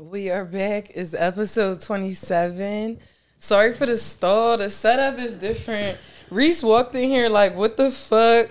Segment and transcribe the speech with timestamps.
[0.00, 0.92] We are back.
[0.94, 2.98] It's episode 27.
[3.38, 4.56] Sorry for the stall.
[4.56, 5.98] The setup is different.
[6.30, 8.50] Reese walked in here like, what the fuck?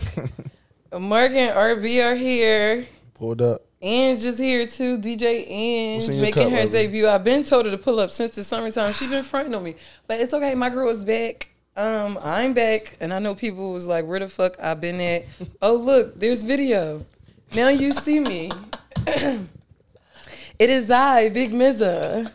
[1.01, 2.87] Mark and RB are here.
[3.15, 3.65] Pulled up.
[3.81, 4.99] Ange just here too.
[4.99, 7.07] DJ Ange making her debut.
[7.07, 8.93] I've been told her to pull up since the summertime.
[8.93, 9.73] She's been fronting on me.
[10.05, 10.53] But it's okay.
[10.53, 11.49] My girl is back.
[11.75, 12.95] Um, I'm back.
[12.99, 15.25] And I know people was like, where the fuck I been at?
[15.63, 17.07] oh, look, there's video.
[17.55, 18.51] Now you see me.
[20.59, 22.31] it is I, Big Mizza.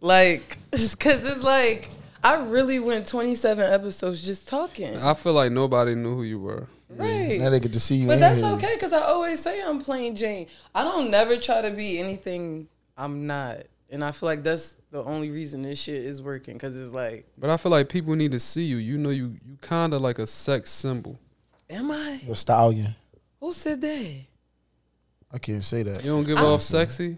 [0.00, 1.88] Like, because it's like,
[2.22, 4.96] I really went 27 episodes just talking.
[4.96, 6.68] I feel like nobody knew who you were.
[6.90, 7.38] Right.
[7.40, 8.06] Now they get to see you.
[8.06, 8.48] But that's here.
[8.50, 10.46] okay because I always say I'm plain Jane.
[10.74, 15.02] I don't never try to be anything I'm not, and I feel like that's the
[15.02, 18.30] only reason this shit is working because it's like, But I feel like people need
[18.30, 18.76] to see you.
[18.76, 21.18] You know, you you kind of like a sex symbol.
[21.68, 22.20] am I?
[22.22, 22.94] You're a stallion.
[23.40, 24.20] Who said that?
[25.32, 26.04] I can't say that.
[26.04, 27.16] You don't give I'm- off sexy.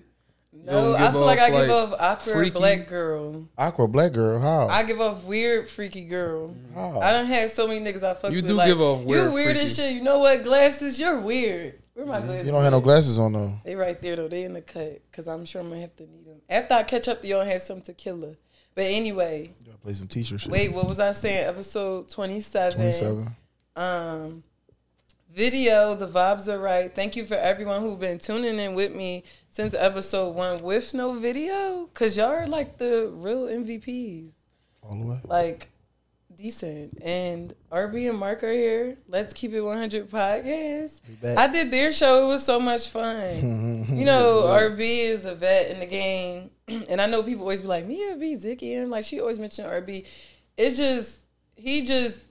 [0.65, 2.59] No, I feel like I give off awkward freaky?
[2.59, 3.49] black girl.
[3.57, 4.41] Aqua black girl.
[4.41, 4.67] How?
[4.69, 6.55] I give off weird freaky girl.
[6.75, 6.99] How?
[7.01, 8.49] I don't have so many niggas I fuck You with.
[8.49, 9.93] do like, give off weird You weird as shit.
[9.95, 10.43] You know what?
[10.43, 10.99] Glasses.
[10.99, 11.75] You're weird.
[11.95, 12.47] Where my glasses?
[12.47, 13.55] you don't have no glasses on though.
[13.65, 14.29] They right there though.
[14.29, 16.83] They in the cut because I'm sure I'm gonna have to need them after I
[16.83, 18.35] catch up to y'all have some tequila.
[18.75, 20.53] But anyway, You gotta play some t-shirt shit.
[20.53, 21.47] Wait, what was I saying?
[21.47, 22.73] Episode 27.
[22.75, 23.37] Twenty-seven.
[23.77, 24.43] Um
[25.37, 26.93] video, the vibes are right.
[26.95, 31.13] Thank you for everyone who's been tuning in with me since episode 1 with no
[31.13, 34.31] video cuz y'all are like the real MVPs.
[34.83, 35.19] All the way.
[35.25, 35.69] Like
[36.35, 36.97] decent.
[37.03, 38.97] And RB and Mark are here.
[39.09, 41.03] Let's keep it 100 podcast.
[41.37, 42.25] I did their show.
[42.25, 43.87] It was so much fun.
[43.91, 47.69] you know, RB is a vet in the game, and I know people always be
[47.69, 50.07] like, "Mia B, Zicky," and like she always mentioned RB.
[50.57, 51.21] It's just
[51.57, 52.26] he just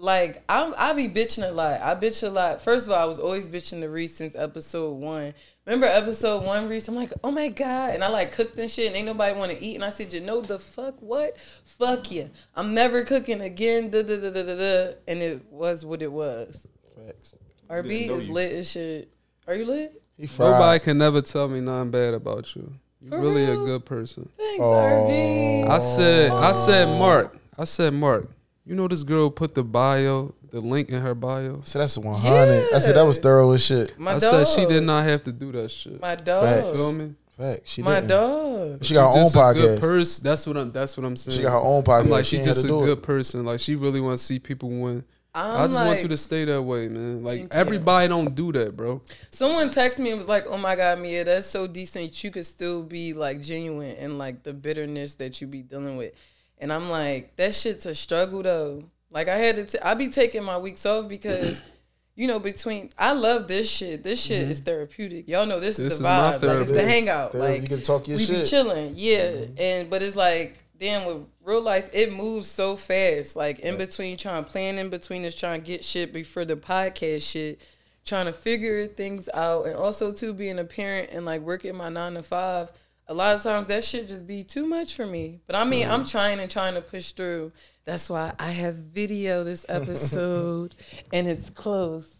[0.00, 0.74] like I'm.
[0.76, 1.80] I be bitching a lot.
[1.80, 2.60] I bitch a lot.
[2.62, 5.34] First of all, I was always bitching to Reese since episode one.
[5.66, 6.88] Remember episode one, Reese?
[6.88, 9.52] I'm like, oh my god, and I like cooked and shit, and ain't nobody want
[9.52, 9.74] to eat.
[9.76, 11.36] And I said, you know the fuck what?
[11.64, 12.30] Fuck you.
[12.54, 13.90] I'm never cooking again.
[13.90, 14.92] Da da da da da da.
[15.06, 16.66] And it was what it was.
[16.96, 17.36] Facts.
[17.68, 18.32] RB is you.
[18.32, 19.12] lit as shit.
[19.46, 20.02] Are you lit?
[20.16, 20.50] He fried.
[20.52, 22.72] Nobody can never tell me nothing bad about you.
[23.00, 23.62] You're For really real?
[23.62, 24.28] a good person.
[24.36, 25.06] Thanks, Oh.
[25.08, 25.68] RB.
[25.68, 27.36] I said, I said, Mark.
[27.56, 28.28] I said, Mark.
[28.66, 31.62] You know this girl put the bio, the link in her bio.
[31.64, 32.68] So that's one hundred.
[32.72, 33.98] I said that was thorough as shit.
[33.98, 34.46] My I dog.
[34.46, 36.00] said she did not have to do that shit.
[36.00, 36.44] My dog.
[36.44, 36.78] Facts.
[36.78, 37.14] Feel me?
[37.30, 37.60] Fact.
[37.64, 38.08] She My didn't.
[38.08, 38.84] dog.
[38.84, 39.80] She got her own just a good podcast.
[39.80, 40.24] person.
[40.24, 40.72] That's what I'm.
[40.72, 41.36] That's what I'm saying.
[41.38, 42.00] She got her own podcast.
[42.04, 43.02] I'm like she she just a good it.
[43.02, 43.44] person.
[43.44, 45.04] Like she really wants to see people win.
[45.34, 47.22] I'm I just like, want you to stay that way, man.
[47.22, 47.58] Like Thank you.
[47.60, 49.00] everybody don't do that, bro.
[49.30, 52.22] Someone texted me and was like, "Oh my god, Mia, that's so decent.
[52.22, 56.12] You could still be like genuine and like the bitterness that you be dealing with."
[56.60, 60.08] And I'm like, "That shit's a struggle though." Like I had to, t- I be
[60.08, 61.62] taking my weeks off because,
[62.14, 64.02] you know, between I love this shit.
[64.02, 64.50] This shit mm-hmm.
[64.52, 65.26] is therapeutic.
[65.28, 66.42] Y'all know this, This is is the vibe.
[66.42, 67.32] Like, it's the hangout.
[67.32, 67.52] Therapy.
[67.52, 69.30] Like you can talk your we be chilling, yeah.
[69.30, 69.54] Mm-hmm.
[69.58, 73.34] And but it's like, damn, with real life, it moves so fast.
[73.36, 76.56] Like in between trying to plan in between is trying to get shit before the
[76.56, 77.60] podcast shit,
[78.04, 81.88] trying to figure things out, and also too being a parent and like working my
[81.88, 82.70] nine to five.
[83.10, 85.40] A lot of times that shit just be too much for me.
[85.48, 86.10] But I mean, I'm mm.
[86.10, 87.50] trying and trying to push through.
[87.84, 90.74] That's why I have video this episode,
[91.12, 92.18] and it's close.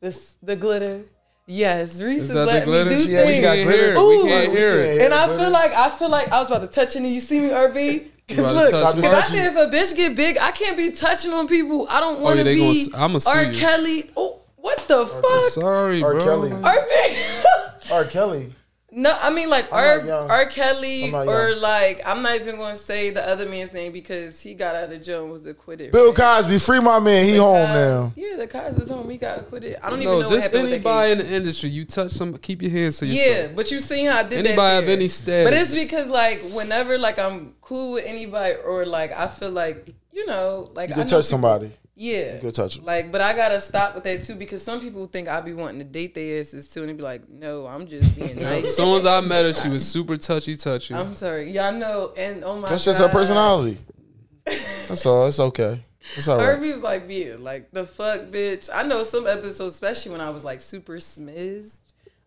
[0.00, 1.02] This the glitter.
[1.46, 3.36] Yes, Reese is, Is letting me do She- yeah, things.
[3.36, 3.94] she got We can't glitter.
[3.98, 4.24] Ooh.
[4.24, 5.02] We can't hear it.
[5.02, 7.40] And I feel like I feel like I was about to touch it, you see
[7.40, 8.08] me, RB.
[8.28, 9.02] You Cause look, touch me?
[9.02, 9.36] cause I Touch you.
[9.36, 11.86] said if a bitch get big, I can't be touching on people.
[11.90, 12.58] I don't want to Oh, yeah, be
[12.94, 13.52] gonna s- I'ma R.
[13.52, 14.10] Kelly.
[14.16, 16.12] Oh, what the fuck, Sorry, R.
[16.14, 16.24] bro.
[16.24, 16.50] Kelly.
[16.50, 17.92] RB?
[17.92, 18.04] R.
[18.06, 18.52] Kelly.
[18.98, 20.00] No, I mean like R.
[20.10, 20.46] R.
[20.46, 24.54] Kelly or like I'm not even going to say the other man's name because he
[24.54, 25.92] got out of jail and was acquitted.
[25.92, 26.16] Bill right?
[26.16, 27.26] Cosby, free my man.
[27.26, 28.12] He home Cos- now.
[28.16, 29.10] Yeah, the Cos is home.
[29.10, 29.76] He got acquitted.
[29.82, 31.20] I don't even know what just happened with anybody case.
[31.24, 31.68] in the industry.
[31.68, 33.28] You touch some, keep your hands to yourself.
[33.28, 34.82] Yeah, but you seen how I did Anybody that.
[34.84, 35.50] of any status.
[35.50, 39.94] But it's because like whenever like I'm cool with anybody or like I feel like
[40.10, 41.70] you know like You I can know touch somebody.
[41.98, 42.84] Yeah, You can touch 'em.
[42.84, 45.78] Like, but I gotta stop with that too because some people think I be wanting
[45.78, 48.76] to date their asses too, and they be like, "No, I'm just being nice." As
[48.76, 50.92] soon as I met her, she was super touchy, touchy.
[50.94, 53.78] I'm sorry, y'all know, and oh my That's just her personality.
[54.44, 55.26] That's all.
[55.26, 55.82] It's okay.
[56.16, 56.58] It's all right.
[56.58, 60.28] RB was like, "Yeah, like the fuck, bitch." I know some episodes, especially when I
[60.28, 61.78] was like super smizzed.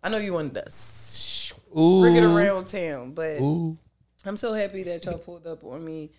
[0.03, 3.77] I know you wanted to sh- bring it around town, but Ooh.
[4.25, 6.09] I'm so happy that y'all pulled up on me.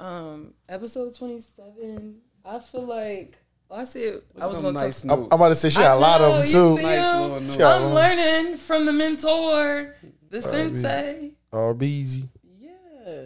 [0.00, 2.16] Um, episode 27.
[2.50, 3.38] I feel like
[3.70, 5.16] oh, I said I was gonna nice talk.
[5.16, 6.82] I'm, I'm about to say she got a lot of them too.
[6.82, 7.46] Nice him?
[7.46, 7.94] little I'm one.
[7.94, 9.94] learning from the mentor,
[10.30, 11.30] the sensei.
[11.52, 12.28] Oh, be easy.
[12.58, 13.22] Yeah.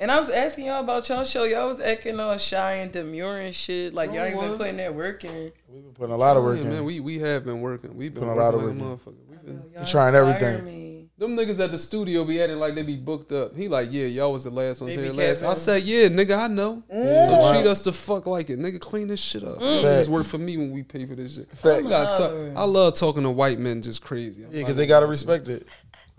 [0.00, 1.44] And I was asking y'all about y'all show.
[1.44, 3.94] Y'all was acting all shy and demure and shit.
[3.94, 4.56] Like y'all ain't been uh-huh.
[4.56, 5.52] putting that work in.
[5.68, 6.70] We've been putting a lot of work yeah, in.
[6.70, 7.96] man, we we have been working.
[7.96, 9.14] We've been Putting a lot of like a work motherfucker.
[9.28, 10.64] We've been trying everything.
[10.64, 10.85] Me.
[11.18, 13.56] Them niggas at the studio be acting like they be booked up.
[13.56, 15.42] He like, yeah, y'all was the last ones here last.
[15.42, 15.60] I capping.
[15.62, 16.82] said, yeah, nigga, I know.
[16.90, 18.78] So treat us the fuck like it, nigga.
[18.78, 19.56] Clean this shit up.
[19.58, 19.82] Mm.
[19.82, 21.50] Niggas work for me when we pay for this shit.
[21.52, 21.86] Facts.
[21.86, 22.56] I, talk- Love.
[22.56, 24.44] I love talking to white men just crazy.
[24.44, 25.66] I'm Yeah, because they gotta respect it.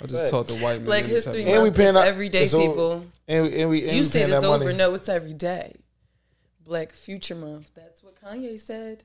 [0.01, 0.85] I just talk to white men.
[0.85, 1.53] Black History time.
[1.53, 3.05] And we Month paying out- everyday it's all- people.
[3.27, 4.63] And, we- and we and You we said paying it's over.
[4.65, 4.75] money.
[4.77, 5.73] No, it's every day.
[6.65, 7.71] Black Future Month.
[7.75, 9.03] That's what Kanye said.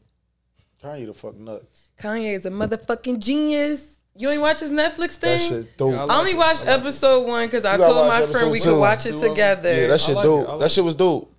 [0.83, 1.91] Kanye the fuck nuts.
[2.01, 3.99] Kanye is a motherfucking genius.
[4.15, 5.49] You ain't watch his Netflix That thing?
[5.49, 5.93] shit dope.
[5.95, 6.37] Yeah, I I only it.
[6.37, 6.81] watched I like it.
[6.83, 9.75] episode one because I told my friend we episode could watch it together.
[9.75, 10.49] yeah, that shit like dope.
[10.49, 11.33] Like that shit was dope.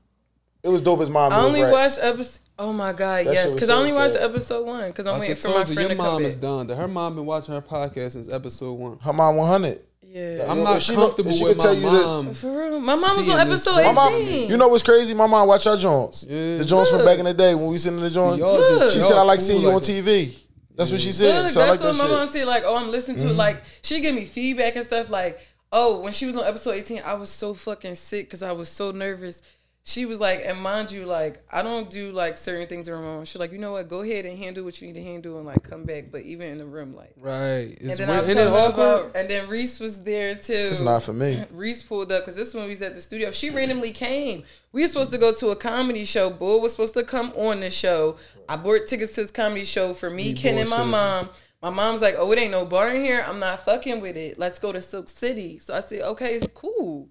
[0.63, 1.31] It was dope as mom.
[1.33, 1.71] I only right.
[1.71, 2.39] watched episode.
[2.57, 5.19] Oh my god, That yes, because so I only watched episode one because I'm I
[5.19, 6.41] waiting for my you, friend your to come mom is back.
[6.67, 6.69] done.
[6.69, 8.97] Her mom been watching her podcast since episode one.
[8.99, 9.83] her mom 100.
[10.03, 12.33] Yeah, I'm not she comfortable know- she with could tell my you that- mom.
[12.35, 12.79] for real.
[12.79, 14.49] My mom was on episode My mom, 18.
[14.49, 15.15] you know what's crazy?
[15.15, 16.23] My mom watch our joints.
[16.29, 16.57] Yeah.
[16.57, 18.37] The joints from back in the day when we sitting in the joint.
[18.37, 20.35] y'all just- She y'all said, "I like cool seeing you on TV."
[20.75, 21.43] That's what she said.
[21.43, 22.47] Look, so I like that's that what my mom said.
[22.47, 23.27] Like, oh, I'm listening Mm-hmm.
[23.27, 23.37] to it.
[23.37, 25.09] Like, she give me feedback and stuff.
[25.09, 25.39] Like,
[25.71, 28.69] oh, when she was on episode 18, I was so fucking sick because I was
[28.69, 29.41] so nervous.
[29.85, 33.01] She was like, and mind you, like, I don't do like certain things in my
[33.01, 33.25] mom.
[33.25, 33.89] She's like, you know what?
[33.89, 36.05] Go ahead and handle what you need to handle and like come back.
[36.09, 37.77] But even in the room, like, Right.
[37.81, 38.09] It's and then weird.
[38.09, 38.71] I was Isn't it awkward?
[38.73, 40.53] about, and then Reese was there too.
[40.71, 41.43] It's not for me.
[41.51, 43.29] Reese pulled up because this one we was at the studio.
[43.31, 44.45] She randomly came.
[44.71, 46.29] We were supposed to go to a comedy show.
[46.29, 48.15] Bull was supposed to come on the show.
[48.47, 50.89] I bought tickets to this comedy show for me, You Ken, and my bullshitting.
[50.91, 51.29] mom.
[51.61, 53.23] My mom's like, "Oh, it ain't no bar in here.
[53.27, 54.39] I'm not fucking with it.
[54.39, 57.09] Let's go to Silk City." So I said, "Okay, it's cool."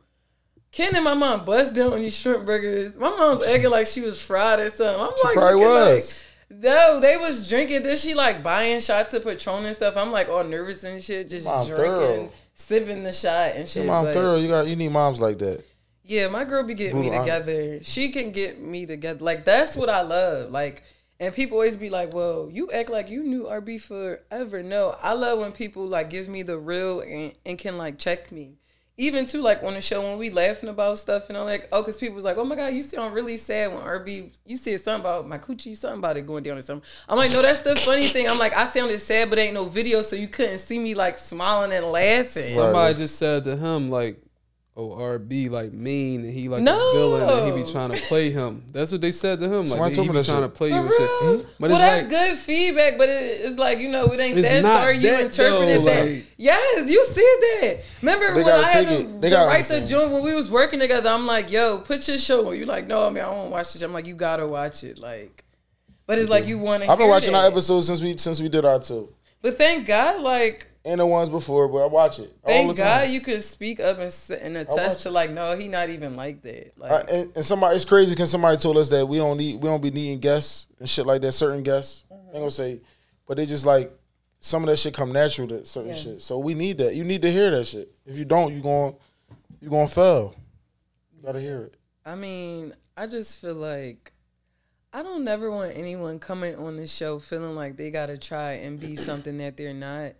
[0.72, 2.96] Ken and my mom bust down on these shrimp burgers.
[2.96, 5.00] My mom's acting like she was fried or something.
[5.00, 6.24] I'm She like, probably looking like- was.
[6.50, 7.82] no, they was drinking.
[7.82, 9.96] Then she like buying shots of Patron and stuff.
[9.98, 12.30] I'm like all nervous and shit, just Mom drinking, thorough.
[12.54, 13.84] sipping the shot and shit.
[13.84, 14.36] Your mom but- thorough.
[14.36, 14.66] You got.
[14.66, 15.62] You need moms like that.
[16.04, 17.84] yeah, my girl be getting me Brutal together.
[17.84, 19.22] She can get me together.
[19.22, 20.50] Like that's what I love.
[20.50, 20.82] Like,
[21.20, 25.12] and people always be like, "Well, you act like you knew RB forever." No, I
[25.12, 28.56] love when people like give me the real and, and can like check me.
[29.02, 31.80] Even too, like on the show when we laughing about stuff and I'm like, oh,
[31.82, 34.80] because people was like, oh my god, you sound really sad when RB, you said
[34.80, 36.88] something about my coochie, something about it going down or something.
[37.08, 38.28] I'm like, no, that's the funny thing.
[38.28, 41.18] I'm like, I sounded sad, but ain't no video, so you couldn't see me like
[41.18, 42.44] smiling and laughing.
[42.44, 42.54] Right.
[42.54, 44.21] Somebody just said to him like,
[44.74, 46.72] "Oh, RB like mean and he like No.
[46.90, 49.66] a villain and he be trying to play him." That's what they said to him.
[49.68, 50.50] Somebody Like he, told he me be trying shit.
[50.50, 51.38] to play For you and real?
[51.38, 51.46] shit.
[51.60, 54.38] But well, it's that's like good feedback, but it, it's like you know, it ain't
[54.38, 54.62] It's that.
[54.62, 56.04] not Sorry, you that, interpreted though, that.
[56.06, 57.22] like- yes, you said
[57.60, 57.76] that.
[58.00, 59.22] Remember when I had take to, it.
[59.22, 61.10] To gotta write the joint when we was working together?
[61.10, 62.56] I'm like, yo, put your show on.
[62.58, 63.82] You like, no, I mean, I won't watch this.
[63.82, 65.44] I'm like, you gotta watch it, like.
[66.06, 66.90] But it's like you want to.
[66.90, 67.40] I've been watching that.
[67.44, 71.06] our episodes since we since we did our two, But thank God, like, and the
[71.06, 71.68] ones before.
[71.68, 72.34] But I watch it.
[72.44, 76.16] thank God you could speak up and, and attest to like, no, he not even
[76.16, 76.76] like that.
[76.76, 79.68] Like, and, and somebody, it's crazy because somebody told us that we don't need, we
[79.68, 81.32] don't be needing guests and shit like that.
[81.32, 82.80] Certain guests, I ain't gonna say,
[83.26, 83.92] but they just like
[84.40, 85.96] some of that shit come natural to certain Yeah.
[85.96, 86.22] shit.
[86.22, 86.94] So we need that.
[86.94, 87.92] You need to hear that shit.
[88.04, 88.96] If you don't, you going
[89.60, 90.34] you gonna fail.
[91.16, 91.74] You gotta hear it.
[92.04, 94.12] I mean, I just feel like
[94.92, 98.78] I don't never want anyone coming on the show feeling like they gotta try and
[98.80, 100.12] be something that they're not.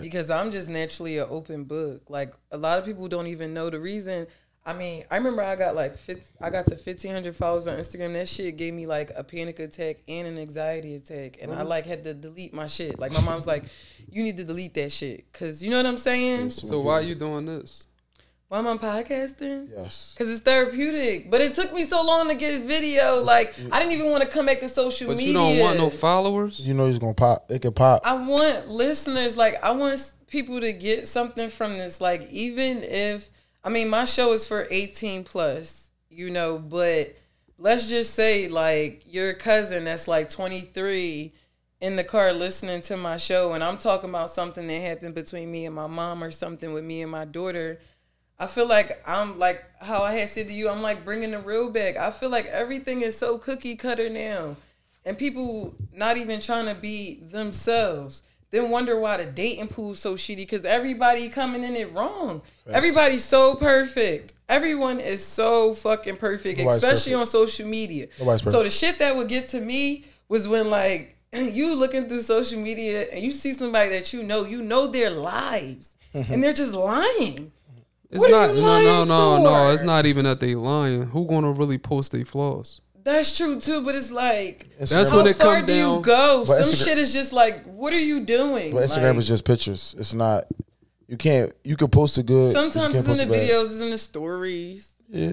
[0.00, 2.02] Because I'm just naturally an open book.
[2.08, 4.26] Like a lot of people don't even know the reason.
[4.64, 7.78] I mean, I remember I got like 50, I got to fifteen hundred followers on
[7.78, 8.12] Instagram.
[8.12, 11.86] That shit gave me like a panic attack and an anxiety attack, and I like
[11.86, 12.98] had to delete my shit.
[12.98, 13.64] Like my mom's like,
[14.10, 16.50] "You need to delete that shit," cause you know what I'm saying.
[16.50, 17.86] so why are you doing this?
[18.50, 19.68] Why am I podcasting?
[19.76, 20.12] Yes.
[20.18, 23.22] Cause it's therapeutic, but it took me so long to get video.
[23.22, 25.28] Like I didn't even want to come back to social But media.
[25.28, 26.58] you don't want no followers.
[26.58, 27.48] You know he's gonna pop.
[27.48, 28.02] It can pop.
[28.04, 32.00] I want listeners, like I want people to get something from this.
[32.00, 33.30] Like even if
[33.62, 37.14] I mean my show is for eighteen plus, you know, but
[37.56, 41.34] let's just say like your cousin that's like twenty three
[41.80, 45.52] in the car listening to my show, and I'm talking about something that happened between
[45.52, 47.78] me and my mom or something with me and my daughter.
[48.40, 50.70] I feel like I'm like how I had said to you.
[50.70, 51.96] I'm like bringing the real back.
[51.98, 54.56] I feel like everything is so cookie cutter now,
[55.04, 58.22] and people not even trying to be themselves.
[58.50, 62.42] Then wonder why the dating pool so shitty because everybody coming in it wrong.
[62.68, 64.32] Everybody's so perfect.
[64.48, 67.34] Everyone is so fucking perfect, Nobody's especially perfect.
[67.34, 68.08] on social media.
[68.38, 72.58] So the shit that would get to me was when like you looking through social
[72.58, 76.72] media and you see somebody that you know, you know their lives, and they're just
[76.72, 77.52] lying.
[78.10, 78.54] It's What are not.
[78.56, 79.50] you No, no, lying no, no.
[79.68, 79.72] for?
[79.72, 81.02] It's not even that they lying.
[81.10, 82.80] Who gonna really post their flaws?
[83.02, 85.78] That's true too, but it's like That's Instagram- how when it far come do you
[85.82, 86.44] down- go?
[86.46, 88.72] But Some Instagram- shit is just like, what are you doing?
[88.72, 89.94] But Instagram Like, is just pictures.
[89.98, 90.44] It's not.
[91.08, 91.52] You can't.
[91.64, 92.52] You can post a good.
[92.52, 94.92] sometimes it's in the videos, it's in the stories.
[95.08, 95.32] Yeah.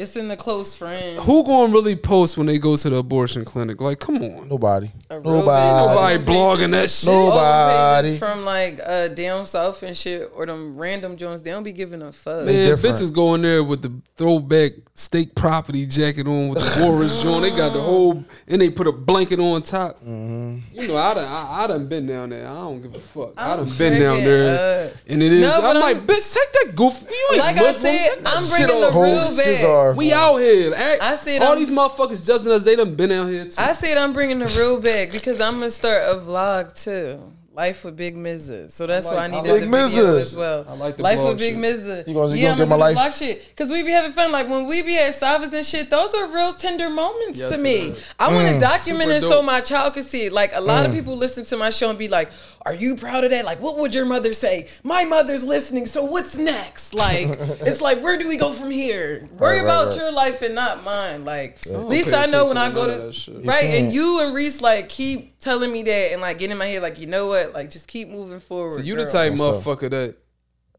[0.00, 1.18] It's in the close friends.
[1.24, 3.80] Who gonna really post when they go to the abortion clinic?
[3.80, 4.48] Like, come on.
[4.48, 4.92] Nobody.
[5.10, 5.32] Nobody.
[5.42, 7.08] Nobody blogging that shit.
[7.08, 8.16] Nobody.
[8.16, 11.42] from like uh, down south and shit, or them random joints.
[11.42, 12.46] They don't be giving a fuck.
[12.46, 12.96] They Man, different.
[12.96, 17.42] bitches go in there with the throwback state property jacket on with the Warriors joint.
[17.42, 19.96] They got the whole, and they put a blanket on top.
[20.00, 20.78] Mm-hmm.
[20.80, 22.46] You know, I done, I, I done been down there.
[22.48, 23.32] I don't give a fuck.
[23.36, 24.92] I I'm done been down there, up.
[25.08, 25.40] and it is.
[25.40, 27.02] No, I'm, like, I'm- bitch, take that goof.
[27.10, 27.74] You ain't Like I Muslim.
[27.82, 28.92] said, Take I'm bringing the off.
[28.92, 29.87] Whole real skis back.
[29.90, 29.94] Are.
[29.94, 30.72] We out here.
[30.76, 32.64] I, I said all I'm- these motherfuckers judging us.
[32.64, 33.54] They done been out here too.
[33.58, 37.32] I said I'm bringing the real back because I'm gonna start a vlog too.
[37.54, 38.70] Life with Big Mizza.
[38.70, 40.64] So that's I why I like- I needed like the Big video as well.
[40.68, 41.58] I like the Life blog with Big shit.
[41.64, 42.06] Mizza.
[42.06, 43.16] You gonna- you yeah, gonna I'm get my gonna do the life?
[43.16, 43.56] shit.
[43.56, 44.30] Cause we be having fun.
[44.30, 47.58] Like when we be at Savas and shit, those are real tender moments Yes, to
[47.58, 47.72] me.
[47.90, 48.08] is.
[48.16, 48.52] I want Mm.
[48.54, 50.32] to document Super it so my child can see it.
[50.32, 52.30] Like a lot of people listen to my show and be like,
[52.66, 53.44] "Are you proud of that?
[53.44, 54.68] Like, what would your mother say?
[54.82, 55.86] My mother's listening.
[55.86, 56.94] So what's next?
[56.94, 57.28] Like,
[57.60, 59.26] it's like, where do we go from here?
[59.38, 59.96] Worry right, about right.
[59.96, 61.24] your life and not mine.
[61.24, 63.46] Like, at least I know when I go to none to of that shit.
[63.46, 63.64] right.
[63.64, 66.82] And you and Reese like keep telling me that and like getting in my head
[66.82, 67.52] like, you know what?
[67.52, 68.72] Like, just keep moving forward.
[68.72, 69.64] so you the type That's tough.
[69.64, 70.16] motherfucker that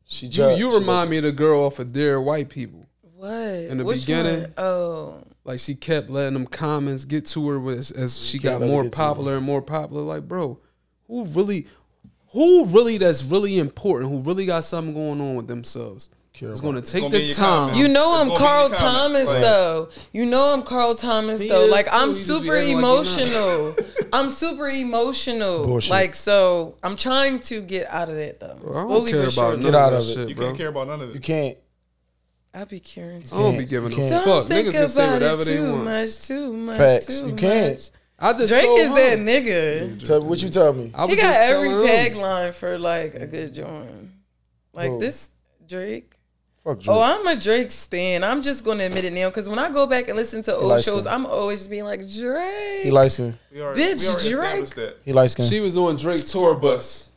[0.05, 0.59] She you, judge.
[0.59, 2.85] you She remind me of the girl off of Dear White People.
[3.15, 4.41] What in the Which beginning.
[4.41, 4.53] One?
[4.57, 8.67] Oh, Like she kept letting them comments get to her as, as she can't got
[8.67, 9.05] more get to you.
[9.05, 10.01] popular and more popular.
[10.03, 10.59] Like, bro,
[11.09, 11.67] who really,
[12.31, 16.09] who really that's really important, who really got something going on with themselves,
[16.41, 17.43] It's going to take gonna the time.
[17.69, 17.79] comments.
[17.79, 19.41] You know I'm gonna be in Carl Thomas right.
[19.41, 19.89] though.
[20.13, 21.65] You know I'm Carl Thomas He though.
[21.65, 21.91] is, Like too.
[21.93, 23.75] I'm He just be super acting like emotional.
[24.13, 25.65] I'm super emotional.
[25.65, 25.91] Bullshit.
[25.91, 28.55] Like so, I'm trying to get out of that though.
[28.61, 29.55] Bro, I don't Slowly care but about surely.
[29.63, 30.15] none Get out of of that it.
[30.15, 30.45] shit, You bro.
[30.45, 31.13] can't care about none of it.
[31.15, 31.57] You can't.
[32.53, 33.35] I be caring too.
[33.35, 34.09] I don't be can't- giving you a can't.
[34.11, 34.47] Don't fuck.
[34.47, 35.83] think Niggas can say about whatever it they too want.
[35.83, 37.19] much, too much, Facts.
[37.19, 37.91] too You can't.
[38.21, 38.35] Much.
[38.35, 38.95] I just Drake is him.
[38.95, 40.05] that nigga.
[40.05, 40.91] Tell, what you tell me?
[40.93, 44.09] I He got every tagline for like a good joint.
[44.73, 44.99] Like Who?
[44.99, 45.29] this
[45.67, 46.15] Drake.
[46.63, 46.89] Fuck Drake.
[46.95, 48.23] Oh, I'm a Drake stan.
[48.23, 50.83] I'm just gonna admit it now because when I go back and listen to old
[50.83, 51.13] shows, skin.
[51.13, 52.83] I'm always just being like Drake.
[52.83, 53.37] he likes skin.
[53.51, 54.95] We already, Bitch, we Drake.
[55.05, 55.45] He light skin.
[55.45, 57.09] She was on Drake tour bus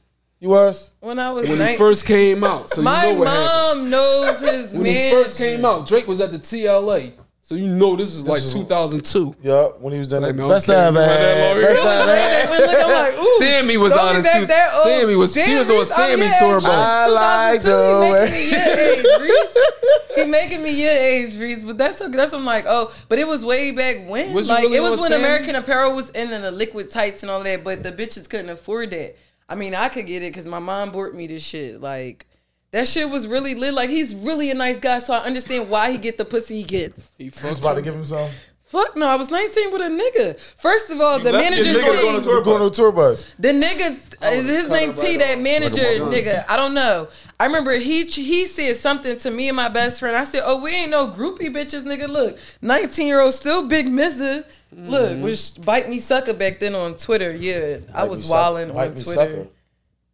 [0.42, 0.90] you was?
[0.99, 2.68] when I was when he first came out.
[2.68, 3.80] So my you know what happened.
[3.82, 5.04] mom knows his When man.
[5.16, 7.12] he first came out, Drake was at the TLA.
[7.52, 9.37] So you know this was like 2002.
[9.42, 9.78] Yup.
[9.78, 10.23] When he was done.
[10.23, 11.21] Like, the no, best I'm I kidding.
[11.21, 12.49] ever You had that had.
[12.49, 12.56] lawyer?
[12.56, 12.82] Best I ever had.
[12.82, 13.38] I'm like, ooh.
[13.40, 14.47] Sammy was Don't on be it back too.
[14.47, 14.85] that old.
[14.85, 15.35] Sammy was.
[15.35, 16.62] She was on Reese, I'm Sammy your tour age.
[16.62, 16.88] bus.
[16.88, 20.16] I like 2002, he the making me your age, Reese.
[20.16, 21.64] He making me your age, Reese.
[21.64, 22.16] But that's okay.
[22.16, 22.64] That's what I'm like.
[22.66, 24.32] Oh, but it was way back when.
[24.32, 25.25] Was you like really it was on when Sammy?
[25.25, 27.62] American Apparel was in and the liquid tights and all that.
[27.64, 29.16] But the bitches couldn't afford that.
[29.47, 31.82] I mean, I could get it because my mom bought me this shit.
[31.82, 32.26] Like.
[32.73, 33.75] That shit was really lit.
[33.75, 36.64] Like he's really a nice guy, so I understand why he get the pussy he
[36.64, 37.11] gets.
[37.19, 38.31] He I was about to give him some.
[38.64, 40.41] Fuck no, I was 19 with a nigga.
[40.41, 42.71] First of all, the left manager your nigga to go on tour Going on a
[42.71, 43.35] tour bus.
[43.38, 43.99] the nigga
[44.33, 45.00] is his name T.
[45.02, 45.43] right That off.
[45.45, 46.45] manager Right nigga.
[46.49, 47.09] I don't know.
[47.38, 50.17] I remember he he said something to me and my best friend.
[50.17, 52.09] I said, "Oh, we ain't no groupie bitches, nigga.
[52.09, 54.47] Look, nineteen year old still big Mizza.
[54.75, 55.21] Look, Mm-hmm.
[55.21, 57.31] was bite me sucker back then on Twitter.
[57.37, 58.38] Yeah, I was me sucker.
[58.41, 59.21] wilding Bite on me Twitter.
[59.21, 59.47] sucker.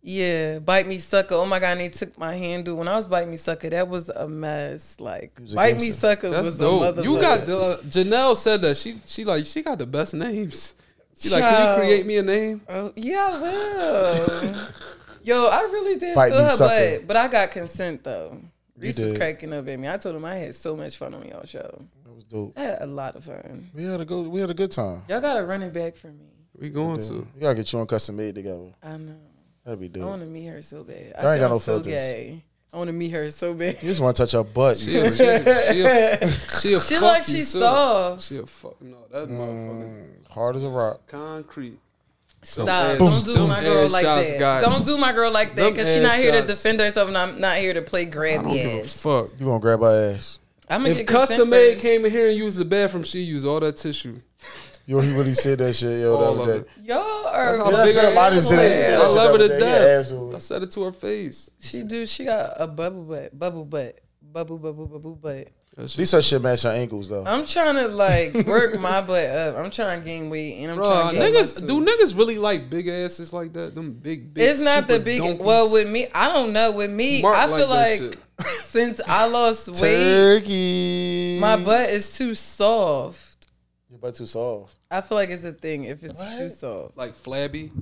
[0.01, 1.35] Yeah, bite me sucker.
[1.35, 3.69] Oh my god, and they took my handle when I was bite me sucker.
[3.71, 4.97] That was a mess.
[5.01, 6.83] Like a bite me sucker That's was dope.
[6.83, 7.05] a motherfucker.
[7.05, 10.75] You got the uh, Janelle said that she she like she got the best names.
[11.19, 12.61] She like, can you create me a name?
[12.69, 14.55] Oh yeah, I will.
[15.25, 16.99] Yo, I really did Bite feel me her, sucker.
[17.01, 18.41] but but I got consent though.
[18.79, 19.19] Reese was did.
[19.21, 19.89] cracking up at me.
[19.89, 21.83] I told him I had so much fun on y'all show.
[22.05, 22.53] That was dope.
[22.57, 23.69] I had a lot of fun.
[23.75, 24.29] We had a good.
[24.29, 25.03] We had a good time.
[25.09, 26.27] Y'all got to running back for me.
[26.57, 27.27] We going to.
[27.35, 28.73] We gotta get you on custom made together.
[28.81, 29.17] I know.
[29.69, 31.13] That'd be I want to meet her so bad.
[31.19, 31.93] I Y'all ain't got sound no so filters.
[31.93, 32.43] gay.
[32.73, 33.83] I want to meet her so bad.
[33.83, 34.79] You just want to touch her butt.
[34.79, 36.27] She a, she, she, a,
[36.61, 37.59] she a She fuck like you, she's too.
[37.61, 38.23] soft.
[38.23, 38.81] She a fuck.
[38.81, 40.31] No, that mm, motherfucker.
[40.31, 41.07] hard as a rock.
[41.07, 41.79] Concrete.
[42.43, 42.69] Stop.
[42.69, 44.61] ass- Don't do my girl like that.
[44.63, 47.39] Don't do my girl like that because she's not here to defend herself and I'm
[47.41, 48.13] not here to play I don't
[48.47, 48.93] grabby give a ass.
[49.03, 49.31] fuck.
[49.39, 50.39] You gonna grab her ass?
[50.71, 53.45] I'm gonna If get custom made came in here and used the bathroom, she used
[53.47, 54.21] all that tissue.
[54.89, 56.01] Yo, he really said that shit.
[56.01, 56.69] Yo, All the of other day.
[56.83, 58.89] Y'all That's are how Yeah, big that's I said asshole that- is.
[58.89, 59.61] I that love her the to day.
[59.61, 60.35] death.
[60.35, 61.51] I said it to her face.
[61.61, 62.07] She do.
[62.07, 65.49] She got a bubble butt, bubble butt, bubble bubble bubble butt.
[65.77, 67.23] That At shit- least her shit match her ankles though.
[67.27, 69.59] I'm trying to like work my butt up.
[69.59, 71.67] I'm trying to gain weight and I'm Bro, trying to gain niggas, muscle.
[71.69, 73.75] do niggas really like big asses like that?
[73.75, 74.43] Them big, big.
[74.49, 75.19] It's not the big.
[75.19, 75.41] donkeys?
[75.47, 76.73] Well, with me, I don't know.
[76.73, 78.19] With me, Mark I like feel that like shit.
[78.65, 81.39] since I lost weight, Turkey.
[81.41, 83.28] my butt is too soft.
[83.99, 84.77] Your butt too soft.
[84.91, 86.39] I feel like it's a thing if it's What?
[86.39, 86.97] too soft.
[86.97, 87.73] like flabby.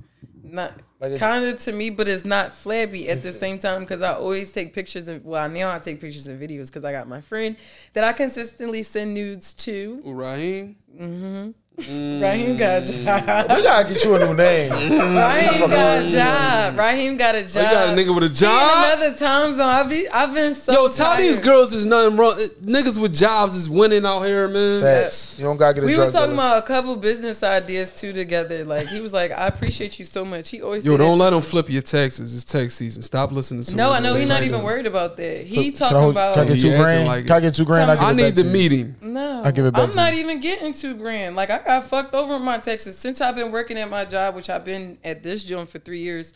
[0.43, 4.01] Not Like kind of to me, but it's not flabby at the same time because
[4.01, 5.25] I always take pictures of.
[5.25, 7.55] Well, now I take pictures and videos because I got my friend
[7.93, 10.01] that I consistently send nudes to.
[10.05, 10.77] Ooh, Raheem.
[10.97, 11.51] Mm-hmm.
[11.79, 13.49] Hmm Raheem got a job.
[13.55, 14.71] We gotta get you a new name.
[15.15, 16.77] Raheem got a job.
[16.77, 17.51] Raheem got a job.
[17.53, 18.93] They got a nigga with a He in job.
[18.99, 19.69] another time zone.
[19.69, 20.73] I've been, I've been so.
[20.73, 22.33] Yo, tell these girls there's nothing wrong.
[22.63, 24.81] Niggas with jobs is winning out here, man.
[24.81, 25.37] Facts.
[25.37, 25.87] You don't gotta get a job.
[25.89, 26.41] We drug was talking dealer.
[26.47, 28.65] about a couple business ideas too together.
[28.65, 31.31] Like he was like, "I appreciate you so much." He always Yo, say don't let
[31.31, 31.37] me.
[31.39, 32.33] them flip your taxes.
[32.33, 33.03] It's tax season.
[33.03, 33.77] Stop listening to me.
[33.77, 35.45] No, I know he's not even worried about that.
[35.45, 37.07] He Can I talking about Can I get two grand?
[37.07, 37.27] like.
[37.27, 37.91] Can I get two grand?
[37.91, 38.53] I'll I need the to you.
[38.53, 38.95] meeting.
[39.01, 39.43] no.
[39.43, 41.35] I'll give it back I'm not even getting two grand.
[41.35, 44.35] Like I got fucked over in my taxes since I've been working at my job,
[44.35, 46.33] which I've been at this joint for three years.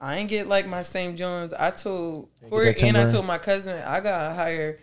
[0.00, 1.52] I ain't get like my same Jones.
[1.54, 4.78] I told Corey that 10 and I told my cousin I got higher,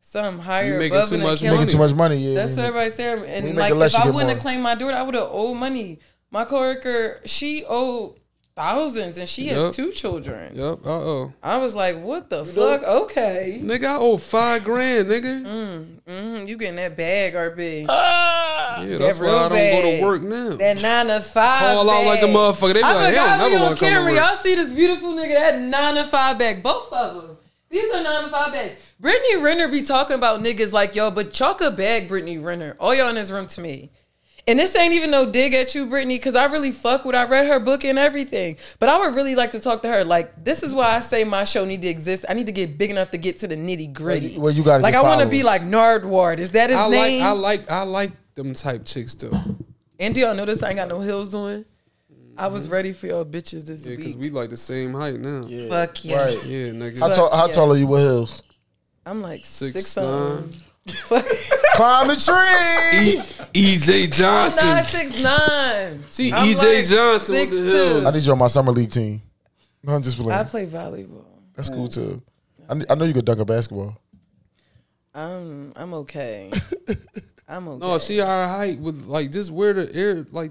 [0.00, 1.88] some higher You above too and much killing Making money.
[1.88, 2.16] too much money.
[2.18, 2.34] Yeah.
[2.34, 3.18] That's what everybody said.
[3.24, 4.28] And like, if I wouldn't more.
[4.30, 5.98] have claimed my daughter, I would have owed money.
[6.30, 8.16] My coworker, she owed
[8.54, 10.54] thousands, and she has two children.
[10.56, 10.80] Yep.
[10.84, 11.32] Uh oh.
[11.42, 16.00] I was like, "What the fuck?" Okay, Nigga, I owe five grand, nigga.
[16.06, 17.86] hmm you getting that bag, RB?
[18.84, 20.56] Yeah, that's why I don't go to work now.
[20.56, 21.60] that nine to five.
[21.60, 22.74] Call out like a motherfucker.
[22.74, 24.14] They be I like, forgot hell, we never on wanna come camera.
[24.14, 25.34] Y'all see this beautiful nigga?
[25.34, 26.62] That nine to five bag.
[26.62, 27.36] Both of them.
[27.68, 28.76] These are nine to five bags.
[28.98, 32.76] Brittany Renner be talking about niggas like yo, but chalk a bag, Brittany Renner.
[32.80, 33.90] All y'all in this room to me.
[34.48, 37.16] And this ain't even no dig at you, Brittany, because I really fuck with.
[37.16, 40.04] I read her book and everything, but I would really like to talk to her.
[40.04, 42.24] Like this is why I say my show need to exist.
[42.28, 44.38] I need to get big enough to get to the nitty gritty.
[44.38, 45.62] Well, you gotta like get I want to be followers.
[45.62, 46.38] like Nardward.
[46.38, 47.22] Is that his I like, name?
[47.24, 49.38] I like, I like them type chicks though.
[49.98, 51.64] and do y'all notice I ain't got no heels on?
[52.38, 52.72] I was mm-hmm.
[52.72, 55.44] ready for y'all bitches this Yeah, because we like the same height now.
[55.46, 55.68] Yeah, Yeah.
[55.68, 56.24] Fuck yeah.
[56.24, 56.36] Right.
[56.36, 57.00] nigga.
[57.00, 57.52] How tall, how yeah.
[57.52, 58.42] tall are you with heels?
[59.04, 60.50] I'm like Six six, nine.
[60.86, 61.26] Fuck.
[61.74, 63.20] Climb the tree.
[63.54, 64.66] E- EJ I'm Johnson.
[64.66, 66.04] not six nine.
[66.08, 67.64] See, I'm EJ like Johnson with the 6'2".
[67.64, 68.04] hills.
[68.04, 69.22] I need you on my summer league team.
[69.82, 70.46] No, I'm just I playing.
[70.46, 71.24] play volleyball.
[71.54, 71.94] That's cool mm.
[71.94, 72.22] too.
[72.68, 73.96] I, ne- I know you could dunk a basketball.
[75.14, 76.50] I'm I'm okay.
[77.48, 77.86] I'm okay.
[77.86, 80.50] No, she our height with like just wear the air like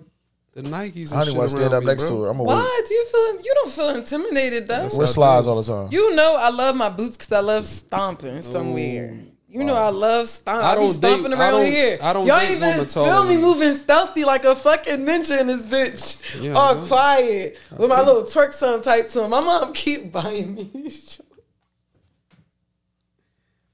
[0.54, 1.12] the Nikes.
[1.12, 2.18] And I don't want to stand up me, next bro.
[2.18, 2.30] to her.
[2.30, 2.56] I'm gonna wait.
[2.56, 3.42] Why do you feel?
[3.44, 4.84] You don't feel intimidated though.
[4.84, 5.90] Yes, Wear slides all the time.
[5.92, 9.18] You know I love my boots because I love stomping somewhere.
[9.22, 10.66] Oh, you know I love stomping.
[10.66, 11.98] I I, be stomping date- I around don't- here.
[12.02, 15.48] I don't Y'all date even feel me than moving stealthy like a fucking ninja in
[15.48, 16.42] this bitch.
[16.42, 16.88] Yeah, all man.
[16.88, 19.30] quiet with my little twerk song tight to him.
[19.32, 20.92] My mom keep buying me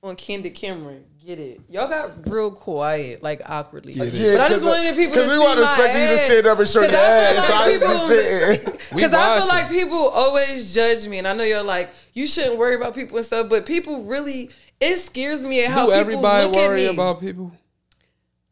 [0.04, 1.06] on Candid Cameron.
[1.26, 1.62] Get it?
[1.70, 3.94] Y'all got real quiet, like awkwardly.
[3.94, 4.12] Get.
[4.14, 6.02] Yeah, but I just 'cause, uh, wanted people to 'cause we see wasn't my expecting
[6.02, 6.26] you to ass.
[6.26, 7.48] stand up and show your I feel ass.
[7.48, 8.78] So like I people- just sitting.
[8.96, 12.58] Because I feel like people always judge me, and I know you're like, you shouldn't
[12.58, 14.50] worry about people and stuff, but people really,
[14.82, 16.88] it scares me at how Do people everybody look at worry me.
[16.88, 17.52] about people?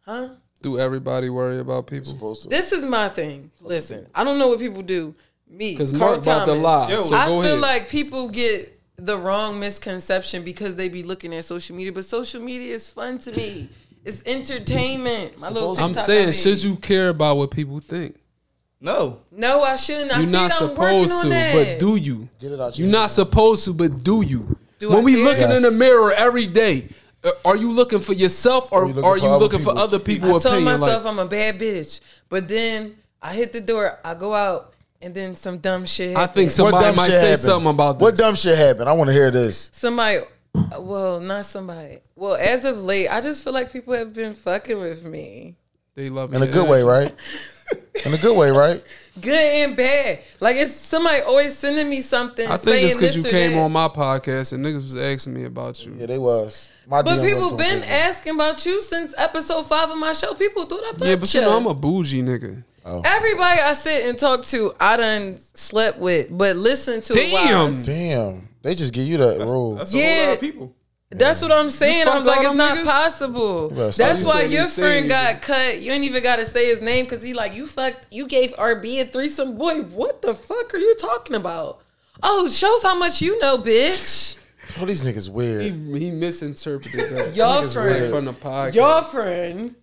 [0.05, 0.29] huh?
[0.61, 2.35] Do everybody worry about people?
[2.49, 3.49] This is my thing.
[3.61, 5.15] Listen, I don't know what people do.
[5.49, 6.63] Me, Because Carl Mark about to Thomas.
[6.63, 6.89] lie.
[6.91, 6.97] Yo.
[7.01, 7.59] so I feel ahead.
[7.59, 12.41] like people get the wrong misconception because they be looking at social media, but social
[12.41, 13.69] media is fun to me.
[14.05, 15.39] It's entertainment.
[15.39, 18.15] My little I'm saying, should you care about what people think?
[18.81, 19.21] No.
[19.31, 20.11] No, I shouldn't.
[20.11, 20.61] I You're see not it.
[20.61, 21.53] I'm supposed to, that.
[21.53, 22.29] but do you?
[22.39, 24.57] Get it out You're not supposed to, but do you?
[24.79, 25.23] Do when I we care?
[25.25, 26.87] looking in the mirror every day,
[27.23, 29.59] uh, are you looking for yourself or Are you looking are for you other looking
[29.59, 29.79] for people?
[29.79, 30.79] other people I told opinion?
[30.79, 33.99] myself Like, I'm a bad bitch, but then I hit the door.
[34.05, 36.17] I go out, and then some dumb shit.
[36.17, 36.53] I think happens.
[36.55, 38.01] somebody might say something about this.
[38.01, 38.89] What dumb shit happened?
[38.89, 39.69] I want to hear this.
[39.73, 40.21] somebody.
[40.79, 41.99] Well, not somebody.
[42.15, 45.55] Well, as of late, I just feel like people have been fucking with me,
[45.95, 46.37] They love me.
[46.37, 47.13] In a good way, right?
[48.05, 48.83] In a good way, right?
[49.21, 50.19] good and bad.
[50.39, 52.47] Like it's somebody always sending me something.
[52.47, 53.59] I think it's saying because you or came that.
[53.59, 55.93] on my podcast and niggas was asking me about you.
[55.97, 56.71] Yeah, they was.
[56.87, 57.93] My But DM was people going been crazy.
[57.93, 60.33] asking about you since episode five of my show.
[60.33, 62.63] People thought I fucked Yeah, but you know I'm a bougie nigga.
[62.85, 63.01] Oh.
[63.05, 67.73] Everybody I sit and talk to, I done slept with, but listen to it Damn.
[67.73, 69.75] while- Damn, they just give you that rule.
[69.75, 70.15] That's a Yeah.
[70.17, 70.75] whole lot of people.
[71.11, 72.03] That's what I'm saying.
[72.03, 72.83] I fucked was like, it's not niggas?
[72.85, 73.69] possible.
[73.69, 75.79] That's You why your friend you got cut.
[75.81, 78.51] You ain't even got to say his name because he like, you fucked, you gave
[78.57, 79.57] RB a threesome.
[79.57, 81.79] Boy, what the fuck are you talking about?
[82.21, 84.35] Oh, shows how much you know, bitch.
[84.79, 85.63] All these niggas weird.
[85.63, 87.35] he misinterpreted that.
[87.35, 87.89] Y'all Niggas friend.
[88.01, 88.75] weird from the podcast.
[88.75, 89.75] Y'all friend.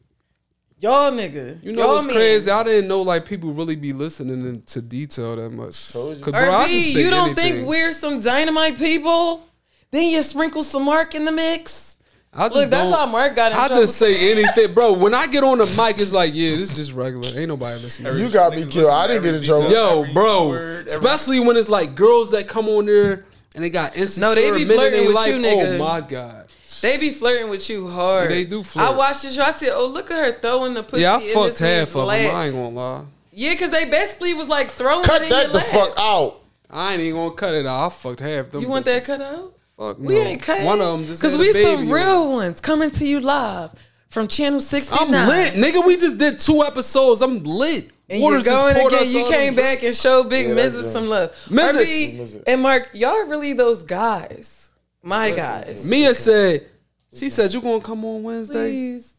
[0.79, 1.63] Y'all nigga.
[1.65, 2.15] You know Y'all what's man.
[2.17, 2.51] crazy?
[2.51, 5.93] I didn't know like people really be listening to detail that much.
[5.93, 6.23] Told you.
[6.23, 7.55] 'Cause, bro, I RB, you don't anything.
[7.55, 9.47] think we're some dynamite people?
[9.91, 11.97] Then you sprinkle some Mark in the mix.
[12.35, 13.83] I just Look, that's how Mark got in I trouble.
[13.85, 14.93] just say anything, bro.
[14.93, 17.29] When I get on the mic, it's like, yeah, this is just regular.
[17.39, 18.19] Ain't nobody listening.
[18.19, 18.93] You got me killed.
[18.93, 19.71] I didn't get in every trouble.
[19.71, 23.97] Yo, bro, word, especially when it's like girls that come on there and they got
[23.97, 25.29] insecure No, they be men in flirting their with life.
[25.29, 25.75] you, nigga.
[25.77, 26.49] Oh my god.
[26.81, 28.31] They be flirting with you hard.
[28.31, 28.87] They do flirt.
[28.87, 29.43] I watched the show.
[29.43, 31.89] I said, "Oh, look at her throwing the pussy." Yeah, I in fucked this man's
[31.93, 32.35] half of them.
[32.37, 33.05] I ain't gonna lie.
[33.33, 35.67] Yeah, because they basically was like throwing Cut it in that your the lap.
[35.67, 36.37] fuck out.
[36.71, 37.87] I ain't even gonna cut it out.
[37.87, 38.63] I fucked half them.
[38.63, 39.05] You want bitches.
[39.05, 39.53] that cut out?
[39.77, 40.09] Fuck me.
[40.09, 40.23] We no.
[40.23, 40.63] ain't cut.
[40.65, 42.35] One of them just because had a we baby some real it.
[42.35, 43.73] ones coming to you live
[44.09, 45.15] from Channel 69.
[45.15, 45.87] I'm lit, nigga.
[45.87, 47.21] We just did two episodes.
[47.21, 47.91] I'm lit.
[48.09, 49.11] And Waters you're going again.
[49.11, 51.31] You came back and showed Big Yeah, Miz that's some love.
[51.51, 51.87] Miz it.
[51.87, 52.45] RB Miz it.
[52.47, 54.66] and Mark, y'all are really those guys.
[55.07, 55.89] My guys.
[55.89, 56.67] Mia said,
[57.15, 58.55] she said, you gonna come on Wednesday?
[58.71, 59.15] Please.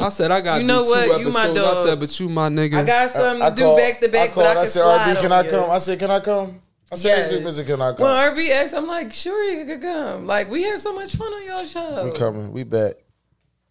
[0.00, 1.06] I said, I got You know two what?
[1.06, 1.34] You episodes.
[1.34, 1.76] my dog.
[1.76, 2.74] I said, but you my nigga.
[2.78, 4.80] I got something to I do called- back to back, but I called, can said,
[4.82, 5.50] slide RB, can on I you.
[5.50, 5.70] come?
[5.70, 6.62] I said, can I come?
[6.90, 7.30] I said, Yes.
[7.30, 8.04] hey, Big Mister, can I come?
[8.04, 10.26] When RB asked, I'm like, sure you could come.
[10.26, 12.04] Like we had so much fun on y'all show.
[12.04, 12.52] we coming.
[12.52, 12.94] We back.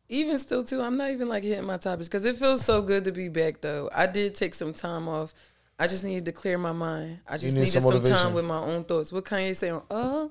[0.10, 3.06] even still too, I'm not even like hitting my topics because it feels so good
[3.06, 3.89] to be back though.
[3.94, 5.34] I did take some time off.
[5.80, 7.20] I just needed to clear my mind.
[7.28, 9.12] I just need needed some some, time with my own thoughts.
[9.13, 10.28] What Kanye say on uh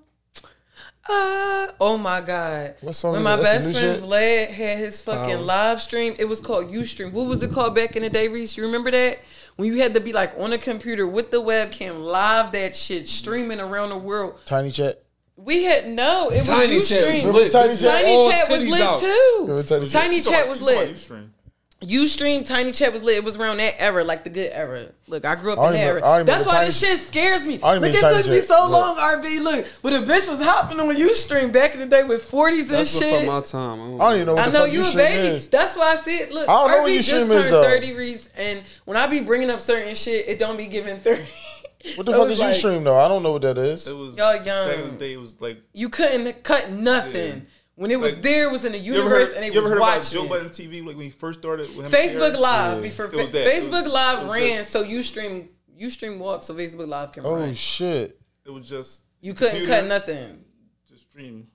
[1.10, 2.74] uh oh my god.
[2.80, 3.42] What song when is my that?
[3.42, 6.70] That's best some new friend Vlad had his fucking Um, live stream, it was called
[6.70, 7.12] Ustream.
[7.12, 8.56] What was it called back in the day, Reese?
[8.56, 9.18] You remember that?
[9.56, 13.08] When you had to be like on a computer with the webcam, live that shit,
[13.08, 14.40] streaming around the world.
[14.46, 15.02] Tiny chat.
[15.36, 17.32] We had no, it was Tiny chat was Ustream.
[17.32, 17.52] lit.
[17.52, 18.02] Tiny Bitches Chat?
[18.02, 19.00] Tiny Chat was lit out.
[19.00, 19.62] too.
[19.66, 20.02] Tiny Chat.
[20.02, 21.10] Tiny Chat was lit.
[21.82, 22.02] Ustream.
[22.42, 23.16] Ustream, Tiny Chat was lit.
[23.18, 24.88] It was around that era, like the good era.
[25.06, 26.24] Look, I grew up I in that even- era.
[26.24, 27.58] That's why Tiny- this shit scares me.
[27.58, 28.70] Look, it took me so Look.
[28.72, 29.40] long, RB.
[29.42, 32.70] Look, but a bitch was hopping on Ustream back in the day with 40s and
[32.70, 33.20] That's shit.
[33.20, 34.00] before my time.
[34.00, 35.28] I don't even know what I the know fuck you a Ustream baby.
[35.36, 35.48] is.
[35.48, 37.92] That's why I said, look, I don't know RB what just Ustream turned is, 30
[37.94, 41.22] Reese, and when I be bringing up certain shit, it don't be giving 30.
[41.96, 42.98] What the So fuck is like, Ustream though?
[42.98, 43.88] I don't know what that is.
[43.88, 44.44] It was Y'all young.
[44.68, 44.84] back young.
[44.88, 45.14] in the day.
[45.14, 47.46] It was like You couldn't cut nothing.
[47.80, 49.46] When it was Like, there, it was in the you ever universe, heard, and they
[49.52, 50.00] you ever was heard watching.
[50.00, 50.28] about Joe it.
[50.28, 51.74] Budden's TV like when he first started?
[51.74, 52.80] With him Facebook Live Yeah.
[52.82, 56.88] before Fa- Facebook was- Live ran, just- so you stream you stream walk, so Facebook
[56.88, 57.54] Live can Oh run.
[57.54, 58.20] shit.
[58.44, 60.44] It was just You couldn't computer, cut nothing.
[60.90, 61.46] Just stream.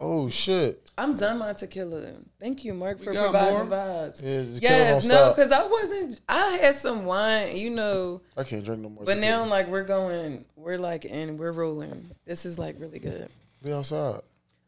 [0.00, 0.90] Oh shit.
[0.98, 2.12] I'm done my tequila.
[2.40, 3.66] Thank you, Mark, for providing more?
[3.66, 4.20] vibes.
[4.20, 6.20] Yeah, the killer yes, no, because I wasn't.
[6.28, 9.04] I had some wine, you know, I can't drink no more.
[9.04, 9.30] but tequila.
[9.44, 12.10] now like we're going, we're like, and we're rolling.
[12.26, 13.28] This is like really good.
[13.62, 14.22] we outside.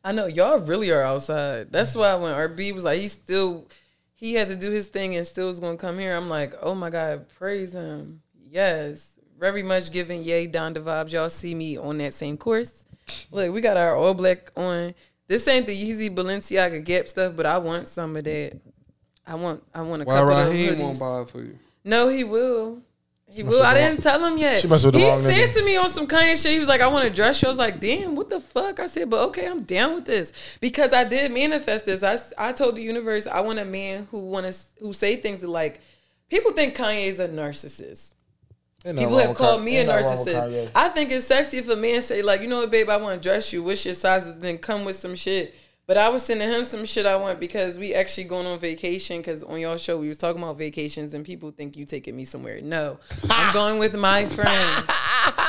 [0.05, 1.71] I know y'all really are outside.
[1.71, 3.69] That's why when RB was like, he still,
[4.15, 6.17] he had to do his thing and still was gonna come here.
[6.17, 8.23] I'm like, oh my god, praise him.
[8.51, 11.13] Yes, very much giving Yay Donda vibes.
[11.13, 12.85] Y'all see me on that same course.
[13.31, 14.95] Look, we got our all black on.
[15.27, 18.59] This ain't the Yeezy Balenciaga Gap stuff, but I want some of that.
[19.27, 20.81] I want, I want a Why couple of Raheem hoodies.
[20.81, 21.59] won't buy it for you?
[21.85, 22.83] No, he will.
[23.33, 23.63] He will.
[23.63, 24.61] I didn't tell him yet.
[24.61, 25.55] She with the he wrong said nigga.
[25.55, 26.53] to me on some Kanye shit.
[26.53, 28.81] He was like, "I want to dress you." I was like, "Damn, what the fuck?"
[28.81, 32.03] I said, "But okay, I'm down with this because I did manifest this.
[32.03, 35.41] I, I told the universe I want a man who want to who say things
[35.43, 35.81] that like
[36.29, 38.15] people think Kanye's a narcissist.
[38.85, 39.65] People have called Kanye.
[39.65, 40.71] me a narcissist.
[40.75, 43.23] I think it's sexy if a man say like, you know what, babe, I want
[43.23, 43.63] to dress you.
[43.63, 44.41] What's your sizes?
[44.41, 45.55] Then come with some shit.
[45.91, 49.17] But I was sending him some shit I want because we actually going on vacation.
[49.17, 52.23] Because on y'all show we was talking about vacations and people think you taking me
[52.23, 52.61] somewhere.
[52.61, 54.85] No, I'm going with my friend.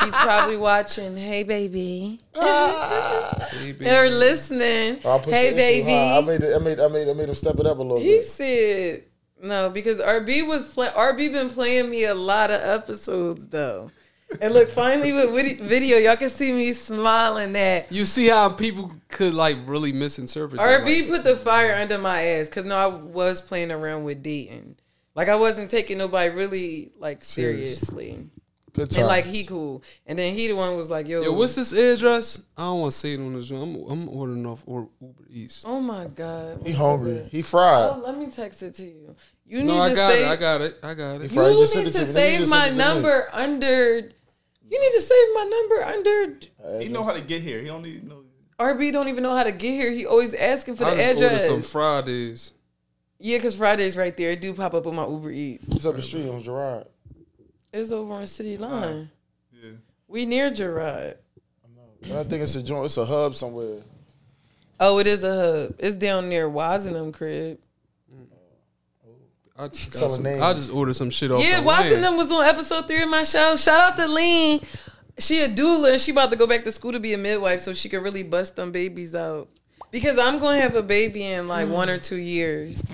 [0.04, 1.16] He's probably watching.
[1.16, 2.22] Hey, baby.
[2.34, 2.42] Baby.
[3.86, 5.00] They're listening.
[5.06, 6.18] I'll Hey, the issue high.
[6.18, 6.26] I baby.
[6.26, 6.56] made it.
[6.56, 6.80] I made.
[6.80, 7.08] I made.
[7.08, 8.24] I made him step it up a little He bit.
[8.26, 9.04] said
[9.44, 13.92] no because RB was play, RB been playing me a lot of episodes though.
[14.40, 18.92] And look, finally with video, y'all can see me smiling that You see how people
[19.10, 20.60] could like really misinterpret.
[20.60, 24.04] that, RB like- put the fire under my ass because no, I was playing around
[24.06, 24.78] with dating.
[25.16, 28.28] Like I wasn't taking nobody really like seriously.
[28.74, 29.02] Good time.
[29.02, 29.84] And like he cool.
[30.08, 32.42] And then he the one was like, yo, Yo, what's this address?
[32.56, 33.58] I don't want to say it on the show.
[33.58, 35.66] I'm, I'm ordering off or Uber Eats.
[35.68, 36.62] Oh my God.
[36.66, 37.28] he hungry.
[37.30, 37.90] He fried.
[37.92, 39.14] Oh, let me text it to you.
[39.46, 40.30] You No, need I to got save it.
[40.30, 40.78] I got it.
[40.84, 41.22] I got it.
[41.26, 41.84] If You Right, need to to me.
[41.84, 44.10] Let me save my send it number under.
[44.72, 46.80] You need to save my number under.
[46.82, 47.60] He know how to get here.
[47.60, 48.24] He don't need no.
[48.58, 49.92] RB don't even know how to get here.
[49.92, 51.46] He always asking for I the just ordered address.
[51.48, 52.54] some Fridays.
[53.20, 54.32] yeah, because Friday's right there.
[54.32, 55.70] It do pop up on my Uber Eats.
[55.76, 56.86] It's up the street on Girard.
[57.74, 59.10] It's over on City Line.
[59.52, 59.72] Yeah.
[60.08, 61.18] We near Girard.
[61.66, 61.82] I know.
[62.14, 62.86] But I think it's a joint.
[62.86, 63.80] It's a hub somewhere.
[64.80, 65.76] Oh, it is a hub.
[65.80, 67.60] It's down near Wasenham crib.
[69.62, 70.26] I just, got some.
[70.26, 71.44] I just ordered some shit off.
[71.44, 72.04] Yeah, the land.
[72.04, 73.56] Wasenham was on episode three of my show.
[73.56, 74.60] Shout out to Lean.
[75.20, 77.60] She a doula and she about to go back to school to be a midwife
[77.60, 79.50] so she could really bust them babies out.
[79.92, 82.90] Because I'm going to have a baby in like one or two years.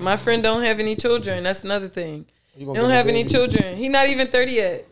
[0.00, 1.44] My friend don't have any children.
[1.44, 2.26] That's another thing.
[2.54, 3.76] He don't have any children.
[3.78, 4.86] He not even 30 yet.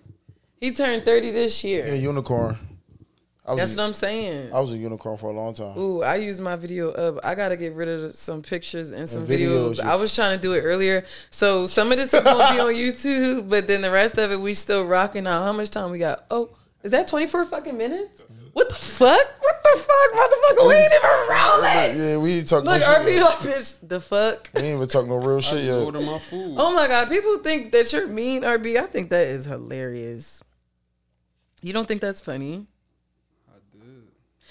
[0.58, 1.86] He turned 30 this year.
[1.86, 2.56] Yeah, unicorn.
[3.44, 4.52] I was, That's a, what I'm saying.
[4.52, 5.76] I was a unicorn for a long time.
[5.76, 7.18] Ooh, I use my video up.
[7.24, 9.80] I gotta get rid of some pictures and some And videos, videos.
[9.80, 12.68] I was trying to do it earlier, so some of this is gonna be on
[12.74, 15.42] YouTube, but then the rest of it we still rocking out.
[15.42, 16.24] How much time we got?
[16.30, 16.50] Oh,
[16.84, 18.22] is that 24 fucking minutes?
[18.52, 19.08] What the fuck?
[19.40, 20.68] What the fuck, motherfucker?
[20.68, 21.98] We ain't even rolling.
[22.10, 23.06] Yeah, we ain't talking Look, no shit.
[23.06, 23.22] RP yet.
[23.24, 23.74] like bitch.
[23.88, 24.50] The fuck?
[24.54, 25.78] We ain't even talking no real I shit yet.
[25.78, 26.54] ordered my food.
[26.58, 28.76] Oh my god, people think that you're mean, RB.
[28.80, 30.42] I think that is hilarious.
[31.62, 32.66] You don't think that's funny?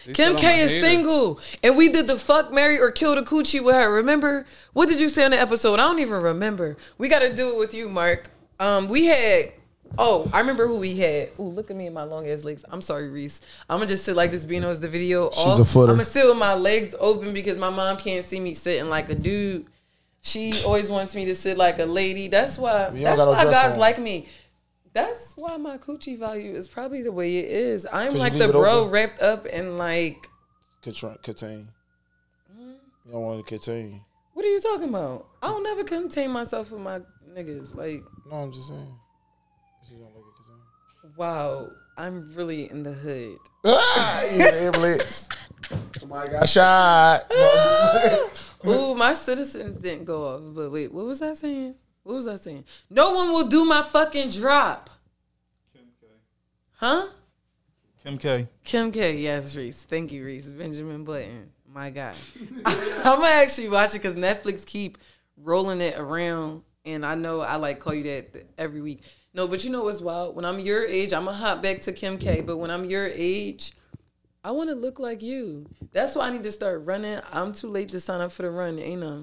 [0.04, 0.16] I did.
[0.16, 0.88] They Kim said I'm K a is hater.
[0.88, 3.92] single, and we did the fuck, marry, or kill the coochie with her.
[3.94, 5.76] Remember what did you say on the episode?
[5.76, 6.78] I don't even remember.
[6.98, 8.30] We got to do it with you, Mark.
[8.60, 9.54] Um, we had.
[9.98, 11.32] Oh, I remember who we had.
[11.38, 12.64] Ooh, look at me in my long ass legs.
[12.72, 13.42] I'm sorry, Reese.
[13.70, 14.46] I'm gonna just sit like this.
[14.46, 15.30] Being as the video.
[15.32, 15.92] She's a footer.
[15.92, 19.10] I'm gonna sit with my legs open because my mom can't see me sitting like
[19.10, 19.66] a dude.
[20.22, 22.28] She always wants me to sit like a lady.
[22.30, 22.86] That's why.
[22.94, 23.80] You don't That's got no why guys on.
[23.80, 24.28] like me.
[24.94, 27.88] That's why my coochie value is probably the way it is.
[27.92, 28.92] I'm like the bro open.
[28.92, 30.28] wrapped up in like.
[30.82, 31.70] Contain.
[32.52, 32.72] Mm-hmm.
[33.06, 34.02] You don't want to contain.
[34.34, 35.28] What are you talking about?
[35.42, 37.00] I don't never contain myself with my
[37.34, 37.76] niggas.
[37.76, 38.96] Like, No, I'm just saying.
[39.90, 41.14] You don't like it contain.
[41.18, 43.38] wow, I'm really in the hood.
[43.66, 45.30] Ah, you ambulance.
[45.98, 47.32] Somebody got shot.
[48.68, 50.42] Ooh, my citizens didn't go off.
[50.56, 51.76] But wait, what was I saying?
[52.04, 52.66] What was I saying?
[52.90, 54.90] No one will do my fucking drop.
[55.72, 56.08] Kim K.
[56.78, 57.08] Huh?
[58.04, 58.48] Kim K.
[58.64, 59.18] Kim K.
[59.18, 59.84] Yes, Reese.
[59.84, 60.52] Thank you, Reese.
[60.52, 61.52] Benjamin Button.
[61.68, 62.16] My guy.
[62.66, 64.98] I'm gonna actually watch it because Netflix keep
[65.38, 69.04] rolling it around, and I know I like call you that every week.
[69.34, 70.36] No, but you know what's wild?
[70.36, 72.42] When I'm your age, I'm gonna hop back to Kim K.
[72.42, 73.74] But when I'm your age,
[74.44, 75.68] I want to look like you.
[75.92, 77.20] That's why I need to start running.
[77.32, 79.22] I'm too late to sign up for the run, ain't I?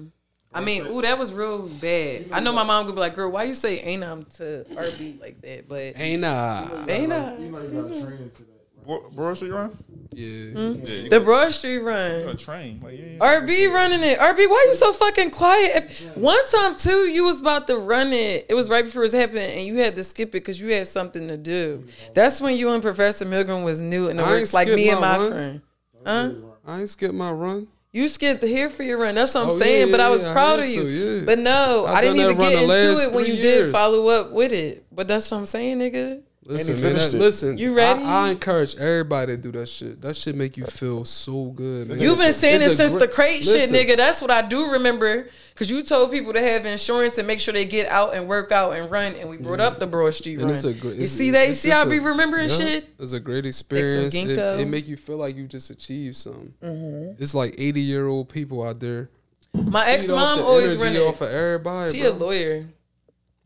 [0.53, 2.25] I mean, ooh, that was real bad.
[2.31, 5.21] I know my mom could be like, "Girl, why you say ain't I to RB
[5.21, 6.85] like that?" But Ain't I?
[6.87, 7.37] ain't I?
[7.37, 8.85] You know you got to train into that.
[8.85, 9.77] Bro- Broad Street run?
[10.11, 10.51] Yeah.
[10.51, 10.73] Hmm?
[10.83, 12.23] Yeah, The Broad Street run.
[12.23, 12.79] got to train.
[12.81, 13.39] Like, yeah, yeah.
[13.41, 14.17] RB running it.
[14.17, 15.71] RB, why you so fucking quiet?
[15.75, 18.47] If one time too, you was about to run it.
[18.49, 20.87] It was right before it happened, and you had to skip it because you had
[20.87, 21.85] something to do.
[22.15, 24.99] That's when you and Professor Milgram was new in the I works, like me and
[24.99, 25.31] my my run.
[25.31, 25.61] friend.
[26.05, 26.31] Huh?
[26.65, 27.67] I ain't skip my run.
[27.91, 29.15] You skipped here for your run.
[29.15, 29.91] That's what I'm Oh, yeah, saying.
[29.91, 30.83] but I was yeah, proud had of you.
[30.83, 31.25] to, yeah.
[31.25, 34.51] But no, I've I didn't even get into it when you did follow up with
[34.53, 34.85] it.
[34.91, 36.21] But that's what I'm saying, nigga.
[36.49, 37.19] Listen, he man, finished that- it.
[37.21, 37.57] listen.
[37.59, 38.01] You ready?
[38.03, 40.01] I, I encourage everybody to do that shit.
[40.01, 41.89] That shit make you feel so good.
[41.89, 41.99] Man.
[41.99, 43.95] You've been saying It's it since gr- the crate Listen, shit, nigga.
[43.95, 45.29] That's what I do remember.
[45.55, 48.51] Cause you told people to have insurance and make sure they get out and work
[48.51, 50.53] out and run, and we brought up the Broad Street And run.
[50.55, 50.95] it's a great.
[50.95, 51.49] you see that?
[51.49, 52.89] You see how I be remembering yeah, shit?
[52.97, 54.15] It's a great experience.
[54.15, 54.57] It, ginkgo.
[54.59, 56.53] it make you feel like you just achieved something.
[56.63, 57.21] Mm-hmm.
[57.21, 59.09] It's like eighty year old people out there.
[59.53, 61.01] My ex mom always energy run it.
[61.07, 61.91] off of everybody.
[61.91, 62.11] She bro.
[62.11, 62.65] a lawyer.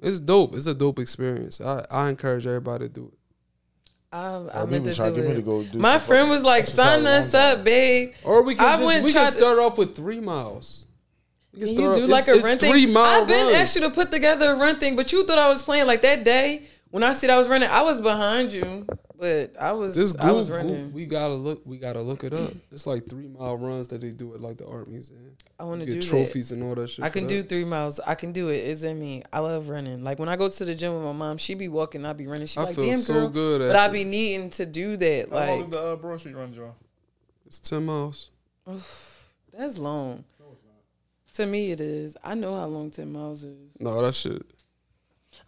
[0.03, 0.53] It's dope.
[0.55, 1.61] It's a dope experience.
[1.61, 3.17] I, I encourage everybody to do it.
[4.11, 6.29] I, I RB meant to trying to do get me to go do My friend
[6.29, 7.63] was like, "Sign us up, time.
[7.63, 10.19] babe." Or we can I just went we try can to- start off with three
[10.19, 10.85] miles.
[11.53, 12.71] We Can you start do off- like it's- a it's run thing?
[12.71, 13.55] Three mile I've been runs.
[13.55, 16.01] asked you to put together a run thing, but you thought I was playing like
[16.03, 17.69] that day when I said I was running.
[17.69, 18.85] I was behind you,
[19.23, 20.91] but I was This I was group, running.
[20.91, 21.61] we gotta look.
[21.65, 22.51] We gotta look it up.
[22.73, 25.37] It's like three mile runs that they do at like the art museum.
[25.57, 26.07] I want to Get do that.
[26.09, 27.05] trophies and all that shit.
[27.05, 27.29] I for can that.
[27.29, 28.01] do three miles.
[28.05, 28.57] I can do it.
[28.57, 29.23] It's in me.
[29.31, 30.03] I love running.
[30.03, 32.27] Like when I go to the gym with my mom, she be walking, I be
[32.27, 32.47] running.
[32.47, 33.29] She I like, feel damn so girl.
[33.29, 33.93] good at but I it.
[33.93, 35.29] be needing to do that.
[35.29, 36.73] How long Like is the uh, Broad Street run, John?
[37.45, 38.29] It's ten miles.
[39.57, 40.25] that's long.
[41.35, 42.15] To me, it is.
[42.23, 43.71] I know how long ten miles is.
[43.79, 44.43] No, that shit.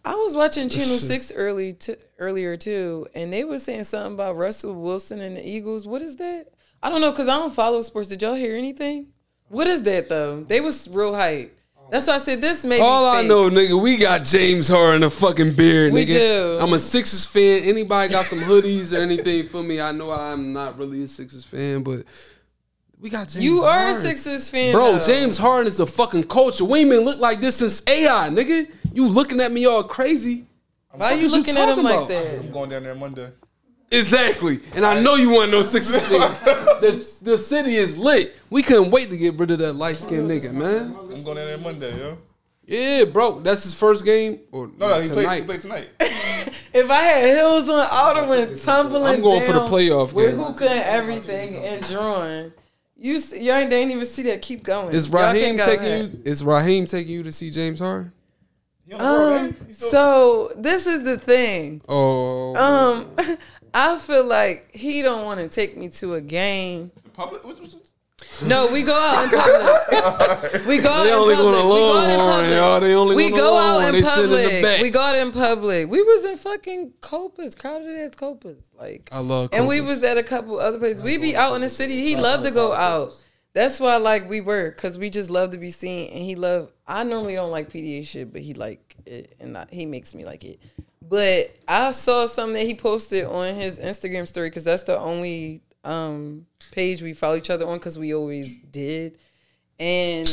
[0.06, 0.96] I was watching Channel.
[0.98, 5.46] Six early t- earlier too, and they were saying something about Russell Wilson and the
[5.48, 5.86] Eagles.
[5.86, 6.46] What is that?
[6.82, 8.08] I don't know because I don't follow sports.
[8.08, 9.08] Did y'all hear anything?
[9.48, 10.44] What is that though?
[10.44, 11.58] They was real hype.
[11.90, 15.10] That's why I said this may All I know, nigga, we got James Harden a
[15.10, 16.18] fucking beard, We nigga.
[16.18, 16.58] do.
[16.60, 17.62] I'm a Sixers fan.
[17.62, 19.80] Anybody got some hoodies or anything for me?
[19.80, 22.02] I know I'm not really a Sixers fan, but
[23.00, 24.98] we got James You are a Sixers fan, Bro, though.
[25.06, 26.64] James Harden is a fucking culture.
[26.64, 28.68] We ain't been look like this since AI, nigga.
[28.92, 30.46] You looking at me all crazy.
[30.92, 32.08] Why are you What you looking at him talking like about?
[32.08, 32.38] that?
[32.40, 33.30] I'm going down there Monday.
[33.90, 34.60] Exactly.
[34.74, 36.20] And I know you want no Sixers fan.
[36.80, 38.34] the, the city is lit.
[38.50, 40.96] We couldn't wait to get rid of that light skinned nigga, man.
[40.96, 42.18] I'm going down there Monday, yo.
[42.64, 43.38] Yeah, bro.
[43.40, 44.40] That's his first game.
[44.50, 45.38] Or No, no, he played, tonight.
[45.40, 45.88] he played tonight.
[46.74, 49.14] If I had heels on, I would have went tumbling.
[49.14, 50.44] I'm going for the down playoff with game.
[50.44, 52.52] hookah and everything and drawing.
[52.98, 54.42] You see, y'all ain't, they ain't even see that.
[54.42, 54.92] Keep going.
[54.92, 56.22] Is Raheem taking you?
[56.26, 58.12] Is Raheem taking you to see James Harden?
[58.12, 59.64] He on the road, Um, ain't he?
[59.66, 61.82] He still- so this is the thing.
[61.88, 63.10] Oh, Um,
[63.74, 66.90] I feel like he don't want to take me to a game.
[67.12, 67.42] public?
[68.46, 70.66] No, we go out in public.
[70.66, 71.36] We go out They in public.
[71.36, 72.50] we go out in public.
[72.52, 72.80] y'all.
[72.80, 73.86] They only we go out Longhorn.
[73.86, 74.82] in They in public.
[74.82, 75.90] We go out in public.
[75.90, 79.08] We was in fucking Copas, crowded ass Copas, like.
[79.12, 79.50] I love.
[79.52, 81.02] And we was at a couple other places.
[81.02, 82.06] We be out in the city.
[82.06, 83.14] He loved to go out.
[83.56, 86.10] That's why like we were, cause we just love to be seen.
[86.10, 86.74] And he loved.
[86.86, 90.26] I normally don't like PDA shit, but he like it, and I, he makes me
[90.26, 90.60] like it.
[91.00, 95.62] But I saw something that he posted on his Instagram story, cause that's the only
[95.84, 99.16] um page we follow each other on, cause we always did.
[99.80, 100.28] And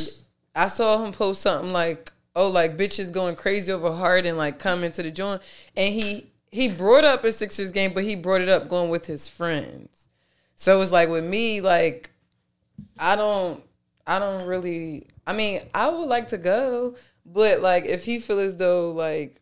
[0.53, 4.59] I saw him post something like, "Oh, like bitches going crazy over hard and like
[4.59, 5.41] coming to the joint."
[5.77, 9.05] And he he brought up a Sixers game, but he brought it up going with
[9.05, 10.09] his friends.
[10.57, 12.09] So it's like with me, like
[12.99, 13.63] I don't,
[14.07, 15.07] I don't really.
[15.25, 19.39] I mean, I would like to go, but like if he feel as though like,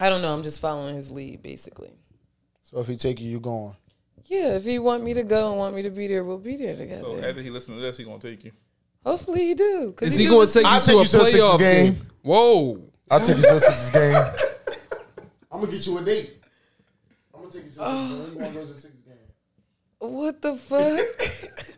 [0.00, 1.92] I don't know, I'm just following his lead basically.
[2.62, 3.74] So if he take you, you going.
[4.26, 6.56] Yeah, if he want me to go and want me to be there, we'll be
[6.56, 7.00] there together.
[7.02, 8.52] So after he listen to this, he gonna take you.
[9.06, 9.94] Hopefully he do.
[9.96, 11.58] 'cause Is he he going to take you to take a you to a playoff
[11.58, 11.92] game.
[11.94, 12.06] game?
[12.22, 12.82] Whoa.
[13.10, 14.14] I'll take you to a Sixers game.
[15.50, 16.42] I'm gonna get you a date.
[17.34, 18.18] I'm gonna take you to the Sixers game.
[18.18, 19.14] When you wanna go to the Sixers game?
[20.00, 21.77] What the fuck,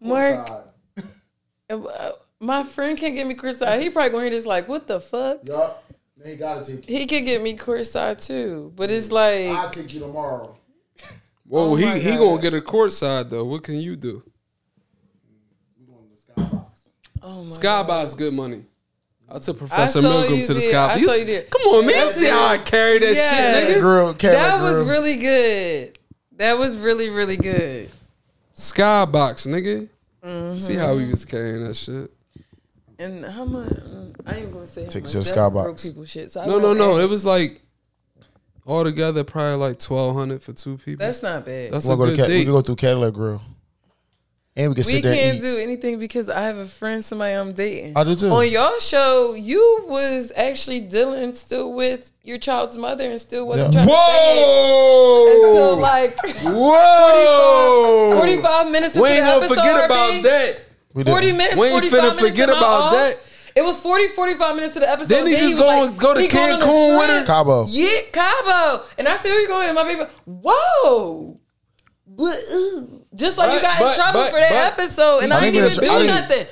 [0.00, 0.64] Mark?
[1.70, 3.80] uh, My friend can't get me courtside.
[3.82, 5.40] He probably gonna hear this like, what the fuck?
[5.46, 5.82] Yup.
[6.16, 6.98] Then he gotta take you.
[6.98, 10.56] He could get me courtside too, but it's like I'll take you tomorrow.
[11.46, 13.44] Whoa, Oh he my he gonna get a court side though.
[13.44, 14.22] What can you do?
[15.78, 16.66] We going to the skybox.
[17.22, 18.64] oh my Skybox good money.
[19.28, 20.68] I took Professor saw Milgram to the did.
[20.70, 20.86] sky.
[20.86, 21.50] I You saw s- you did.
[21.50, 21.94] Come on, man.
[21.96, 23.58] That's See how I carry that Yeah.
[23.66, 23.80] shit, nigga.
[23.80, 25.98] Girl, Cadillac That was really good.
[26.36, 27.90] That was really really good.
[28.56, 29.88] Skybox, nigga.
[30.24, 30.58] Mm-hmm.
[30.58, 32.10] See how we was carrying that shit.
[32.98, 33.70] And how much?
[34.26, 35.12] I ain't gonna say how Take it much.
[35.12, 35.62] to the That's skybox.
[35.64, 36.32] broke people shit.
[36.32, 36.96] So I No, no, no.
[36.96, 37.04] ask.
[37.04, 37.60] It was like
[38.66, 41.04] altogether probably like twelve hundred for two people.
[41.04, 41.70] That's not bad.
[41.72, 43.42] That's We a wanna good go to Ca- we can go through Cadillac Grill.
[44.58, 47.34] And we can we sit there can't do anything because I have a friend, somebody
[47.34, 47.92] I'm dating.
[47.94, 48.28] I do too.
[48.30, 53.74] On your show, you was actually dealing still with your child's mother and still wasn't
[53.74, 53.84] Yeah.
[53.84, 58.12] trying to say it until like Whoa!
[58.16, 59.84] 45 minutes into We ain't the gonna forget RB.
[59.86, 60.60] about that.
[60.94, 61.36] We 40 didn't.
[61.38, 62.92] minutes, We ain't 45 finna forget about off?
[62.92, 63.18] that.
[63.54, 65.08] It was 40, 45 minutes to the episode.
[65.14, 67.24] Then he just was going- go to he going on a Cancun with her?
[67.26, 67.66] Cabo.
[67.68, 68.84] Yeah, Cabo.
[68.98, 69.68] And I said, where you going?
[69.68, 71.38] And my baby, whoa.
[72.16, 72.88] But, ooh.
[73.14, 75.40] Just like you But- got in trouble but- for that but- episode, and I I,
[75.50, 76.46] didn't didn't even in I do nothing.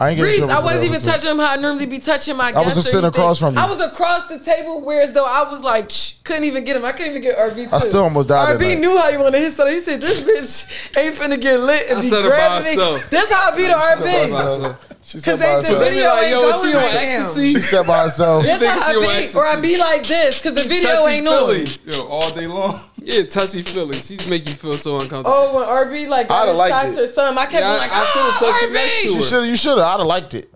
[0.00, 1.98] I ain't getting in Reese, trouble I wasn't even touching him how I normally be
[2.00, 3.60] touching my I was guests just sitting across from you.
[3.60, 6.84] I was across the table, whereas though I was like, shh, couldn't even get him.
[6.84, 7.68] I couldn't even get RB.
[7.72, 8.78] I still almost died RB night.
[8.80, 9.68] knew how you wanted his son.
[9.68, 12.64] He said, "This bitch ain't finna get lit and I be said it by grabbing
[12.64, 13.10] me." herself.
[13.10, 14.76] That's how I beat the RB.
[15.06, 15.84] She said by ain't the herself.
[15.84, 16.98] video like, ain't yo, going she right now.
[17.00, 17.52] ecstasy?
[17.52, 18.44] She said by herself.
[18.46, 19.60] That's how I beat, or I ecstasy.
[19.62, 21.66] be like this, cause the video ain't on.
[21.86, 22.80] Yo, all day long.
[23.04, 23.98] Yeah, touchy feely.
[23.98, 25.30] She's make you feel so uncomfortable.
[25.32, 27.02] Oh, when RB like I'da got his liked shots it.
[27.02, 29.08] or something, I kept Yeah, being like, I- I should've "Ah, touched him next to
[29.08, 29.44] RB." You should.
[29.48, 29.86] You should have.
[29.86, 30.50] I'd have liked it.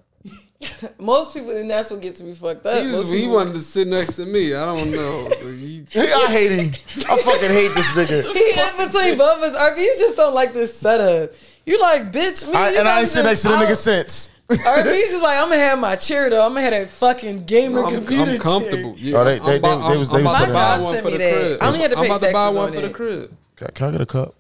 [0.99, 2.83] Most people, and that's what gets me fucked up.
[2.83, 4.55] he, Most was, he wanted to sit next to me.
[4.55, 5.29] I don't know.
[5.53, 6.73] He- I hate him.
[7.09, 8.33] I fucking hate this nigga.
[8.35, 9.53] He in between both of us.
[9.57, 11.31] RB, you just don't like this setup.
[11.65, 12.55] You like, bitch, me.
[12.55, 14.57] I, you and I ain't sit next to the nigga nigga out.
[14.57, 14.67] since.
[14.67, 16.45] RB's just like, I'm gonna have my chair though.
[16.45, 18.95] I'm gonna have that fucking gamer I'm, computer I'm comfortable.
[18.95, 19.05] chair.
[19.05, 20.79] Yeah, Oh, they- I'm they- about- they- they was- I'm they was about to buy
[20.79, 21.41] one for the Sent me that.
[21.47, 21.59] crib.
[21.63, 22.93] I only had to pay I'm about to buy one on for the it.
[22.95, 23.37] crib.
[23.57, 24.35] Can, can I get a cup?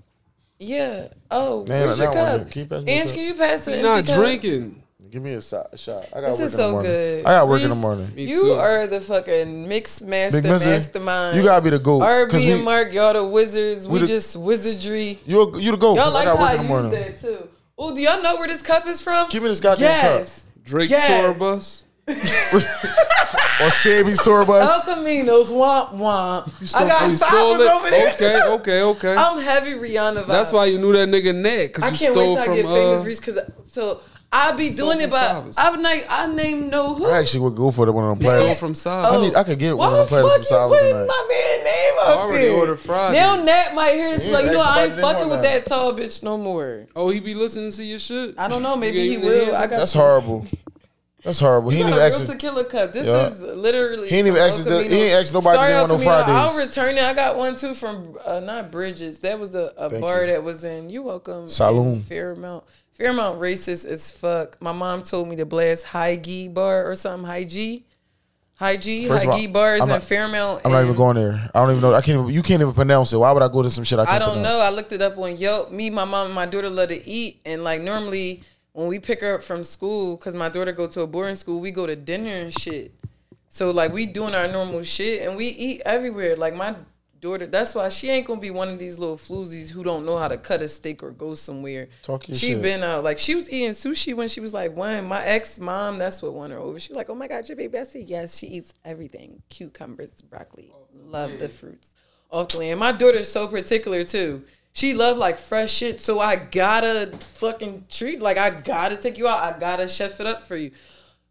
[0.60, 1.02] Yeah.
[1.30, 2.50] Oh, Man, where's your that one, cup?
[2.50, 3.14] can you pass me a Ange, cup?
[3.14, 3.74] can you pass it?
[3.74, 4.82] You're not drinking.
[5.10, 5.68] Give me a shot.
[5.74, 7.20] I got This work is in the so good.
[7.24, 8.12] I got work in the morning.
[8.14, 8.52] Me You too.
[8.52, 11.36] are the fucking mixed master Big mastermind.
[11.38, 12.00] You gotta be the goat.
[12.02, 13.88] RB 'cause and Mark, y'all the wizards.
[13.88, 15.18] We, the- just wizardry.
[15.24, 15.94] You you the goat.
[15.94, 16.90] Y'all 'cause like I got how work I in the use morning.
[16.90, 17.48] that too.
[17.78, 19.28] Oh, do y'all know where this cup is from?
[19.28, 20.44] Give me this goddamn yes.
[20.64, 21.06] Drake Yes.
[21.06, 21.84] tour bus.
[22.06, 22.62] cup.
[23.60, 24.86] Or Sammy's tour bus.
[24.86, 26.64] El Caminos, womp womp.
[26.66, 27.70] stole- I got you stole five it.
[27.72, 28.14] over there.
[28.14, 29.14] Okay, okay, okay.
[29.16, 30.26] I'm heavy Rihanna vibes.
[30.28, 32.44] That's why you knew that nigga neck I because you can't wait stole till I
[32.46, 32.54] from.
[32.54, 33.20] get famous, Uh, Reese.
[33.20, 33.38] Cause
[33.70, 37.06] so I be Stole doing it, from but I'm like I name no who.
[37.06, 38.58] I actually would go for the one of them stole platters.
[38.60, 39.20] from I, side.
[39.22, 40.94] need, I could get Why one of the them platters from fuck you Salvas putting
[40.94, 41.06] tonight.
[41.06, 42.56] my man name I up already there?
[42.56, 43.20] ordered Fridays.
[43.20, 44.26] Now Nat might hear this.
[44.26, 45.64] Yeah, like, you know, I ain't fucking with that.
[45.64, 46.86] that tall bitch no more.
[46.94, 48.34] Oh, he be listening to your shit.
[48.38, 48.76] I don't know.
[48.76, 49.56] Maybe he gave him the will.
[49.56, 50.46] I got That's horrible.
[51.24, 51.70] That's horrible.
[51.70, 52.32] He You ain't got even a ask.
[52.32, 52.92] tequila cup.
[52.92, 53.26] This Yeah.
[53.28, 54.08] is literally.
[54.08, 54.94] He ain't even from asked he Camino.
[54.94, 56.34] ain't asked nobody Sorry, to El no Fridays.
[56.34, 57.02] I'll return it.
[57.02, 59.18] I got one too from uh, not Bridges.
[59.20, 60.26] That was a, a bar you.
[60.28, 60.90] that was in.
[60.90, 61.48] You welcome.
[61.48, 61.94] Saloon.
[61.94, 62.64] in Fairmount.
[62.98, 64.60] Fairmount racist as fuck.
[64.60, 67.26] My mom told me to blast High G bar or something.
[67.26, 67.84] High G.
[68.56, 69.06] High G.
[69.06, 70.62] First High all, G bars I'm in not- Fairmount.
[70.64, 71.48] I'm not even going there.
[71.54, 71.94] I don't even know.
[71.94, 72.20] I can't.
[72.22, 73.18] Even, you can't even pronounce it.
[73.18, 74.48] Why would I go to some shit I can't I don't pronounce?
[74.48, 74.58] know.
[74.58, 75.70] I looked it up on Yelp.
[75.70, 79.20] Me, my mom, and my daughter love to eat, and like normally when we pick
[79.20, 81.94] her up from school, cause my daughter go to a boarding school, we go to
[81.96, 82.92] dinner and shit.
[83.48, 86.34] So like we doing our normal shit, and we eat everywhere.
[86.34, 86.74] Like my
[87.20, 90.16] daughter, that's why she ain't gonna be one of these little floozies who don't know
[90.16, 91.88] how to cut a steak or go somewhere.
[92.02, 92.62] Talk your she shit.
[92.62, 95.06] been out like she was eating sushi when she was like one.
[95.06, 96.78] My ex mom, that's what won her over.
[96.78, 98.04] She was like, oh my god, your baby Bessie.
[98.06, 101.94] Yes, she eats everything: cucumbers, broccoli, love the fruits
[102.30, 102.80] off the land.
[102.80, 104.44] My daughter's so particular too.
[104.72, 109.26] She love like fresh shit, so I gotta fucking treat like I gotta take you
[109.26, 109.42] out.
[109.42, 110.70] I gotta chef it up for you.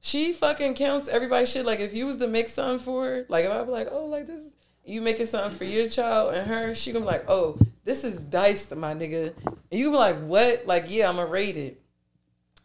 [0.02, 1.66] She fucking counts everybody's shit.
[1.66, 4.06] Like if you was to make something for her, like if I be like, oh,
[4.06, 4.56] like this is
[4.88, 8.24] you making something for your child and her, she gonna be like, oh, this is
[8.24, 9.34] diced, my nigga.
[9.46, 10.66] And you gonna be like, what?
[10.66, 11.82] Like, yeah, I'ma rate it.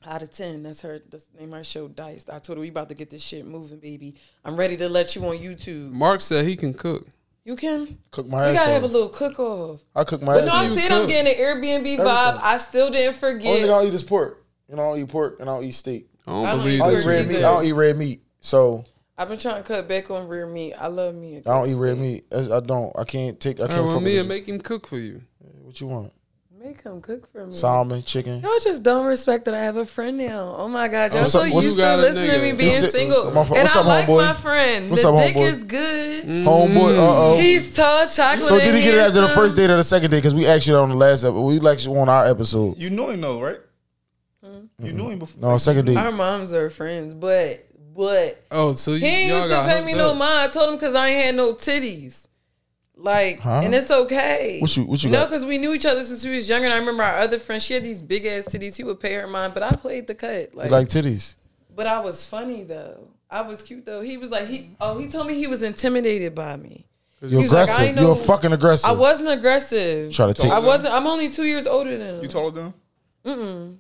[0.05, 1.01] Out of ten, that's her.
[1.11, 2.29] That's the name of her show, Diced.
[2.29, 4.17] I told her we about to get this shit moving, baby.
[4.45, 5.93] I'm ready to let you on YouTube.
[5.93, 7.07] Mark said he can cook.
[7.45, 7.99] You can.
[8.11, 9.81] Cook my You gotta have a little cook off.
[9.95, 10.77] I cook my But no, I ass off.
[10.77, 12.39] you said I'm getting an Airbnb vibe.
[12.43, 13.67] I still didn't Only thing I forget.
[13.69, 14.45] don't eat is pork.
[14.69, 16.09] You know, I don't eat pork and I don't eat steak.
[16.27, 17.05] I don't I don't believe eat I don't this.
[17.05, 17.37] eat red meat.
[17.37, 18.23] I don't eat red meat.
[18.41, 18.85] So
[19.19, 20.75] I've been trying to cut back on rear meat.
[20.75, 21.37] I love me.
[21.39, 22.01] I don't eat red steak.
[22.01, 22.25] meat.
[22.33, 22.93] I I don't.
[22.99, 23.61] I can't take.
[23.61, 25.23] I All can't right, well, fuck me with and make him cook for you.
[25.63, 26.13] What you want?
[26.59, 27.53] Make him cook for me.
[27.53, 28.41] Salmon, chicken.
[28.41, 30.55] Y'all just don't respect that I have a friend now.
[30.57, 32.93] Oh my god, y'all What's so up- what's- used to listening to me being What's
[32.93, 34.27] single, what's up, and what's I up, like homeboy?
[34.27, 34.91] my friend.
[34.91, 35.49] What's the up, dick homeboy?
[35.49, 36.25] is good.
[36.25, 36.97] Homeboy.
[36.97, 37.39] Uh oh.
[37.39, 38.47] He's tall, chocolate.
[38.47, 40.19] So did he get it after the first date or the second date?
[40.19, 41.41] Because we actually on the last episode.
[41.43, 42.79] We actually on our episode.
[42.79, 43.61] You know him though, right?
[44.45, 44.67] Hmm?
[44.79, 45.41] You knew him before.
[45.43, 45.97] No, second date.
[45.97, 49.87] Our moms are friends, but but Oh, so he ain't y'all used to pay hooked
[49.87, 50.39] me no mind.
[50.41, 52.27] I told him because I ain't had no titties.
[52.97, 53.63] Like, Huh?
[53.65, 54.59] and it's okay.
[54.61, 56.67] What you- what you know, because we knew each other since we was younger.
[56.67, 58.77] And I remember our other friend, she had these big ass titties.
[58.77, 60.51] He would pay her mind, but I played the cut.
[60.53, 61.35] You Like, like titties?
[61.75, 63.09] but I was funny though.
[63.31, 64.03] I was cute though.
[64.03, 66.87] He was like, he oh, he told me he was intimidated by me.
[67.23, 67.97] You're was like, aggressive.
[67.97, 68.91] You're fucking aggressive.
[68.91, 70.13] I wasn't aggressive.
[70.13, 70.51] Try to take.
[70.53, 70.93] I wasn't.
[70.93, 72.23] I'm only two years older than him.
[72.23, 72.75] You taller than him?
[73.25, 73.77] Mm.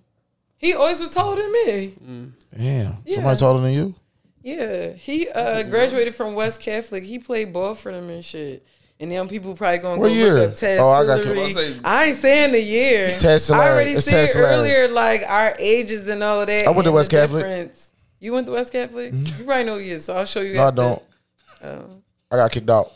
[0.58, 1.94] He always was taller than me.
[2.02, 2.30] Mm.
[2.56, 2.96] Damn.
[3.04, 3.14] Yeah.
[3.16, 3.94] Somebody taller than you?
[4.42, 7.04] Yeah, he uh, graduated from West Catholic.
[7.04, 8.66] He played ball for them and shit.
[8.98, 10.34] And then people probably gonna What go year?
[10.34, 11.32] look up Ted Oh, I got you.
[11.32, 13.08] I was gonna say- I ain't saying the year.
[13.18, 14.54] Ted I already It's said Ted Sillery.
[14.54, 16.66] earlier, like our ages and all of that.
[16.68, 17.42] I went to West Catholic.
[17.44, 17.90] difference.
[18.20, 19.12] You went to West Catholic?
[19.12, 20.54] You probably know you, so I'll show you.
[20.54, 21.02] No, I don't.
[21.64, 21.84] Oh.
[22.30, 22.92] I got kicked out.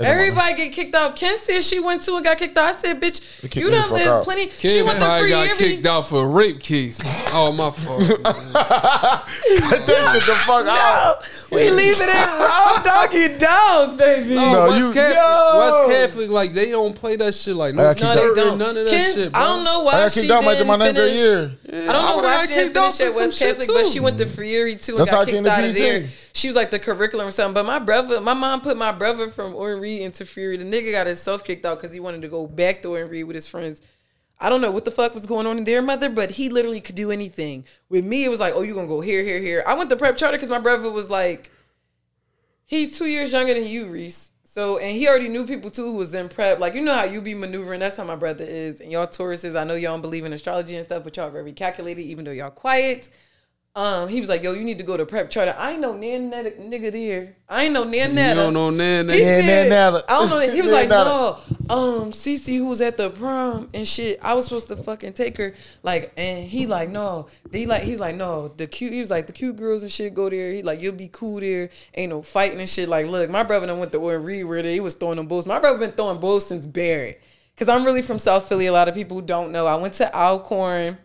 [0.00, 1.16] Everybody get kicked out.
[1.16, 2.66] Ken said she went to and got kicked out.
[2.70, 3.20] I said, bitch,
[3.56, 4.46] you me the done lived plenty.
[4.46, 5.66] Kid she went to free got every.
[5.74, 7.00] kicked out for a rape case.
[7.30, 8.02] Oh my fault.
[8.22, 11.22] Cut that shit the fuck out.
[11.50, 14.34] We leave it at raw doggy dog, baby.
[14.34, 15.58] No, No, West, you- Catholic, Yo.
[15.58, 17.54] West Catholic, like they don't play that shit.
[17.56, 18.58] Like no got kicked No, they dirt don't.
[18.58, 19.40] none of that Ken- shit, bro.
[19.40, 21.20] I don't know why I got she kicked out didn't after my ninth grade finish.
[21.20, 21.52] year.
[21.68, 23.38] I don't I know would've why got she didn't kicked out finish at some West
[23.38, 23.90] shit, Catholic, but too.
[23.90, 25.74] she went to Freary too and That's how I got came kicked to out of
[25.74, 26.02] PET.
[26.02, 26.08] there.
[26.34, 27.54] She was like the curriculum or something.
[27.54, 30.56] But my brother, my mom put my brother from Audenried into Freary.
[30.56, 33.34] The nigga got himself kicked out because he wanted to go back to Audenried with
[33.34, 33.80] his friends.
[34.40, 36.80] I don't know what the fuck was going on in their mother, but he literally
[36.80, 37.64] could do anything.
[37.88, 39.64] With me, it was like, oh, you're gonna go here, here, here.
[39.66, 41.50] I went to prep charter because my brother was like,
[42.64, 44.32] he two years younger than you, Reese.
[44.44, 46.58] So and he already knew people too who was in prep.
[46.58, 47.80] Like you know how you be maneuvering.
[47.80, 48.80] That's how my brother is.
[48.80, 51.52] And y'all Tauruses, I know y'all don't believe in astrology and stuff, but y'all very
[51.52, 53.10] calculated, even though y'all quiet.
[53.78, 55.96] Um, he was like, "Yo, you need to go to prep charter." I ain't no
[55.96, 57.36] nan netta nigga there.
[57.48, 59.08] I ain't no nan You don't know nan.
[59.08, 60.04] He said, netta.
[60.08, 60.40] I don't know.
[60.40, 60.52] That.
[60.52, 61.38] He was like, no,
[61.70, 64.18] um, Cece, who was at the prom and shit.
[64.20, 65.54] I was supposed to fucking take her,
[65.84, 68.92] like, and he like, no, they like, he's like, no, the cute.
[68.92, 70.50] He was like, the cute girls and shit go there.
[70.50, 71.70] He like, you'll be cool there.
[71.94, 72.88] Ain't no fighting and shit.
[72.88, 75.46] Like, look, my brother done went to Audenried where they he was throwing them bulls.
[75.46, 77.18] My brother been throwing bulls since Barratt.
[77.56, 78.66] Cause I'm really from South Philly.
[78.66, 79.66] A lot of people don't know.
[79.66, 80.98] I went to Alcorn.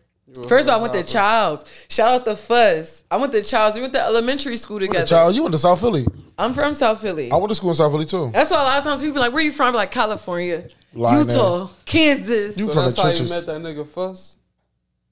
[0.47, 1.85] First of all, I went to Childs.
[1.89, 3.03] Shout out to Fuss.
[3.11, 3.75] I went to Childs.
[3.75, 5.05] We went to elementary school together.
[5.05, 6.05] Child, you went to South Philly.
[6.37, 7.31] I'm from South Philly.
[7.31, 8.31] I went to school in South Philly too.
[8.33, 9.91] That's why a lot of times people be like, "Where you from?" I be like
[9.91, 13.29] California, Lying Utah, Kansas, You So from the that's how you trenches.
[13.29, 14.37] met that nigga Fuss.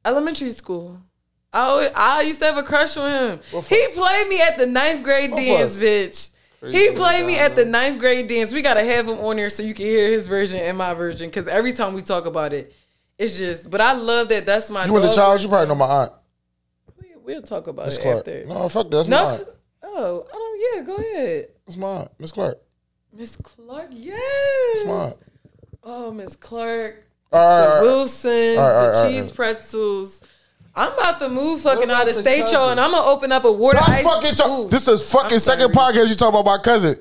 [0.06, 0.98] elementary school.
[1.54, 3.40] I always, I used to have a crush on him.
[3.52, 3.96] What He fuss?
[3.96, 5.84] played me at the ninth grade What dance, fuss?
[5.84, 6.30] bitch.
[6.62, 8.54] Crazy He to played me die, at the ninth grade dance.
[8.54, 11.30] We gotta have him on there so you can hear his version and my version.
[11.30, 12.74] Cause every time we talk about it,
[13.18, 13.70] it's just.
[13.70, 14.46] But I love that.
[14.46, 14.86] That's my.
[14.86, 15.44] You went to dog Childs.
[15.44, 16.12] You probably know my aunt,
[17.00, 18.18] We- We'll talk about Miss it Clark.
[18.20, 18.46] after.
[18.46, 18.98] No, fuck that.
[18.98, 19.48] That's my aunt.
[19.84, 20.52] Oh, I don't.
[20.78, 22.60] Yeah, go ahead, That's my aunt, Miss Clark.
[23.14, 23.90] Miss Clark.
[23.92, 24.20] Yes.
[24.76, 25.18] That's my aunt.
[25.84, 27.04] Oh, Miss Clark.
[27.34, 27.86] All right, the.
[27.86, 30.22] Wilsons, All right, all the cheese pretzels.
[30.76, 33.52] I'm about to move fucking out of state, y'all, and I'm gonna open up a
[33.52, 34.04] water Stop ice.
[34.04, 34.70] fucking talk.
[34.70, 36.96] This is fucking second podcast you talk about my cousin.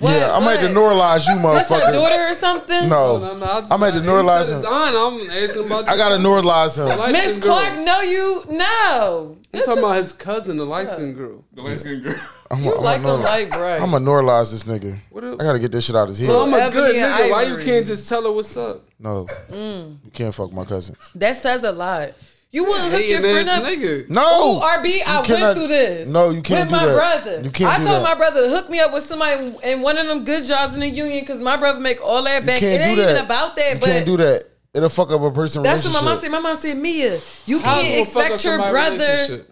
[0.00, 0.10] What?
[0.12, 0.76] Yeah, I'm at the What?
[0.94, 1.92] Norlize you, That's her motherfucker.
[1.92, 2.88] daughter or something.
[2.88, 4.64] No, No, no, I just- I'm at the he Norlize him.
[4.66, 5.88] aunt, I'm asking about.
[5.88, 6.98] I gotta Norlize him.
[6.98, 7.58] light Miss skin girl.
[7.60, 9.36] Clark, no, you no.
[9.54, 11.44] I'm talking about his cousin, the light skinned girl.
[11.54, 12.14] The light skinned girl.
[12.50, 13.80] I'm You a, like I'm a a, light bright.
[13.80, 14.98] I'm a Norlize this nigga.
[15.10, 15.38] What I up?
[15.38, 16.28] gotta get this shit out of his head.
[16.28, 17.30] Well, I'm a Ebony good and nigga.
[17.30, 17.64] Why you Ivory.
[17.64, 18.82] can't just tell her what's up?
[19.00, 19.96] No, Mm.
[20.04, 20.94] you can't fuck my cousin.
[21.16, 22.10] that says a lot.
[22.56, 23.64] You wouldn't hook your Hating friend ass up.
[23.68, 24.08] nigga.
[24.08, 26.08] No, Oh, RB, I cannot- went through this.
[26.08, 26.94] No, you can't with do my that.
[26.94, 27.40] brother.
[27.44, 28.02] You can't I do told that.
[28.02, 30.80] my brother to hook me up with somebody in one of them good jobs in
[30.80, 32.60] the union because my brother make all that back.
[32.60, 33.74] can't It ain't do even about that.
[33.74, 34.44] You but can't do that.
[34.72, 35.62] It'll fuck up a person.
[35.62, 36.30] That's what my mom said.
[36.30, 39.44] My mom said, Mia, you How's can't it gonna fuck up expect your brother.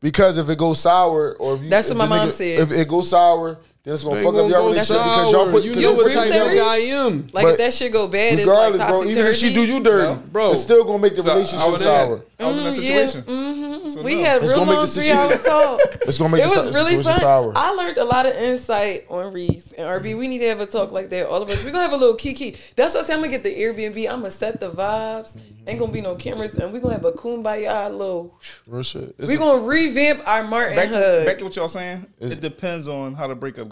[0.00, 2.32] Because if it goes sour, or if you, That's if what my the mom nigga-
[2.32, 2.58] said.
[2.60, 5.32] If it goes sour, then it's gonna They fuck up gonna your go relationship because
[5.32, 5.64] y'all put.
[5.64, 6.60] You because know you what put type of theories?
[6.60, 7.28] guy I am.
[7.32, 9.52] Like But if that shit go bad, it's like Regardless, topsy bro, even if she
[9.54, 10.22] do you dirty, No.
[10.30, 10.52] Bro.
[10.52, 12.22] it's still gonna make the So, I relationship was sour.
[12.38, 13.06] I was in that Mm, yeah.
[13.06, 13.90] situation.
[13.90, 14.24] So We no.
[14.24, 15.80] had It's real gonna make long the three hour situation- talk.
[16.06, 17.20] It's gonna make It the was si- really situation fun.
[17.20, 17.52] sour.
[17.56, 20.14] I learned a lot of insight on Reese and RB.
[20.16, 21.28] We need to have a talk like that.
[21.28, 21.64] All of us.
[21.64, 22.56] We're gonna have a little kiki.
[22.76, 23.14] That's what I say.
[23.14, 24.08] I'm gonna get the Airbnb.
[24.08, 25.36] I'm gonna set the vibes.
[25.66, 28.34] Ain't gonna be no cameras, and we're gonna have a kumbaya little.
[28.66, 29.14] Real shit.
[29.18, 31.26] It's We're gonna revamp our Martin Back to, hug.
[31.26, 32.06] back to what y'all saying.
[32.20, 33.68] Is- it depends on how the breakup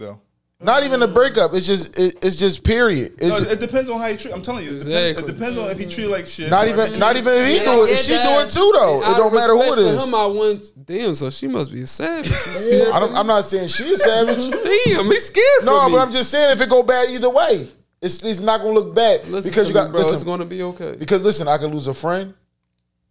[0.62, 1.54] not even a breakup.
[1.54, 3.12] It's just it, it's just period.
[3.18, 4.34] It's no, it depends on how you treat.
[4.34, 5.24] I'm telling you, it depends, exactly.
[5.24, 6.50] it depends on if he treat like shit.
[6.50, 7.96] Not even not even if he yeah, do it.
[7.96, 9.00] She do it too though.
[9.00, 10.04] It don't matter who it is.
[10.04, 12.30] Him, I went, damn, so she must be a savage.
[12.92, 14.50] I am not saying she's savage.
[14.50, 15.64] damn, he's scared.
[15.64, 17.66] No, but I'm just saying if it go bad either way,
[18.02, 20.44] it's it's not gonna look bad listen because you got me, bro, listen, it's gonna
[20.44, 20.94] be okay.
[20.98, 22.34] Because listen, I could lose a friend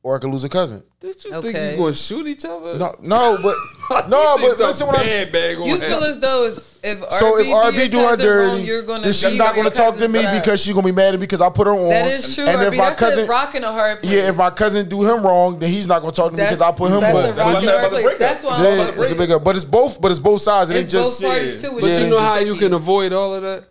[0.01, 0.83] or I could lose a cousin.
[0.99, 1.51] Did you okay.
[1.51, 2.77] think you gonna shoot each other?
[2.77, 3.55] No, no, but
[4.09, 5.03] no, but listen when I.
[5.03, 9.11] You feel as though as if RB so if RB do, her dirty, you're gonna
[9.11, 10.41] she's not gonna talk to me side.
[10.41, 11.89] because she's gonna be mad because I put her on.
[11.89, 12.45] That is true.
[12.45, 14.13] And RB, if my cousin rocking a hard place.
[14.13, 16.61] yeah, if my cousin do him wrong, then he's not gonna talk to me because
[16.61, 17.35] I put him on.
[17.35, 19.43] That's, that's why I'm it's a big up.
[19.43, 19.99] But it's both.
[19.99, 20.69] But it's both sides.
[20.69, 21.21] It ain't just.
[21.21, 23.65] Both too, but you know how you can avoid all of that.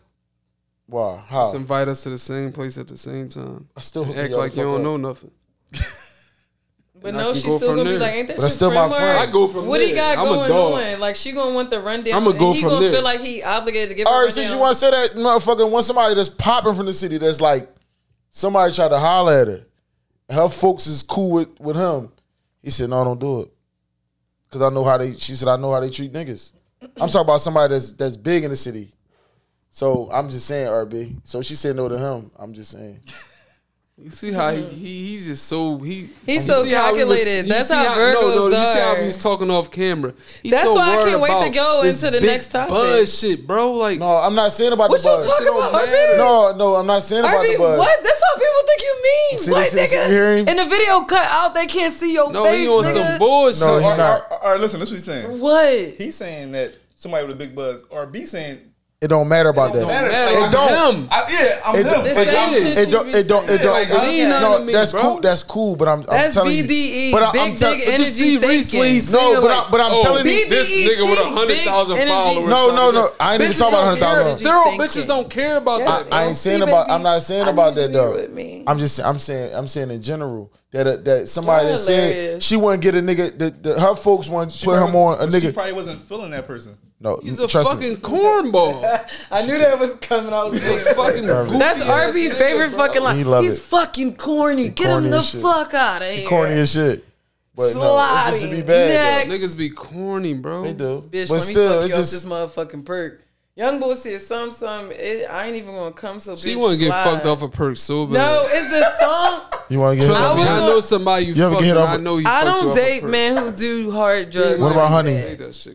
[0.87, 1.23] Why?
[1.27, 1.45] How?
[1.45, 3.69] Just invite us to the same place at the same time.
[3.77, 5.31] I still act like you don't know nothing.
[7.01, 7.93] But no, she's still gonna there.
[7.95, 9.19] be like, ain't that your still friend, my friend?
[9.19, 9.89] I go from what there.
[9.89, 10.51] he got I'm going
[10.95, 11.01] on?
[11.01, 12.15] Like she gonna want the rundown.
[12.15, 12.93] I'm gonna go he from gonna there.
[12.93, 14.07] Feel like he obligated to give.
[14.07, 16.93] All right, since you want to say that, motherfucker, want somebody that's popping from the
[16.93, 17.69] city, that's like
[18.31, 19.67] somebody tried to holler at her.
[20.31, 22.11] Her folks is cool with with him.
[22.63, 23.53] He said, no, don't do it,
[24.45, 25.13] because I know how they.
[25.13, 26.53] She said, I know how they treat niggas.
[26.83, 28.89] I'm talking about somebody that's that's big in the city.
[29.71, 31.21] So I'm just saying, RB.
[31.25, 32.31] So she said no to him.
[32.37, 33.01] I'm just saying.
[34.01, 37.49] You see how he, he he's just so he he's so calculated.
[37.49, 38.61] How was, That's how, Virgos no, no, are.
[38.61, 40.15] You see how he's talking off camera.
[40.41, 42.71] He's That's so why I can't wait to go into the next topic.
[42.71, 43.73] Buzz shit, bro.
[43.73, 45.27] Like no, I'm not saying about what the buzz.
[45.27, 46.17] What you talking about?
[46.17, 47.77] No, no, I'm not saying about the buzz.
[47.77, 48.05] What?
[48.05, 49.39] That's what people think you mean.
[49.41, 50.49] See, White this, nigga.
[50.49, 52.53] In the video cut out, they can't see your no, face.
[52.53, 53.09] No, he on nigga.
[53.09, 53.61] some bullshit.
[53.63, 54.79] No, all, right, all, right, all right, listen.
[54.79, 55.41] This what he's saying.
[55.41, 55.77] What?
[55.99, 58.61] He's saying that somebody with a big buzz, or B saying
[59.01, 59.83] it don't matter about that.
[59.85, 61.07] It don't.
[61.09, 62.05] I, yeah, I'm it, him.
[62.05, 63.09] It, it, it, it don't.
[63.15, 63.49] It don't.
[63.49, 64.67] It don't.
[64.67, 65.21] No, that's cool.
[65.21, 65.77] That's cool.
[65.77, 66.05] But I'm.
[66.11, 68.81] I'm telling You, but I, big, I'm tell, big energy see thinking.
[68.81, 72.09] Reese no, but, I, but I'm oh, telling you, this nigga with a hundred thousand
[72.09, 72.49] followers.
[72.49, 73.11] No, no, no.
[73.21, 74.45] I ain't even talking about hundred thousand.
[74.45, 76.13] They're bitches don't care about that.
[76.13, 76.91] I ain't saying about.
[76.91, 78.65] I'm not saying about that though.
[78.67, 78.99] I'm just.
[78.99, 79.55] I'm saying.
[79.55, 83.39] I'm saying in general that uh, that somebody that said she wouldn't get a nigga
[83.39, 85.43] that, that her folks want to put her on a nigga.
[85.43, 86.77] She probably wasn't feeling that person.
[87.01, 87.97] No, he's a fucking me.
[87.97, 89.07] cornball.
[89.31, 90.33] I knew that was coming.
[90.33, 93.17] I was like, fucking That's Harvey's favorite fucking line.
[93.17, 93.63] He love he's it.
[93.63, 94.65] fucking corny.
[94.65, 96.23] He Get corny him the fuck out of here.
[96.23, 97.05] He corny as shit.
[97.55, 97.75] But Slotty.
[97.75, 99.27] no, it just be bad.
[99.29, 100.63] Niggas be corny, bro.
[100.63, 101.09] They do.
[101.11, 103.23] Bitch, but let still, me fuck you just, up this motherfucking perk.
[103.59, 104.93] Young Boosie is some some.
[104.93, 106.37] It, I ain't even gonna come so.
[106.37, 108.13] She want to get fucked off a perk so bad.
[108.13, 109.43] No, it's the song.
[109.69, 110.15] you want to get?
[110.15, 111.77] Trust me, I know somebody you, you fucked.
[111.77, 112.27] Off I know you.
[112.29, 114.61] I don't date men who do hard drugs.
[114.61, 115.17] What about honey?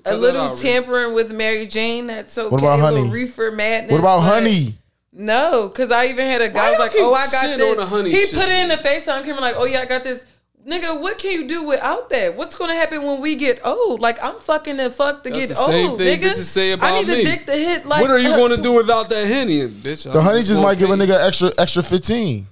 [0.05, 2.07] A little tampering with Mary Jane.
[2.07, 2.47] That's okay.
[2.47, 2.99] What about honey?
[2.99, 3.91] A little reefer madness.
[3.91, 4.77] What about honey?
[5.11, 8.33] No, because I even had a guy was like, "Oh, I got this." he shit?
[8.33, 10.25] put it in the Facetime camera like, "Oh yeah, I got this."
[10.67, 12.35] nigga, what can you do without that?
[12.35, 13.99] What's gonna happen when we get old?
[14.01, 16.33] Like I'm fucking and fuck to That's get the same old, thing nigga.
[16.35, 17.23] Say about I need me.
[17.23, 17.85] dick to hit.
[17.85, 20.05] Like, what are you uh, gonna do without that henny, bitch?
[20.05, 22.47] I'm the honey just might give a nigga extra extra fifteen.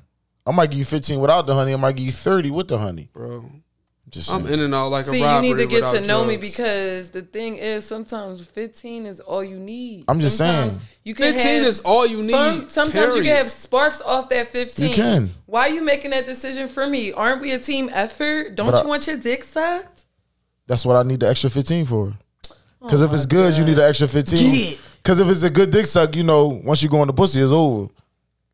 [0.45, 1.73] I might give you fifteen without the honey.
[1.73, 3.49] I might give you thirty with the honey, bro.
[4.11, 5.47] Just I'm in and out like See, a robbery.
[5.47, 6.27] you need to get to know drugs.
[6.27, 10.03] me because the thing is, sometimes 15 is all you need.
[10.09, 10.85] I'm just sometimes saying.
[11.05, 12.69] You can 15 have, is all you need.
[12.69, 13.15] Sometimes period.
[13.15, 14.89] you can have sparks off that 15.
[14.89, 15.29] You can.
[15.45, 17.13] Why are you making that decision for me?
[17.13, 18.55] Aren't we a team effort?
[18.55, 20.03] Don't but you I, want your dick sucked?
[20.67, 22.13] That's what I need the extra 15 for.
[22.81, 23.59] Because oh if it's good, God.
[23.59, 24.77] you need an extra 15.
[25.01, 27.39] Because if it's a good dick suck, you know, once you go in the pussy,
[27.39, 27.89] it's over.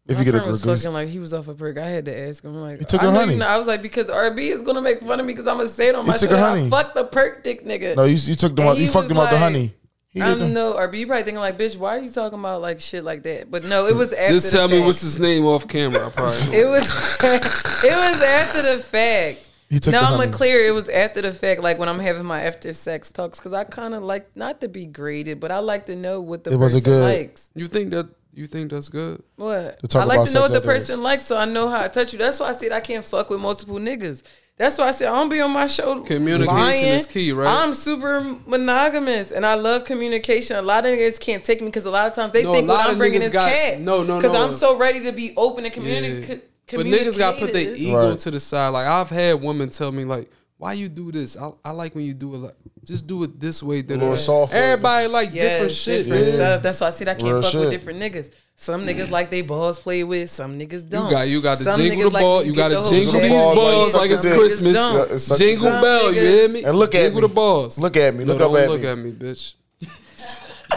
[0.07, 1.77] If you get a was fucking like he was off a perk.
[1.77, 2.55] I had to ask him.
[2.55, 3.33] I'm like, he took her I honey.
[3.33, 5.57] You know, I was like, because RB is gonna make fun of me because I'm
[5.57, 6.37] gonna say it on he my took show.
[6.37, 6.69] Her honey.
[6.69, 7.95] Fuck the perk dick nigga.
[7.95, 8.77] No, you, you took them out.
[8.77, 9.73] You fucked them like, up the honey.
[10.09, 10.99] He I don't know, RB.
[10.99, 13.51] You probably thinking like, bitch, why are you talking about like shit like that?
[13.51, 14.33] But no, it was after.
[14.33, 16.07] Just tell me what's his name off camera.
[16.07, 16.37] I probably.
[16.57, 17.17] it was.
[17.23, 19.49] it was after the fact.
[19.69, 20.65] He took no, I'm clear.
[20.65, 23.65] It was after the fact, like when I'm having my after sex talks, because I
[23.65, 26.57] kind of like not to be graded, but I like to know what the it
[26.57, 27.03] person good.
[27.03, 27.51] likes.
[27.53, 28.07] You think that
[28.37, 29.23] you think that's good?
[29.35, 29.79] What?
[29.95, 32.19] I like to know what the person likes, so I know how I touch you.
[32.19, 34.21] That's why I said I can't fuck with multiple niggas.
[34.57, 36.01] That's why I said I don't be on my show.
[36.01, 36.85] Communication lying.
[36.85, 37.47] is key, right?
[37.47, 40.55] I'm super monogamous, and I love communication.
[40.55, 42.67] A lot of niggas can't take me because a lot of times they no, think
[42.67, 43.79] well, I'm bringing this cat.
[43.79, 44.15] No, no, no.
[44.17, 46.43] Because I'm so ready to be open and communicate.
[46.69, 46.77] Yeah.
[46.77, 48.19] But niggas got to put their ego right.
[48.19, 48.69] to the side.
[48.69, 51.37] Like I've had women tell me, like, why you do this?
[51.37, 53.81] I, I like when you do it like just do it this way.
[53.81, 54.53] That More soft.
[54.53, 56.05] Everybody like yes, different shit.
[56.05, 56.33] Different yeah.
[56.33, 56.63] stuff.
[56.63, 57.61] That's why I said I can't Real fuck shit.
[57.61, 58.31] with different niggas.
[58.55, 60.31] Some niggas like they balls play with.
[60.31, 61.05] Some niggas don't.
[61.05, 62.37] You got you got to some jingle the ball.
[62.37, 64.75] Like you got to jingle these balls, like it's Christmas.
[64.75, 66.05] Yeah, it's jingle bell.
[66.05, 66.15] Niggas.
[66.15, 66.63] You hear me?
[66.63, 67.21] And look jingle at me.
[67.21, 67.77] the balls.
[67.77, 68.25] Look at me.
[68.25, 68.87] Look no, up at look me.
[68.87, 69.53] Look at me, bitch.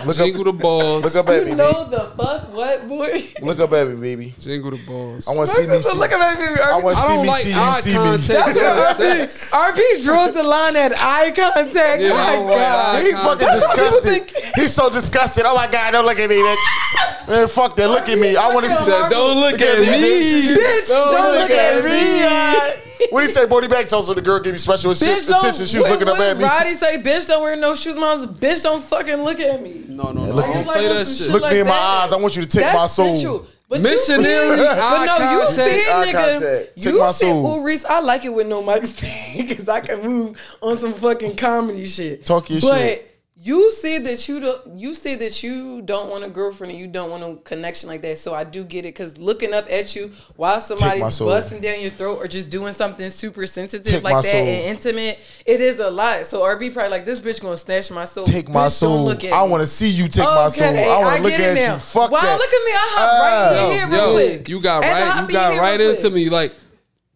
[0.07, 1.05] Look Jingle up, the balls.
[1.05, 1.51] Look up at me.
[1.51, 3.28] You know the fuck what, boy?
[3.43, 4.34] Look up at me, baby.
[4.38, 5.28] Jingle the balls.
[5.28, 5.82] I want to see me.
[5.82, 5.99] See.
[5.99, 6.61] Look up at me, baby.
[6.61, 8.49] I want to see me like see you see contact.
[8.49, 8.62] me.
[8.62, 12.01] That's what RB, RB draws the line at eye contact.
[12.01, 13.03] Yeah, my God.
[13.05, 14.53] He fucking That's disgusted.
[14.55, 15.45] He's so disgusted.
[15.45, 17.28] Oh my God, don't look at me, bitch.
[17.28, 17.91] Man, fuck that.
[17.91, 18.36] Look at me.
[18.36, 19.11] I want to see that.
[19.11, 20.55] Don't look at me.
[20.57, 22.89] Bitch, don't look at me.
[23.11, 23.46] What he say?
[23.46, 25.66] Bodie Back told her the girl gave me special Bitch, attention.
[25.66, 26.44] She was what- looking up at me.
[26.44, 27.96] Roddy say, bitch, don't wear no shoes.
[27.96, 29.84] Mom's bitch, don't fucking look at me.
[29.88, 30.32] No, no, no.
[30.32, 31.16] look- Don't It's play like that shit.
[31.16, 32.05] shit Look like me in my that.
[32.05, 32.12] eyes.
[32.12, 33.07] I want you to take That's my soul.
[33.16, 33.46] sensual.
[33.68, 36.74] But Missionary you see, but no, you see it, nigga.
[36.74, 37.61] Take You my see, soul.
[37.61, 40.92] ooh, Reese, I like it with no mic stand because I can move on some
[40.92, 42.26] fucking comedy shit.
[42.26, 43.09] Talk your but shit.
[43.43, 44.76] You see that you don't.
[44.76, 48.03] You see that you don't want a girlfriend and you don't want a connection like
[48.03, 48.18] that.
[48.18, 51.88] So I do get it because looking up at you while somebody's busting down your
[51.91, 54.41] throat or just doing something super sensitive Take like that soul.
[54.41, 56.26] and intimate, it is a lot.
[56.26, 58.24] So RB probably like this bitch gonna snatch my soul.
[58.24, 59.05] Take my Bitch, don't soul.
[59.07, 60.66] look at I want to see you take my soul.
[60.66, 61.72] I want I to look at now.
[61.74, 61.78] you.
[61.80, 62.34] Fuck wow, that.
[62.36, 62.72] look at me.
[62.72, 63.64] I hop right Ah.
[63.66, 64.49] in here real Yo, quick.
[64.51, 65.22] you got Had right.
[65.22, 66.28] in You got here right into me.
[66.28, 66.55] Like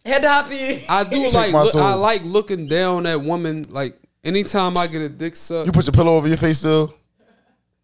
[0.06, 0.82] head to hop in.
[0.88, 1.52] I do like.
[1.52, 1.74] Look.
[1.74, 3.66] I like looking down at women.
[3.68, 5.66] Like anytime I get a dick suck.
[5.66, 6.94] You put your pillow over your face still.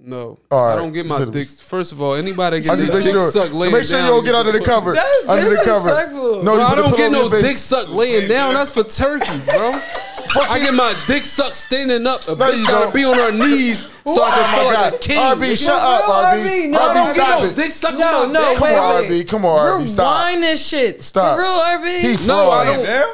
[0.02, 0.72] No, All right.
[0.72, 1.46] I don't get my Said- dick.
[1.46, 3.30] First of all, anybody I that gets just their make dick sure.
[3.30, 4.92] sucked laying Make sure down, you don't get you under the put- cover.
[4.94, 5.88] That's under the cover.
[5.88, 6.36] disrespectful.
[6.36, 7.42] No, Bro, you I put a don't pillow get over no your face.
[7.42, 8.54] dick sucked laying down.
[8.54, 9.72] That's for turkeys, bro.
[10.48, 12.26] I get my dick sucked standing up.
[12.28, 12.94] A No, bitch you gotta don't.
[12.94, 15.00] be on her knees so I can Oh feel my like a God.
[15.02, 15.18] king.
[15.18, 16.44] RB, shut No, up, RB.
[16.44, 17.56] RB, no, I RB, don't get stop no it.
[17.56, 18.60] dick sucked No, my no, dick.
[18.62, 19.10] wait, on, wait.
[19.10, 19.28] RB.
[19.28, 19.86] Come on, RB.
[19.86, 20.26] Stop.
[20.28, 21.02] Rewind this shit.
[21.04, 21.36] Stop.
[21.36, 22.00] For real, RB.
[22.00, 22.76] He No, I fraud.
[22.76, 22.84] don't.
[22.86, 23.08] Damn.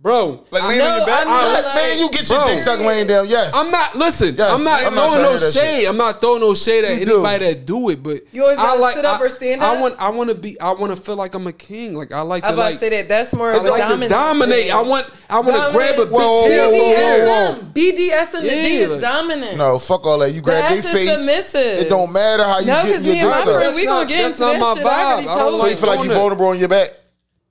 [0.00, 1.20] Bro, Like laying No, on your back.
[1.22, 1.30] I know.
[1.32, 2.46] Ah, let- Man, you get your Bro.
[2.46, 3.26] dick sucked laying down.
[3.26, 3.52] Yes.
[3.52, 3.96] I'm not.
[3.96, 5.86] Listen, Yes, I'm not I'm throwing trying to no shade.
[5.86, 7.14] I'm not throwing no shade at You do.
[7.14, 8.00] anybody that do it.
[8.00, 9.76] But You always I gotta like, sit up I, or stand up.
[9.76, 9.96] I want.
[9.98, 10.58] I want to be.
[10.60, 11.96] I want to feel like I'm a king.
[11.96, 12.74] Like I like I'm to about like.
[12.74, 13.08] to say that.
[13.08, 14.10] That's more of a like dominant.
[14.12, 14.54] dominate.
[14.66, 14.72] thing.
[14.72, 15.10] I want.
[15.28, 16.10] I want to grab a Dominant.
[16.10, 17.26] bitch Whoa, hair whoa, from whoa, here.
[17.26, 17.54] whoa.
[17.54, 17.72] BDSM.
[17.74, 19.56] BDS and the D Yeah, is dominant.
[19.58, 20.30] No, fuck all that.
[20.30, 21.18] You grab their the face.
[21.18, 21.80] submissive.
[21.80, 23.46] It don't matter how you No, get 'cause your me and dick sucked.
[23.48, 24.86] we That's gonna not- get that's into that my shit.
[24.86, 25.30] I already vibe.
[25.30, 26.14] I don't So you feel like you doing that.
[26.20, 26.90] vulnerable on your back?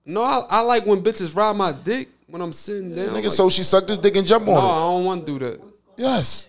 [0.05, 3.07] No, I, I like when bitches ride my dick when I'm sitting down.
[3.09, 4.79] Nigga, like, so she sucked his dick and jump on no, I on it.
[4.97, 5.61] don't want to do that.
[5.97, 6.47] Yes.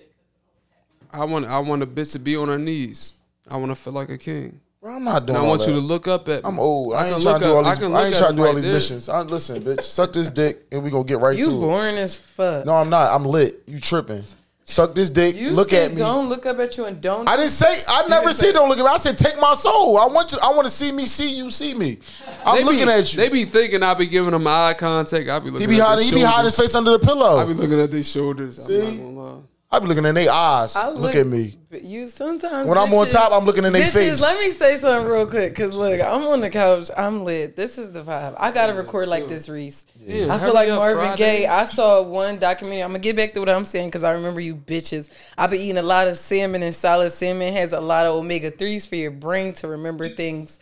[1.13, 1.47] I want.
[1.47, 3.15] I want a bitch to be on her knees.
[3.49, 4.61] I want to feel like a king.
[4.83, 5.69] Bro, I'm not And doing I want that.
[5.69, 6.49] you to look up at me.
[6.49, 6.95] I'm old.
[6.95, 7.83] I, can ain't trying look to do all up- I these.
[7.95, 9.09] I, ain't at trying to do all these missions.
[9.09, 11.55] I, listen, bitch, suck this dick and we gonna get right You to it.
[11.55, 12.65] You boring as fuck.
[12.67, 13.13] No, I'm not.
[13.15, 13.63] I'm lit.
[13.67, 14.23] You tripping?
[14.71, 15.35] Suck this dick.
[15.35, 16.01] You look said at me.
[16.03, 17.27] Don't look up at you and don't.
[17.27, 17.83] I didn't say.
[17.89, 18.91] I never said don't look at me.
[18.91, 19.97] I said take my soul.
[19.97, 20.39] I want you.
[20.43, 21.07] I want to see me.
[21.07, 21.49] See you.
[21.49, 21.99] See me.
[22.45, 23.17] I'm They be- looking at you.
[23.17, 25.27] They be thinking I be giving them eye contact.
[25.27, 25.71] I be looking.
[25.71, 26.05] he be at hiding.
[26.05, 27.39] He their be hiding his face under the pillow.
[27.39, 28.63] I be looking at their shoulders.
[28.63, 28.79] See?
[28.79, 29.41] I'm not gonna lie.
[29.71, 30.75] I be looking in their eyes.
[30.77, 31.59] I Look, at me.
[31.71, 34.21] You sometimes When I'm on top, I'm looking in their bitches, face.
[34.23, 36.91] Let me say something real quick, cause look, I'm on the couch.
[36.97, 37.55] I'm lit.
[37.55, 38.35] This is the vibe.
[38.39, 39.85] I gotta record like this, Reese.
[40.01, 41.19] Yeah, I feel like Marvin Fridays.
[41.19, 41.47] Gaye.
[41.47, 42.83] I saw one documentary.
[42.83, 45.11] I'm gonna get back to what I'm saying because I remember you bitches.
[45.37, 48.51] I've been eating a lot of salmon and solid salmon has a lot of omega
[48.51, 50.59] threes for your brain to remember things.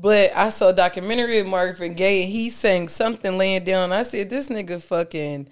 [0.00, 3.92] But I saw a documentary of Marvin Gaye and he sang something laying down.
[3.92, 5.48] I said, this nigga fucking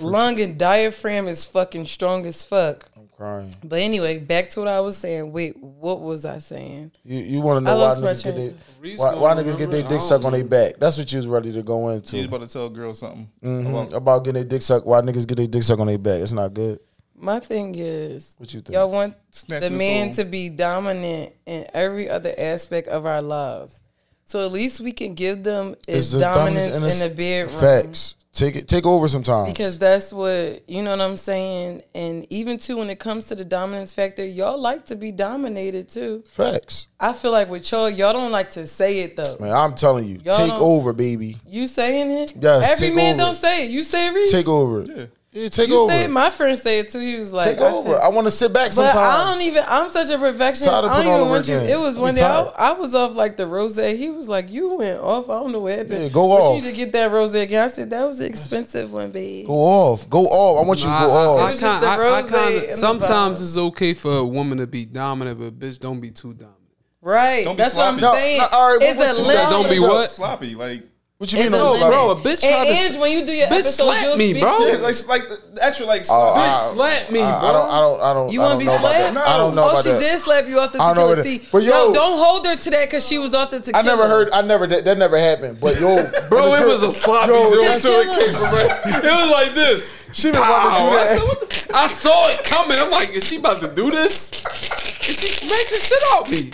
[0.00, 2.88] lung and diaphragm is fucking strong as fuck.
[2.96, 3.54] I'm crying.
[3.64, 5.32] But anyway, back to what I was saying.
[5.32, 6.92] Wait, what was I saying?
[7.04, 9.08] You, you want to I know why lost my niggas get train their Reese why,
[9.10, 9.76] gonna why niggas get remember.
[9.76, 10.74] their I dick sucked on their back?
[10.78, 12.16] That's what you was ready to go You into.
[12.16, 13.28] was about to tell a girl something.
[13.42, 13.70] Mhm.
[13.70, 14.86] About- About getting their dick sucked.
[14.86, 16.20] Why niggas get their dick sucked on their back?
[16.20, 16.80] It's not good.
[17.18, 18.74] My thing is, What you think?
[18.74, 20.24] y'all want Snatch the your man soul.
[20.24, 23.82] to be dominant in every other aspect of our lives.
[24.26, 27.58] So at least we can give them is the dominance in it's- the bedroom.
[27.58, 28.16] Facts.
[28.36, 28.68] Take it.
[28.68, 29.50] Take over sometimes.
[29.50, 33.34] Because that's what you know what I'm saying, and even too when it comes to
[33.34, 36.22] the dominance factor, y'all like to be dominated too.
[36.30, 36.88] facts.
[37.00, 39.36] I feel like with y'all, y'all don't like to say it though.
[39.40, 41.36] Man, I'm telling you, Y'all take over, baby.
[41.46, 42.34] You saying it?
[42.38, 43.24] Yes, Every take man over.
[43.24, 43.70] don't say it.
[43.70, 44.30] You say it, Reese?
[44.32, 44.82] Take over.
[44.82, 45.06] Yeah.
[45.38, 45.92] Yeah, take You over.
[45.92, 46.06] say.
[46.06, 46.98] My friend said it too.
[47.00, 47.92] He was like, take I over.
[47.92, 48.96] take- I want to sit back But sometimes.
[48.96, 49.64] I don't even.
[49.68, 50.66] I'm such a perfectionist.
[50.72, 51.56] I don't even want you.
[51.56, 51.68] work.
[51.68, 52.40] It was I one day I.
[52.56, 53.76] I was off like the rose.
[53.76, 55.28] He was like, "You went off.
[55.28, 56.04] I don't know what happened.
[56.04, 56.56] Yeah, go but off.
[56.56, 59.46] You need to get that rose again." I said that was an expensive one, babe.
[59.46, 60.08] Go off.
[60.08, 60.64] Go off.
[60.64, 61.50] I want you to go I, I, off.
[61.50, 65.58] It's kinda- I, I kinda, sometimes it's okay for a woman to be dominant, but
[65.58, 66.54] bitch, don't be too dominant.
[67.02, 67.44] Right.
[67.44, 68.16] Don't be That's what I'm sloppy.
[68.16, 68.38] No, saying.
[68.38, 69.36] no, all right, it's what a you limit.
[69.36, 70.12] said, don't be what?
[70.12, 70.82] Sloppy, like
[71.18, 73.24] What you It's mean a on bro, a bitch and, tried to Ange, when you
[73.24, 74.58] do your bitch episode, slap me, bro.
[74.66, 76.40] yeah, like like the actual like Oh, sloppy.
[76.40, 76.74] I- Bitch, oh, oh.
[76.74, 77.48] slap me, I, bro.
[77.48, 77.70] I don't.
[77.70, 78.00] I don't.
[78.02, 78.32] I don't.
[78.34, 79.14] You want to be slapped?
[79.14, 79.26] that.
[79.26, 79.98] I don't know oh, about she that.
[80.00, 81.12] did slap you off the I tequila.
[81.14, 81.52] about See, that.
[81.52, 83.78] But yo- no, don't hold her to that because she was off the tequila.
[83.78, 84.28] I never heard.
[84.30, 84.66] I never.
[84.66, 85.58] That, that never happened.
[85.58, 85.96] But yo,
[86.28, 89.54] Bro, it was a sloppy Yo, joint that's- until it came from It was like
[89.54, 89.92] this.
[90.12, 91.66] She been wanting to do I that.
[91.74, 92.78] I saw it coming.
[92.78, 94.32] I'm like, is she about to do this?
[94.44, 96.50] And she smacked the shit out me.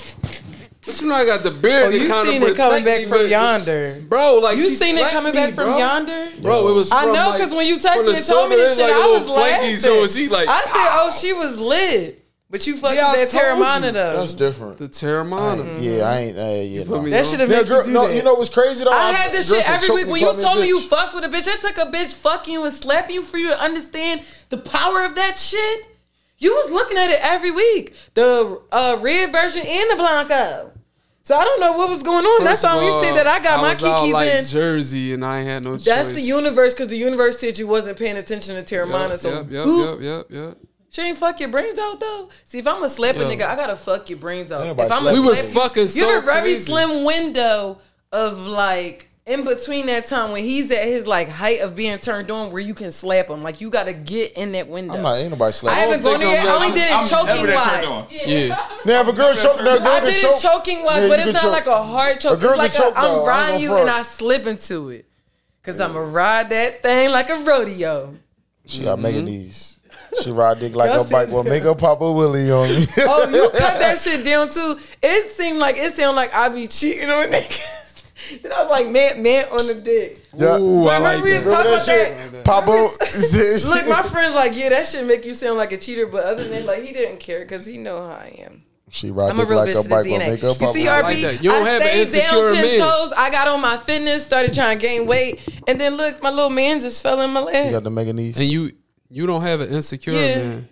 [0.85, 1.87] But you know I got the beard.
[1.87, 4.03] Oh, you kinda seen it coming back from yonder.
[4.09, 5.79] Bro, like You seen it coming me, back from bro.
[5.79, 6.29] yonder?
[6.41, 6.91] Bro, it was.
[6.91, 8.63] I from, know like, because when you from texted the me and told me shoulder,
[8.69, 9.77] this shit, like a I little was laughing.
[9.77, 13.45] So she like, I said, "Oh, she was lit," but you fucked Yeah, that told.
[13.45, 14.17] Terramana though.
[14.17, 14.79] That's different.
[14.79, 15.77] the Terramana.
[15.81, 16.37] Yeah, I ain't.
[16.39, 17.09] Uh, yeah, no.
[17.11, 18.17] that should have Yeah, made girl, you do no, that.
[18.17, 18.91] you know what's crazy though?
[18.91, 21.47] I had this shit every week when you told me you fucked with a bitch.
[21.47, 25.05] It took a bitch fucking you and slapping you for you to understand the power
[25.05, 25.87] of that shit.
[26.43, 27.95] You was looking at it every week.
[28.15, 30.73] The uh, red version and the Blanco.
[31.23, 32.45] So I don't know what was going on.
[32.45, 34.35] That's why of when you said all, that I got my was out, kikis like,
[34.35, 34.45] in.
[34.45, 35.85] Jersey, and I had no choice.
[35.85, 39.11] That's the universe because the universe said you wasn't paying attention to Terramana.
[39.11, 40.01] Yep, so yep, yep, boop.
[40.03, 40.59] yep, yep, yep.
[40.91, 42.29] She ain't fuck your brains out though.
[42.45, 44.67] See, if I'm a slap a nigga, I gotta fuck your brains out.
[44.67, 46.63] Ain't If I'm a We was slap you- fucking You so have a very crazy.
[46.65, 47.79] slim window
[48.11, 52.31] of like in between that time when he's at his like height of being turned
[52.31, 53.43] on, where you can slap him.
[53.43, 54.95] Like you gotta get in that window.
[54.95, 55.19] I'm not.
[55.19, 56.47] Ain't nobody I haven't gone there yet.
[56.47, 58.23] I only did it I'm choking never that turned wise.
[58.23, 58.29] on.
[58.29, 58.69] Yeah.
[58.85, 60.37] Now if a girl choke, no, I did choke.
[60.37, 61.53] it choking wise, Yeah, but it's not choke.
[61.53, 62.39] like a hard choke.
[62.39, 63.19] A girl it's like can choke, a, though.
[63.19, 63.81] I I'm riding you front.
[63.83, 65.07] and I slip into it.
[65.63, 68.17] Cause I'ma ride that thing like a rodeo.
[68.67, 69.27] She got making mm-hmm.
[69.27, 69.79] these.
[70.21, 71.31] She ride dick like Y'all a bike.
[71.31, 72.85] Well, make her pop a willie on me.
[72.99, 74.77] Oh, you cut that shit down too.
[75.01, 77.79] It seemed like it sounded like I be cheating on niggas.
[78.39, 80.25] Then I was like, man, man on the dick.
[80.37, 80.59] Yeah.
[80.59, 81.51] Ooh, I Remember like we was that.
[81.51, 81.71] talking
[82.17, 83.61] Remember about that that?
[83.61, 83.65] shit?
[83.69, 86.45] Look, my friend's like, yeah, that shit make you sound like a cheater, but other
[86.45, 88.63] than that, like he didn't care because he know how I am.
[88.91, 90.07] She ride I'm a real like bitch a to the bike.
[90.07, 90.29] Well, DNA.
[90.33, 91.43] make You pop see, a RB, like.
[91.43, 92.79] You don't I have stayed down insecure ten man.
[92.81, 93.13] toes.
[93.17, 96.51] I got on my fitness, started trying to gain weight, and then look, my little
[96.51, 97.67] man just fell in my lap.
[97.67, 98.39] You got the making these.
[98.39, 98.73] And you
[99.09, 100.35] you don't have an insecure Yeah.
[100.37, 100.69] man.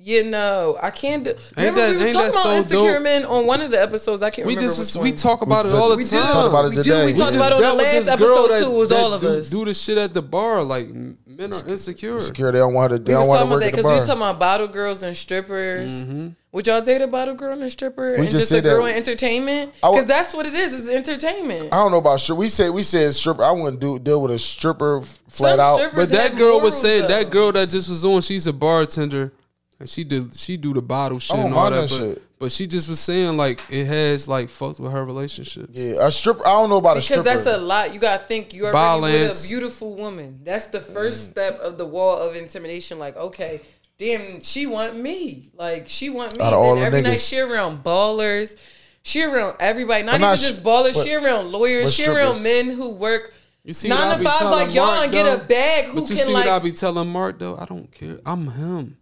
[0.00, 1.34] You know, I can't do.
[1.56, 3.02] Remember, that- we was talking about so insecure dope?
[3.02, 4.22] men on one of the episodes.
[4.22, 4.68] I can't We remember.
[4.68, 5.16] just which was, we one.
[5.16, 6.26] talk about We it all the time.
[6.26, 6.82] we talk about it We do.
[6.84, 7.06] today.
[7.06, 8.70] We talked about it on the last episode that- too.
[8.70, 9.50] Was all of do, us.
[9.50, 12.16] Do the shit at the bar like men are insecure.
[12.20, 12.52] Secure.
[12.52, 12.98] They don't want her.
[12.98, 14.06] They We was don't want talking to about work that at the because we was
[14.06, 15.90] talking about bottle girls and strippers.
[15.90, 16.28] Mm-hmm.
[16.52, 18.70] Would y'all date a bottle girl and a stripper and just just, a said that.
[18.76, 19.74] girl in entertainment?
[19.74, 20.88] Because that's what it is.
[20.88, 21.74] It's entertainment.
[21.74, 22.38] I don't know about strip.
[22.38, 23.42] We said we said stripper.
[23.42, 25.90] I wouldn't do deal with a stripper flat Some out.
[25.96, 29.32] But that girl was saying that girl that just was on, she's a bartender.
[29.80, 32.18] And she did she do the bottle shit don't and all mind that, that but,
[32.18, 32.38] shit.
[32.40, 35.70] but she just was saying like it has like fucked with her relationship.
[35.72, 36.44] Yeah, a stripper.
[36.44, 37.94] I don't know about a stripper Because that's a lot.
[37.94, 40.40] You gotta think you're with a beautiful woman.
[40.42, 41.30] That's the first mm.
[41.30, 42.98] step of the wall of intimidation.
[42.98, 43.60] Like, okay,
[43.98, 45.50] damn, she want me.
[45.54, 46.44] Like, she want me.
[46.44, 48.56] Out of all Then the every night she around ballers.
[49.02, 50.02] She around everybody.
[50.02, 50.94] Not But even not just ballers.
[50.94, 51.94] but- she around lawyers.
[51.94, 53.32] She around men who work
[53.64, 56.00] You see I nine to be fives like y'all Mark, and get a bag who
[56.00, 56.62] But you can see what I like.
[56.64, 57.56] be telling Mark though?
[57.56, 58.18] I don't care.
[58.26, 58.96] I'm him.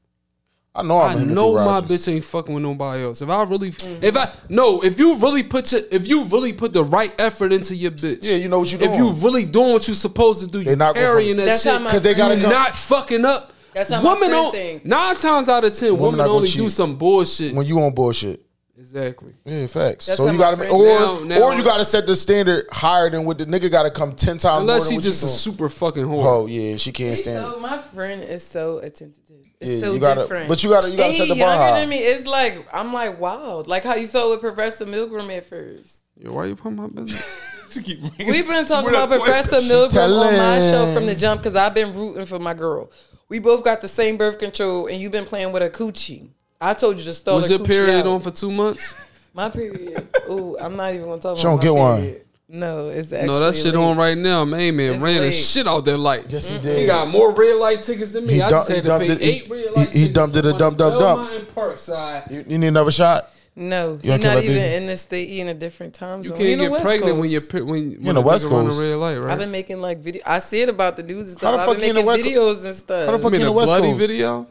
[0.76, 1.00] I know.
[1.00, 2.06] I'm I know my Rogers.
[2.06, 3.22] bitch ain't fucking with nobody else.
[3.22, 6.72] If I really, if I no, if you really put your, if you really put
[6.74, 8.92] the right effort into your bitch, Yeah, you know what you If doing.
[8.94, 11.60] If you really doing what you supposed to do, They you not gonna carrying that
[11.60, 13.52] shit how my 'Cause they gotta you come- not fucking up.
[13.74, 14.84] That's how my women friend don't.
[14.86, 17.54] Nine times out of ten, Women women not gonna only do some bullshit.
[17.54, 18.42] when you on bullshit.
[18.78, 19.32] exactly.
[19.44, 20.06] Yeah, facts.
[20.06, 23.10] That's so you gotta, friend- or Now- now- or you gotta set the standard higher
[23.10, 25.28] than what the nigga gotta come ten times more Unless than she what just a
[25.28, 26.24] super fucking whore.
[26.24, 27.60] Oh yeah, she can't He's stand so, it.
[27.60, 29.20] my friend is so attentive.
[29.60, 30.48] It's Yeah, so you gotta- different.
[30.48, 31.80] but you gotta- you gotta And set the bar younger high.
[31.80, 31.98] than me.
[31.98, 35.98] It's like I'm like wow, like how you felt with Professor Milgram at first.
[36.18, 37.52] Yo, why you putting my business?
[37.66, 41.74] She We've been talking about Professor Milgram on my show from the jump because I've
[41.74, 42.90] been rooting for my girl.
[43.28, 46.28] We both got the same birth control, and you've been playing with a coochie.
[46.60, 47.36] I told you to start.
[47.38, 48.06] Was a your period out.
[48.06, 49.10] on for two months?
[49.34, 50.08] My period.
[50.30, 51.40] Ooh, I'm not even gonna talk about it.
[51.40, 52.16] She about don't my get one.
[52.48, 52.60] Period.
[52.60, 53.76] No, it's actually no, that shit late.
[53.76, 54.44] on right now.
[54.44, 56.26] Man, man, It's ran the shit out that light.
[56.28, 56.78] Yes, he did.
[56.80, 58.34] He got more red light tickets than me.
[58.34, 59.92] He I dump- just had to dumped pay it- he- eight red he- light he
[60.00, 61.30] tickets dumped it for a my dump, dump, dump.
[61.54, 62.30] Parkside.
[62.30, 63.30] You, you need another shot.
[63.58, 65.28] No, You he's can't even me- in the state.
[65.30, 67.92] He in a different time You can't He get West pregnant when you're pre- when,
[67.94, 68.80] when in the West nigga run a Coast.
[68.80, 69.32] red light, right?
[69.32, 70.22] I've been making like video.
[70.26, 71.54] I see it about the news and How stuff.
[71.56, 73.06] the I've fuck been you in the making videos and stuff.
[73.06, 73.98] How the you fuck mean in the West bloody Coast?
[73.98, 74.46] video?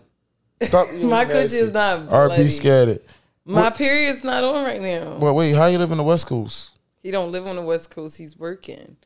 [0.64, 0.92] Stop.
[0.94, 2.44] My coochie is not bloody.
[2.44, 3.06] RB scared it.
[3.46, 5.18] My period's not on right now.
[5.20, 6.72] But wait, how you live in the West Coast?
[7.06, 8.18] He don't live on the West Coast.
[8.18, 8.98] He's working.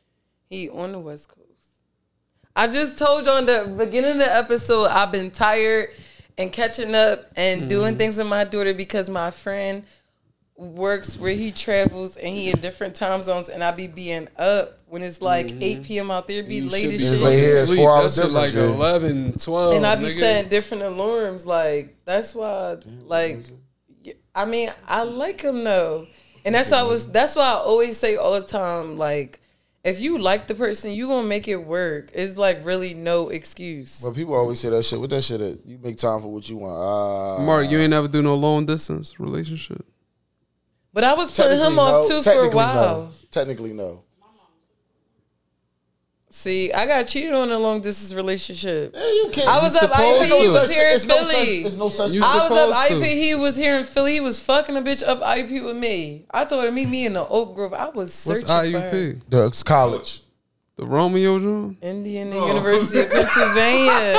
[0.48, 1.50] He on the West Coast.
[2.56, 5.90] I just told you on the beginning of the episode, I've been tired
[6.38, 7.68] and catching up and mm-hmm.
[7.68, 9.84] doing things with my daughter because my friend
[10.56, 14.78] works where he travels and he in different time zones and I be being up
[14.86, 15.62] when it's like mm-hmm.
[15.62, 16.10] 8 p.m.
[16.10, 17.12] out there, be You late should as be shit.
[17.12, 17.62] It's late here.
[17.64, 19.74] It's four hours shit like difference, 11, 12.
[19.74, 20.18] and I be nigga.
[20.18, 21.44] setting different alarms.
[21.44, 23.40] Like that's why, like,
[24.34, 26.06] I mean, I like him though,
[26.44, 27.10] and that's why I was.
[27.10, 29.40] That's why I always say all the time, like,
[29.84, 32.10] if you like the person, you gonna make it work.
[32.14, 34.02] It's like really no excuse.
[34.02, 35.00] But people always say that shit.
[35.00, 35.64] What that shit at?
[35.64, 37.40] You make time for what you want.
[37.40, 39.84] Uh, Mark, you ain't never do no long distance relationship.
[40.92, 43.02] But I was putting him technically, off too for a while.
[43.02, 43.12] No.
[43.30, 44.02] Technically, no.
[46.32, 48.94] See, I got cheated on in a long distance relationship.
[48.96, 49.48] Yeah, you can't.
[49.48, 49.96] I was You up IP.
[49.96, 50.52] supposed He to.
[50.52, 51.34] was here in It's no such.
[51.34, 51.62] Philly.
[51.76, 52.10] No such.
[52.12, 53.08] You I was up supposed IP.
[53.18, 54.12] He was here in Philly.
[54.14, 56.26] He was fucking a bitch up IP with me.
[56.30, 57.74] I told her meet me in the Oak Grove.
[57.74, 58.90] I was What's searching for her.
[58.92, 59.20] IUP?
[59.28, 60.20] the college.
[60.80, 61.76] The Romeo joint.
[61.82, 64.14] Indiana University of Pennsylvania.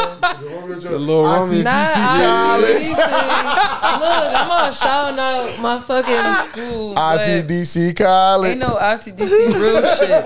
[0.79, 1.57] The little I Romeo.
[1.57, 2.97] see Not DC ICDC.
[3.99, 6.93] Look, I'm gonna shout out my fucking school.
[6.95, 8.51] but ICDC College.
[8.51, 10.23] Ain't no ICDC real shit.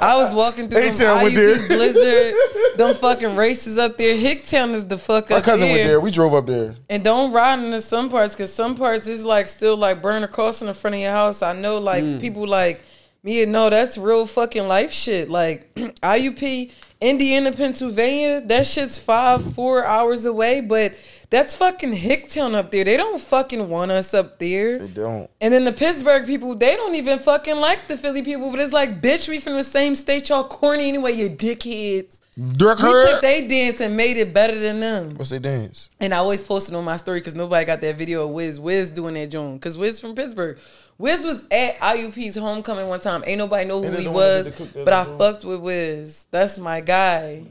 [0.00, 1.66] I was walking through them H-Town went IUP there.
[1.76, 2.34] Blizzard,
[2.76, 4.16] them fucking races up there.
[4.16, 5.74] Hicktown is the fuck My up cousin here.
[5.78, 6.00] went there.
[6.00, 6.76] We drove up there.
[6.90, 10.60] And don't ride into some parts because some parts is like still like burn across
[10.62, 11.42] in the front of your house.
[11.42, 12.20] I know like Mm.
[12.20, 12.84] people like
[13.24, 15.30] and no, that's real fucking life shit.
[15.30, 20.94] Like IUP, Indiana, Pennsylvania, that shit's five, four hours away, but
[21.32, 22.84] that's fucking Hicktown up there.
[22.84, 24.78] They don't fucking want us up there.
[24.78, 25.30] They don't.
[25.40, 28.74] And then the Pittsburgh people, they don't even fucking like the Philly people, but it's
[28.74, 32.20] like, bitch, we from the same state, y'all corny anyway, you dickheads.
[32.56, 35.14] Dirk We took they dance and made it better than them.
[35.14, 35.90] What's they dance?
[36.00, 38.60] And I always posted on my story because nobody got that video of Wiz.
[38.60, 39.60] Wiz doing that joint.
[39.60, 40.58] Because Wiz from Pittsburgh.
[40.96, 43.22] Wiz was at IUP's homecoming one time.
[43.26, 44.94] Ain't nobody know who Ain't he the one that was, did the cook that but
[44.94, 46.26] I fucked with Wiz.
[46.30, 47.44] That's my guy.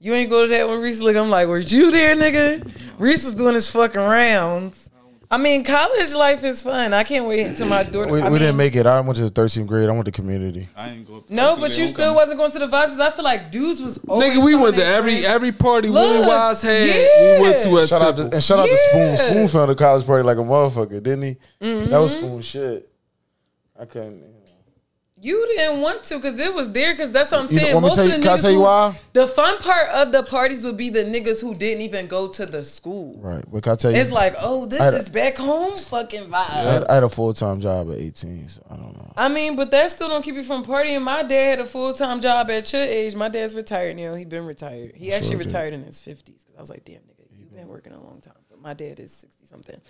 [0.00, 1.00] You ain't go to that one, Reese?
[1.00, 2.70] Look, I'm like, were you there, nigga?
[2.98, 4.84] Reese was doing his fucking rounds.
[5.30, 6.94] I mean, college life is fun.
[6.94, 8.10] I can't wait until my daughter.
[8.10, 8.86] We, I we mean, didn't make it.
[8.86, 9.86] I went to the 13th grade.
[9.88, 10.68] I went to community.
[10.74, 11.22] I ain't go.
[11.28, 12.14] No, but you still homecoming.
[12.14, 12.86] wasn't going to the vibes.
[12.86, 13.98] 'cause I feel like dudes was.
[14.08, 16.86] always Nigga, we went to every friends- every party Look, Willie Wise had.
[16.88, 17.36] yeah.
[17.36, 19.16] We went to at Shout out to, and shout out to Spoon.
[19.18, 21.36] Spoon found a college party like a motherfucker, didn't he?
[21.60, 21.90] That Mm-hmm.
[21.92, 22.88] was Spoon shit.
[23.78, 24.22] I couldn't.
[25.20, 27.80] You didn't want to because it was there because that's what I'm You know- saying.
[27.82, 28.98] Most of the can I niggas tell you who- why?
[29.14, 32.46] The fun part of the parties would be the niggas who didn't even go to
[32.46, 33.16] the school.
[33.18, 33.44] Right.
[33.50, 33.96] But can I tell you?
[33.98, 36.32] It's like, oh, this a- is back home fucking vibe.
[36.34, 39.12] I had, I had a full time job at 18, so I don't know.
[39.16, 41.02] I mean, but that still don't keep you from partying.
[41.02, 43.16] My dad had a full time job at your age.
[43.16, 44.14] My dad's retired now.
[44.14, 44.92] He been retired.
[44.94, 46.46] He actually Sure retired in his fifties.
[46.56, 48.34] I was like, damn nigga, you've been working a long time.
[48.48, 49.80] But my dad is sixty something.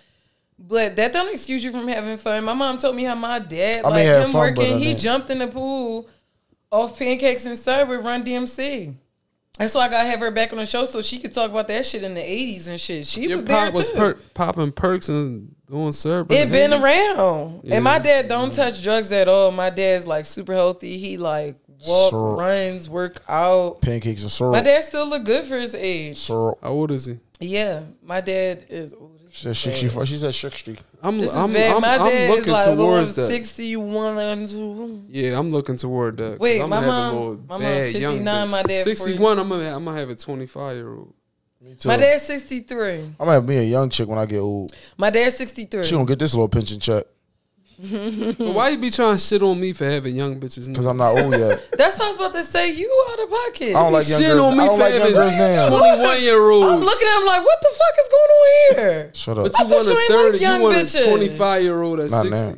[0.61, 2.43] But that don't excuse you from having fun.
[2.43, 4.85] My mom told me how my dad, I mean, like him fun, working, I he
[4.87, 6.07] mean- jumped in the pool
[6.71, 8.93] off pancakes and sub with Run DMC.
[9.57, 11.67] That's why I gotta have her back on the show so she could talk about
[11.67, 13.05] that shit in the eighties and shit.
[13.05, 13.95] She Your was there was too.
[13.95, 16.31] per- popping perks and doing syrup.
[16.31, 17.61] It been around.
[17.63, 17.75] Yeah.
[17.75, 19.51] And my dad don't touch drugs at all.
[19.51, 20.97] My dad's like super healthy.
[20.97, 21.55] He like
[21.85, 22.37] walk, Syrup.
[22.39, 23.81] runs, work out.
[23.81, 24.53] Pancakes and syrup.
[24.53, 26.19] My dad still look good for his age.
[26.19, 26.57] syrup.
[26.61, 27.17] How old is he?
[27.41, 28.93] Yeah, my dad is.
[28.93, 30.05] ooh, this She said is 64.
[30.05, 30.77] She said 60.
[31.01, 31.75] I'm This I'm, bad.
[31.75, 33.27] I'm, my I'm dad is looking like towards that.
[33.27, 34.17] sixty-one.
[34.17, 35.03] and two.
[35.09, 36.31] Yeah, I'm looking toward that.
[36.31, 38.51] 'cause Wait, I'm my gonna have mom- little my mom bad young 59, bitch.
[38.51, 39.39] my dad 61.
[39.39, 41.13] I'm gonna I'm gonna have a 25 year old.
[41.61, 41.87] Me too.
[41.89, 42.99] My dad's sixty-three.
[42.99, 44.73] I'm gonna have me a young chick when I get old.
[44.97, 45.83] My dad's sixty-three.
[45.83, 47.05] She gonna get this little pension check
[47.81, 50.67] But why you be trying to shit on me for having young bitches?
[50.67, 51.65] because I'm not old yet.
[51.77, 52.71] That's what I was about to say.
[52.71, 53.69] You out of pocket.
[53.69, 54.41] I don't like young shit girls.
[54.51, 55.95] on me I don't for like young having girls now.
[55.95, 56.67] 21 year olds.
[56.73, 59.11] I'm looking at him like, what the fuck is going on here?
[59.13, 59.43] Shut up.
[59.45, 61.01] But I you thought want a you ain't 30, like young you want bitches.
[61.01, 62.29] a 25 year old at Not 60.
[62.35, 62.55] now.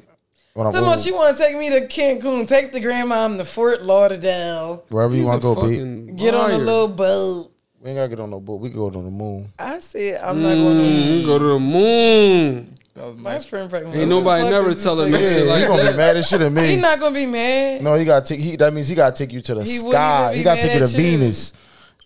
[0.53, 3.45] When I'm So much you want to take me to Cancun, take the grandmom to
[3.45, 5.61] Fort Lauderdale, Wherever you He's want to go, B.
[5.61, 6.65] fucking get on a liar.
[6.65, 7.51] little boat.
[7.79, 8.59] We ain't gotta get on no boat.
[8.59, 9.53] We go on the moon.
[9.57, 10.83] I said I'm not going to.
[10.83, 11.25] Mm, on.
[11.25, 12.77] go to the moon.
[12.93, 13.45] That was My nice.
[13.45, 13.95] friend pregnant.
[13.95, 15.91] Ain't nobody never is this telling no Yeah, shit like he gonna that.
[15.91, 16.67] be mad as shit at me.
[16.67, 17.81] He's not gonna be mad.
[17.83, 18.43] No, he got to take.
[18.43, 20.35] He that means he got to take you to the He sky.
[20.35, 20.97] He got to take you to at you.
[20.97, 21.53] Venus.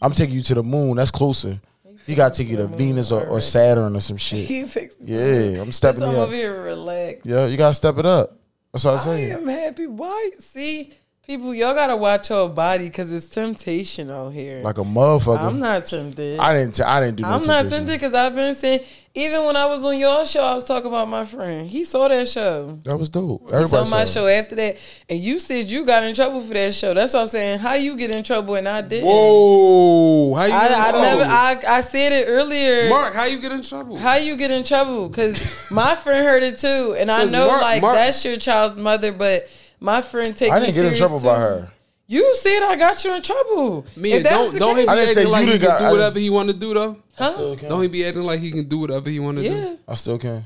[0.01, 0.97] I'm taking you to the moon.
[0.97, 1.59] That's closer.
[2.05, 4.47] He got to take you to Venus or, or Saturn or some shit.
[4.99, 6.29] Yeah, I'm stepping I'm it over up.
[6.31, 7.25] here relax.
[7.25, 8.37] Yeah, you gotta step it up.
[8.71, 9.31] That's what I'm saying.
[9.31, 9.41] I saying.
[9.41, 9.87] am happy.
[9.87, 10.31] Why?
[10.39, 10.93] See,
[11.25, 14.61] people, y'all gotta watch your body because it's temptation out here.
[14.61, 15.39] Like a motherfucker.
[15.39, 16.39] I'm not tempted.
[16.39, 16.75] I didn't.
[16.75, 17.23] T- I didn't do.
[17.23, 18.81] No I'm not tempted because I've been saying.
[19.17, 21.69] Even when I was on your show, I was talking about my friend.
[21.69, 22.77] He saw that show.
[22.83, 23.49] That was dope.
[23.49, 24.09] He Everybody saw my it.
[24.09, 26.93] show after that, and you said you got in trouble for that show.
[26.93, 27.59] That's what I'm saying.
[27.59, 29.05] How you get in trouble and I didn't?
[29.07, 30.33] Whoa.
[30.35, 31.23] How you I, I never.
[31.23, 32.89] I, I said it earlier.
[32.89, 33.97] Mark, how you get in trouble?
[33.97, 35.07] How you get in trouble?
[35.07, 35.39] Because
[35.71, 39.13] my friend heard it too, and I know Mark- like Mark- that's your child's mother,
[39.13, 39.47] but
[39.85, 41.71] my friend take I me didn't get in serious, trouble by her.
[42.07, 43.85] You said I got you in trouble.
[43.95, 45.79] Mia, If that's don't don't he be I say acting like you he done can
[45.79, 46.97] got- do whatever just- he want to do though?
[47.17, 47.29] huh?
[47.31, 47.69] Still can.
[47.69, 49.79] Don't he be acting like he can do whatever he want to Yeah, do?
[49.87, 50.45] I still can.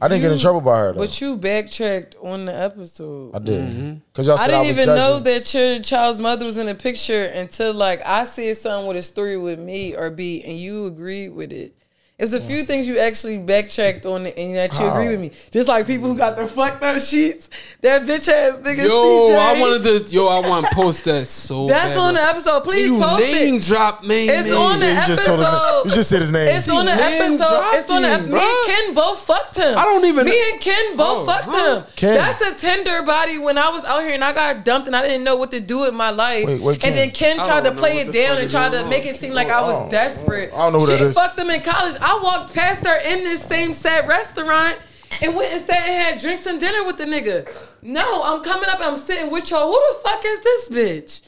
[0.00, 0.98] I didn't get in trouble by her though.
[0.98, 3.34] but you backtracked on the episode.
[3.34, 3.64] I did.
[3.64, 3.94] Mm-hmm.
[4.12, 6.66] Cause y'all I said I, didn't was even know that your child's mother was in
[6.66, 10.58] the picture until like I said something with a story with me or B, and
[10.58, 11.75] you agreed with it.
[12.18, 15.10] It was a few things you actually backtracked on and that you agree How?
[15.10, 15.32] with me.
[15.50, 17.50] Just like people who got the fucked up sheets.
[17.82, 18.86] That bitch ass nigga.
[18.88, 19.36] Yo, CJ.
[19.38, 20.10] I wanted to.
[20.14, 21.66] Yo, I want to post that so.
[21.68, 22.64] That's bad, on the episode.
[22.64, 23.62] Please you post name it.
[23.64, 24.30] drop, man.
[24.30, 24.56] It's man.
[24.56, 25.54] on the Yeah, you just told his name.
[25.54, 25.84] episode.
[25.84, 26.56] You just said his name.
[26.56, 27.70] It's on the Name episode.
[27.74, 28.66] It's on the dropping, ep- Me and.
[28.66, 29.76] Ken both fucked him.
[29.78, 31.76] I don't even- Me and Ken both Oh, fucked huh.
[31.80, 31.84] him.
[31.96, 32.14] Ken.
[32.14, 33.36] That's a tender body.
[33.36, 35.60] When I was out here and I got dumped and I didn't know what to
[35.60, 36.46] do with my life.
[36.46, 36.92] Wait, wait, Ken.
[36.92, 39.48] and then Ken tried to play it down and tried to make it seem like
[39.48, 40.50] oh, I was oh, oh, desperate.
[40.54, 41.14] I don't know who she that is.
[41.14, 41.94] fucked him in college.
[42.06, 44.78] I walked past her in this same sad restaurant.
[45.22, 47.48] and went and sat and had drinks and dinner with the nigga.
[47.82, 49.66] No, I'm coming up and I'm sitting with y'all.
[49.66, 51.22] Who the fuck is this bitch?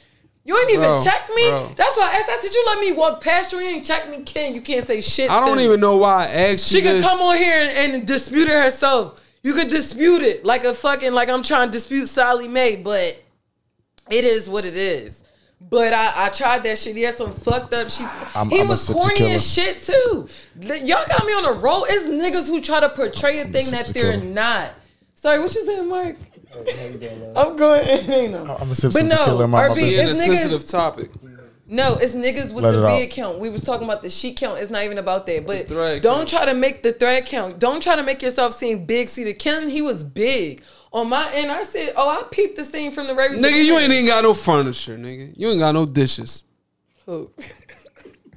[0.45, 1.51] You ain't even Bro, check me.
[1.51, 1.73] bro.
[1.77, 2.31] That's why I asked.
[2.31, 3.59] I said, you let me walk past you.
[3.59, 4.55] You ain't check me, Ken.
[4.55, 5.31] You can't say shit.
[5.31, 5.65] I don't me.
[5.65, 9.21] even know why I asked She could come on here and, and dispute it herself.
[9.43, 13.23] You could dispute it like a fucking like I'm trying to dispute Sallie Mae, but
[14.11, 15.23] it is what it is.
[15.61, 16.95] But I, I tried that shit.
[16.97, 18.07] He had some fucked up shit.
[18.37, 20.29] I'm- he I'm was corny as shit too.
[20.61, 21.85] Y'all got me on a roll.
[21.89, 24.33] It's niggas who try to portray a thing sip that they're tequila.
[24.33, 24.75] not.
[25.17, 26.17] Sorry, what you saying, Mark?
[27.37, 27.85] I'm going.
[28.11, 28.57] Ain't no.
[28.61, 30.07] I'm a sip But some no, tequila in my, my RB Be bed.
[30.07, 31.11] a It's niggas- sensitive topic.
[31.71, 33.15] No, it's niggas with Let the big out.
[33.15, 33.39] count.
[33.41, 34.59] We was talking about the sheet count.
[34.59, 35.47] It's not even about that.
[35.47, 36.29] But thread don't count.
[36.31, 37.59] try to make the thread count.
[37.59, 39.11] Don't try to make yourself seem big.
[39.11, 40.63] See, the Ken, he was big.
[40.93, 43.79] On my end, I said, oh, I peeped the scene from the very Nigga, you
[43.79, 45.35] ain't even got no furniture, nigga.
[45.37, 46.45] You ain't got no dishes.
[47.05, 47.31] Who?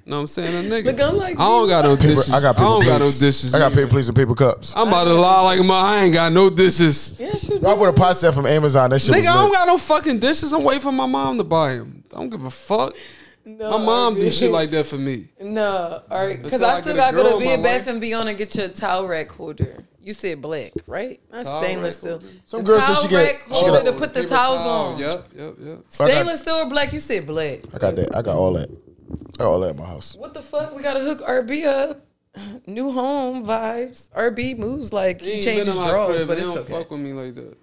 [0.05, 0.65] Know what I'm saying?
[0.65, 0.85] A nigga.
[0.85, 2.29] Look, I'm like, I don't got no Paper, dishes.
[2.31, 3.19] I got paper don't got no plates.
[3.19, 3.53] dishes.
[3.53, 4.73] I got paper plates and paper cups.
[4.75, 7.17] I'm about to lie like my I ain't got no dishes.
[7.19, 8.89] Yes, you I bought a pot set from Amazon.
[8.89, 10.51] That shit Nigga, was I don't got no fucking dishes.
[10.51, 12.03] I'm waiting for my mom to buy them.
[12.13, 12.95] I don't give a fuck.
[13.45, 15.29] No, My mom do shit like that for me.
[15.41, 16.41] No, all right.
[16.41, 18.53] Because I I still get gotta go girl to Bed Bath and Beyond and get
[18.55, 19.83] your towel rack holder.
[20.03, 21.19] You said black, right?
[21.31, 22.11] Not Towel stainless rack steel.
[22.19, 22.27] holder.
[22.45, 24.19] Some The girl said towel she get- rack she holder get a- to put the
[24.21, 24.69] Paper towels towel.
[24.93, 24.97] on.
[24.99, 25.77] Yep, yep, yep.
[25.89, 26.93] Stainless steel or black?
[26.93, 27.59] You said black.
[27.73, 28.15] I got that.
[28.15, 28.69] I got all that.
[28.71, 30.15] I got all that in my house.
[30.15, 30.75] What the fuck?
[30.75, 32.01] We gotta hook RB up.
[32.65, 34.09] New home vibes.
[34.17, 36.27] RB moves like He he ain't changes in my drawers, crib.
[36.29, 36.73] but He it's don't okay.
[36.73, 37.55] fuck with me like that.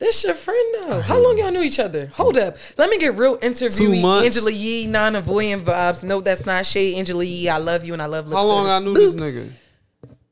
[0.00, 1.00] This your friend though.
[1.00, 2.06] How long y'all knew each other?
[2.14, 2.56] Hold up.
[2.76, 3.68] Let me get real interview.
[3.94, 4.26] Two months.
[4.26, 6.02] Angela Yee, non avoidant vibes.
[6.04, 6.96] No, that's not shade.
[6.96, 8.28] Angela Yee, I love you and I love.
[8.28, 8.84] lip How long I service.
[8.84, 8.96] knew Boop.
[8.96, 9.50] this nigga?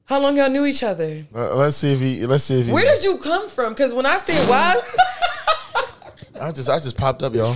[0.06, 1.24] How long y'all knew each other?
[1.34, 2.24] Uh, let's see if he.
[2.26, 2.72] Let's see if he.
[2.72, 3.72] Where did you come from?
[3.72, 4.76] Because when I said wise,
[6.40, 7.54] I just I just popped up, y'all.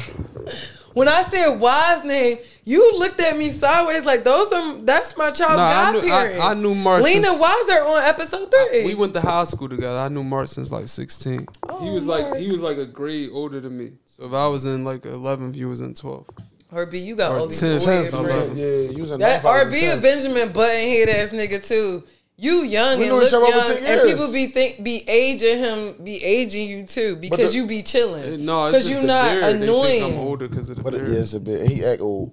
[0.95, 5.31] when I said wise name, you looked at me sideways like those are that's my
[5.31, 8.85] child's Nah, I knew- I- I knew Mark Lena since- Weiser on episode three.
[8.87, 9.99] We went to high school together.
[9.99, 11.41] I knew Mark since like 16.
[11.41, 13.93] he Oh, was like he was like a grade older than me.
[14.07, 16.27] So if I was in like 11th, you was in 12th.
[16.73, 18.59] RB, you got Or all these 10th, weird 10th, friends.
[18.59, 22.05] Yeah, using That RB a Benjamin Button head ass nigga too.
[22.43, 24.11] You young We and look each other over young, and years.
[24.12, 28.47] people be think be aging him, be aging you too because the- you be chilling.
[28.47, 29.57] No, because you're not beard.
[29.57, 30.05] Annoying.
[30.14, 31.05] I'm older because of the But beard.
[31.05, 31.68] it is a bit.
[31.68, 32.32] He act old.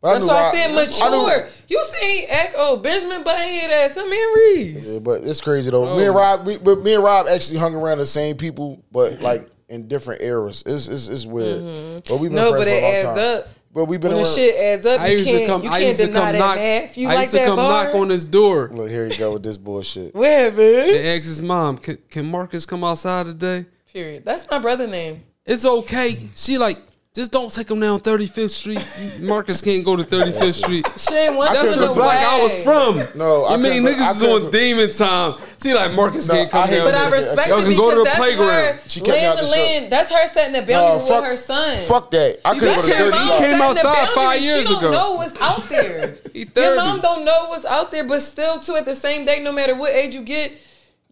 [0.00, 1.36] But That's knew why I Rob- said mature.
[1.38, 3.96] knew- You say echo Benjamin Button head ass.
[3.96, 4.86] Him and Reese.
[4.88, 5.84] Yeah, but it's crazy though.
[5.84, 5.96] Bro.
[5.98, 9.20] Me and Rob, we, but me and Rob actually hung around the same people, but
[9.20, 10.62] like in different eras.
[10.64, 12.04] It's it's, it's weird.
[12.08, 12.44] But we've been Mm-hmm.
[12.44, 13.38] No, friends but for a it long adds time.
[13.38, 13.48] up.
[13.76, 14.34] But we've been When the around.
[14.34, 15.62] shit adds up, I you used can't come.
[15.62, 16.56] you I can't used to deny come that knock.
[16.56, 16.96] math.
[16.96, 17.84] You I like used to come bar?
[17.84, 18.70] knock on his door.
[18.72, 20.14] Look, here you go with this bullshit.
[20.14, 20.56] Where, man?
[20.58, 24.24] They asked his mom, "Can, can Marcus come outside today?" Period.
[24.24, 25.24] That's my brother name.
[25.44, 26.14] It's okay.
[26.34, 26.78] She like,
[27.16, 28.86] just don't take him down 35th Street.
[29.20, 30.86] Marcus can't go to 35th Street.
[30.96, 33.18] She ain't want That's you the to block I was from.
[33.18, 35.34] No, I I mean couldn't- I niggas is on demon time.
[35.62, 36.84] She like Marcus No, can't come I hate down.
[36.84, 37.16] But I Okay, okay.
[37.26, 38.50] respect Y'all it can because go to the that's playground.
[38.50, 39.60] her She kept me land out to the show.
[39.62, 39.92] land.
[39.92, 41.78] That's her setting the No, boundary fuck, with her son.
[41.78, 42.40] fuck that.
[42.44, 44.44] I couldn't go to her the He came outside five boundary.
[44.44, 44.90] years she don't ago.
[44.92, 46.18] know what's out there.
[46.34, 46.76] He Your 30.
[46.76, 49.74] mom don't know what's out there, but still, too, at the same day, no matter
[49.74, 50.52] what age you get,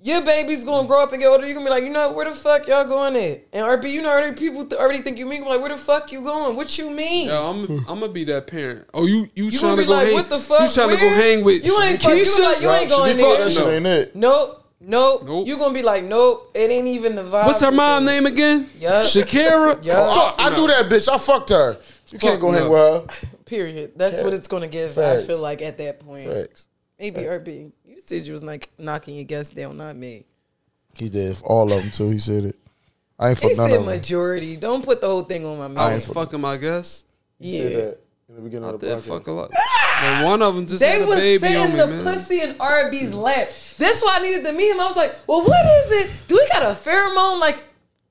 [0.04, 0.86] your baby's gonna mm.
[0.86, 1.46] grow up and get older.
[1.46, 3.46] You're gonna be like, you know, where the fuck y'all going at?
[3.54, 5.42] And RB, you know, already people th- already think you mean.
[5.42, 6.56] I'm like, where the fuck you going?
[6.56, 7.28] What you mean?
[7.28, 7.78] Yo, I'm hmm.
[7.88, 8.86] I'm gonna be that parent.
[8.92, 10.14] Oh, you you, You trying gonna be go like, hang?
[10.14, 10.60] what the fuck?
[10.60, 13.22] You trying to go hang with You ain't fuck- you like, you ain't going she
[13.22, 13.44] fuck there.
[13.44, 13.70] That shit No.
[13.70, 14.14] ain't it.
[14.14, 14.64] Nope.
[14.78, 15.22] Nope.
[15.24, 15.46] Nope.
[15.46, 16.50] You gonna be like, nope.
[16.54, 17.46] It ain't even the vibe.
[17.46, 18.06] What's her with mom it.
[18.06, 18.68] name again?
[18.78, 19.04] Yeah.
[19.04, 19.78] Shakira.
[19.82, 20.14] Yeah.
[20.14, 20.60] Fuck I no.
[20.60, 21.08] knew that bitch.
[21.08, 21.78] I fucked her.
[22.10, 23.28] You can't Fuck go hang with her.
[23.46, 23.92] Period.
[23.96, 24.92] That's what it's gonna give.
[24.92, 25.22] Facts.
[25.22, 26.26] I feel like at that point.
[26.30, 26.68] Facts.
[26.98, 27.72] Maybe RB.
[28.10, 30.24] You said you was like knocking your guests down, not me.
[30.98, 32.10] He did all of them too.
[32.10, 32.56] He said it.
[33.18, 33.94] I ain't He fucked none said of them.
[33.94, 34.56] majority.
[34.56, 35.94] Don't put the whole thing on my I mouth.
[35.94, 37.06] was fucking my guess.
[37.40, 37.78] He said Yeah.
[37.78, 37.98] that
[38.28, 39.50] in the beginning I of the did fuck a lot.
[39.52, 42.04] But one of them just had They a was baby on sitting me, the man.
[42.04, 43.48] pussy in RB's lap.
[43.78, 44.80] That's why I needed to meet him.
[44.80, 46.10] I was like, well, what is it?
[46.28, 47.58] Do we got a pheromone like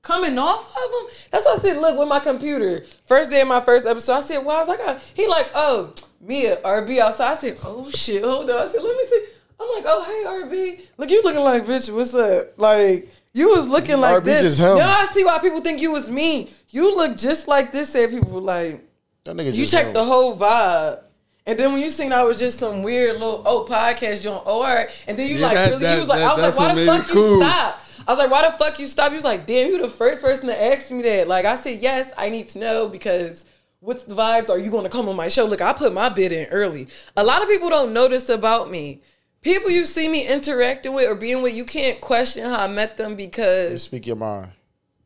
[0.02, 0.74] coming off of
[1.10, 1.16] him?
[1.30, 2.84] That's why I said, look, with my computer.
[3.04, 5.50] First day of my first episode, I said, wow, I was like, uh, he like,
[5.54, 7.30] oh, Mia, RB outside.
[7.30, 8.62] I said, oh shit, hold on.
[8.62, 9.24] I said, let me see.
[9.60, 11.92] I'm like, oh hey RB, look you looking like bitch.
[11.94, 12.58] What's up?
[12.58, 14.58] Like you was looking like RB this.
[14.60, 16.50] Now I see why people think you was me.
[16.70, 17.90] You look just like this.
[17.90, 18.84] Said people like
[19.24, 21.00] That nigga you checked the whole vibe.
[21.46, 24.62] And then when you seen I was just some weird little oh podcast joint, oh,
[24.62, 24.88] all right.
[25.06, 26.68] And then you Yeah, like that- really, that- you was like, that- I was like,
[26.68, 27.40] why the fuck it you cool.
[27.40, 27.80] stop?
[28.06, 29.10] I was like, why the fuck you stop?
[29.10, 31.28] You was like, damn, you the first person to ask me that.
[31.28, 33.44] Like I said, yes, I need to know because
[33.80, 34.48] what's the vibes?
[34.50, 35.44] Are you gonna come on my show?
[35.44, 36.88] Look, I put my bid in early.
[37.16, 39.02] A lot of people don't know this about me.
[39.44, 42.96] People you see me interacting with or being with, you can't question how I met
[42.96, 44.48] them because you Speak your mind.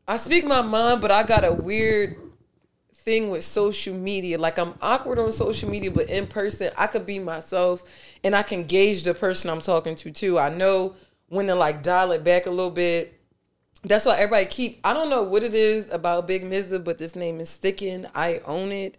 [0.07, 2.15] I speak my mind, but I got a weird
[2.95, 4.37] thing with social media.
[4.37, 7.83] Like I'm awkward on social media, but in person, I could be myself
[8.23, 10.39] and I can gauge the person I'm talking to too.
[10.39, 10.95] I know
[11.27, 13.19] when to like dial it back a little bit.
[13.83, 14.79] That's why everybody keep.
[14.85, 18.05] I don't know what it is about Big Mizza, but this name is sticking.
[18.15, 18.97] I own it.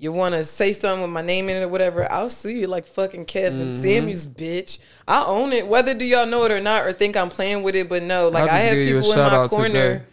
[0.00, 2.10] You want to say something with my name in it or whatever?
[2.10, 3.82] I'll sue you like fucking Kevin Mm-hmm.
[3.82, 4.78] Samuels, bitch.
[5.08, 5.66] I own it.
[5.66, 8.28] Whether do y'all know it or not, or think I'm playing with it, but no,
[8.28, 9.68] like I have gave you a people in my corner.
[9.68, 10.04] today.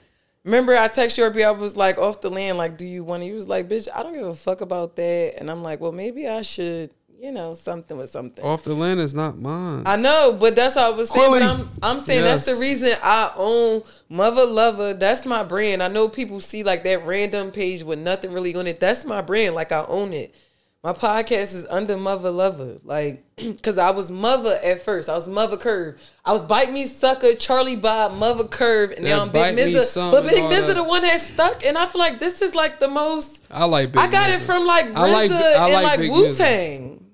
[0.44, 3.28] Remember, I text you, I was like off the land, like, do you want to?
[3.28, 5.36] He was like, bitch, I don't give a fuck about that.
[5.38, 6.92] And I'm like, well, maybe I should,
[7.26, 8.46] you know, something with something.
[8.46, 9.82] Off the land is not mine.
[9.88, 11.42] I know, but that's what I was saying.
[11.42, 14.94] I'm, I'm saying that's the reason I own Mother Lover.
[14.94, 15.82] That's my brand.
[15.82, 18.80] I know people see like that random page with nothing really on it.
[18.80, 19.56] That's my brand.
[19.56, 20.36] Like I own it.
[20.84, 22.78] My podcast is under Mother Lover.
[22.84, 23.26] Like,
[23.64, 25.10] cause I was Mother at first.
[25.10, 26.00] I was Mother Curve.
[26.24, 30.12] I was Bite Me Sucker, Charlie Bob, Mother Curve, and now I'm Big Mizza.
[30.12, 32.80] But and Big Mizza, the one that stuck, and I feel like this is like
[32.80, 33.44] the most.
[33.50, 36.12] I like Big I got it from like RZA I like- I and like like
[36.12, 37.05] Wu Tang.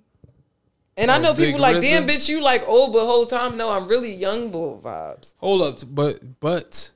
[0.98, 3.88] And I know people like, damn, bitch, you like old, but whole time, no, I'm
[3.88, 5.36] really young bull vibes.
[5.40, 6.92] Hold up, but but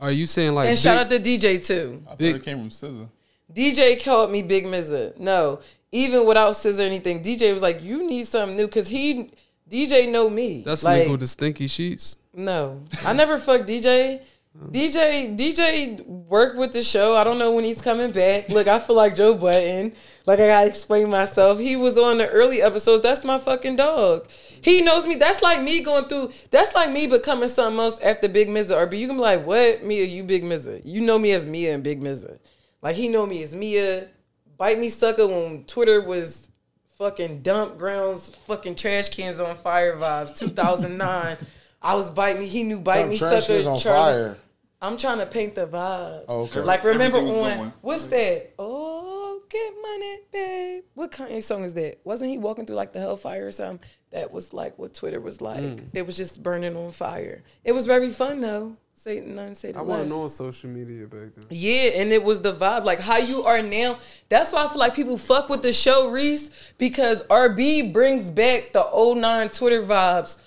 [0.00, 2.02] are you saying like And big, shout out to DJ too.
[2.06, 3.08] I thought Big- it came from SZA.
[3.52, 5.18] DJ called me Big Mizza.
[5.18, 5.60] No,
[5.92, 9.30] even without scissor or anything, DJ was like, you need something new because he,
[9.70, 10.62] DJ know me.
[10.64, 12.16] that's like, nigga with the stinky sheets?
[12.34, 14.22] No, I never fucked DJ.
[14.56, 17.16] DJ DJ worked with the show.
[17.16, 18.48] I don't know when he's coming back.
[18.50, 19.94] Look, I feel like Joe Budden.
[20.26, 21.58] Like I gotta explain myself.
[21.58, 23.02] He was on the early episodes.
[23.02, 24.28] That's my fucking dog.
[24.62, 25.16] He knows me.
[25.16, 26.30] That's like me going through.
[26.52, 28.76] That's like me becoming something else after Big Mizza.
[28.76, 30.04] Or be you can be like, what Mia?
[30.04, 30.80] You Big Mizza?
[30.84, 32.38] You know me as Mia and Big Mizza.
[32.80, 34.08] Like he know me as Mia.
[34.56, 36.48] Bite me sucker when Twitter was
[36.96, 40.38] fucking dump grounds, fucking trash cans on fire vibes.
[40.38, 41.36] 2009.
[41.82, 42.46] I was bite me.
[42.46, 43.62] He knew bite me sucker.
[43.62, 43.80] Charlie.
[43.80, 44.38] fire.
[44.84, 46.24] I'm trying to paint the vibes.
[46.28, 46.60] Oh, okay.
[46.60, 47.72] Like remember Everything was on going.
[47.80, 48.54] what's that?
[48.58, 50.84] Oh, get money, babe.
[50.94, 52.00] What Kanye song is that?
[52.04, 53.86] Wasn't he walking through like the hellfire or something?
[54.10, 55.60] That was like what Twitter was like.
[55.62, 55.88] Mm.
[55.94, 57.42] It was just burning on fire.
[57.64, 58.76] It was very fun though.
[58.96, 59.88] Say none, say the I less.
[59.88, 61.46] wasn't on social media back then.
[61.50, 63.98] Yeah, and it was the vibe, like how you are now.
[64.28, 68.72] That's why I feel like people fuck with the show, Reese, because RB brings back
[68.72, 70.40] the old 09 Twitter vibes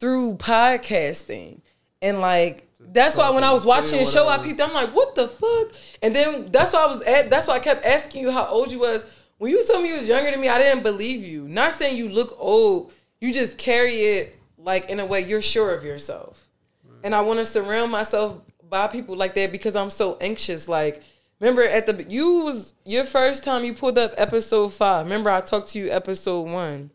[0.00, 1.60] through podcasting.
[2.02, 4.60] And like that's why when I was watching the show, I peeped.
[4.60, 5.72] I'm like, what the fuck?
[6.02, 7.30] And then that's why I was at.
[7.30, 9.06] That's why I kept asking you how old you was.
[9.38, 11.48] When you told me you was younger than me, I didn't believe you.
[11.48, 12.92] Not saying you look old.
[13.20, 16.48] You just carry it like in a way you're sure of yourself.
[17.02, 20.68] And I want to surround myself by people like that because I'm so anxious.
[20.68, 21.02] Like,
[21.40, 25.04] remember at the you was your first time you pulled up episode five.
[25.04, 26.90] Remember I talked to you episode one,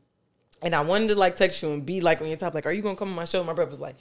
[0.62, 2.72] and I wanted to like text you and be like on your top, like, are
[2.72, 3.44] you gonna come on my show?
[3.44, 3.98] My brother was like,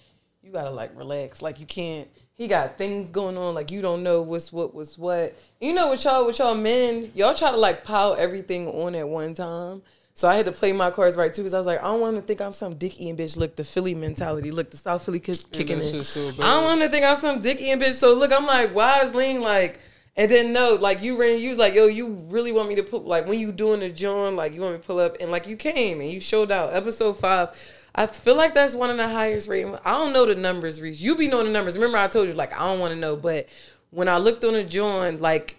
[0.48, 2.08] you gotta like relax, like you can't.
[2.32, 5.36] He got things going on, like you don't know what's what was what.
[5.60, 9.06] You know what y'all, with y'all men, y'all try to like pile everything on at
[9.06, 9.82] one time.
[10.14, 12.00] So I had to play my cards right too, because I was like, I don't
[12.00, 13.36] want to think I'm some dick eating bitch.
[13.36, 14.50] Look, the Philly mentality.
[14.50, 16.02] Look, the South Philly kick, kicking in.
[16.02, 16.30] so.
[16.42, 17.92] I don't want to think I'm some dick eating bitch.
[17.92, 19.80] So look, I'm like, why is Lean like?
[20.16, 22.82] And then no, like you ran, you was like, yo, you really want me to
[22.82, 25.30] put like when you doing the joint, like you want me to pull up, and
[25.30, 26.72] like you came and you showed out.
[26.74, 27.50] Episode five,
[27.98, 29.76] I feel like that's one of the highest rating.
[29.84, 31.00] I don't know the numbers, Reese.
[31.00, 31.74] You be knowing the numbers.
[31.76, 33.48] Remember, I told you like I don't want to know, but
[33.90, 35.56] when I looked on the joint, like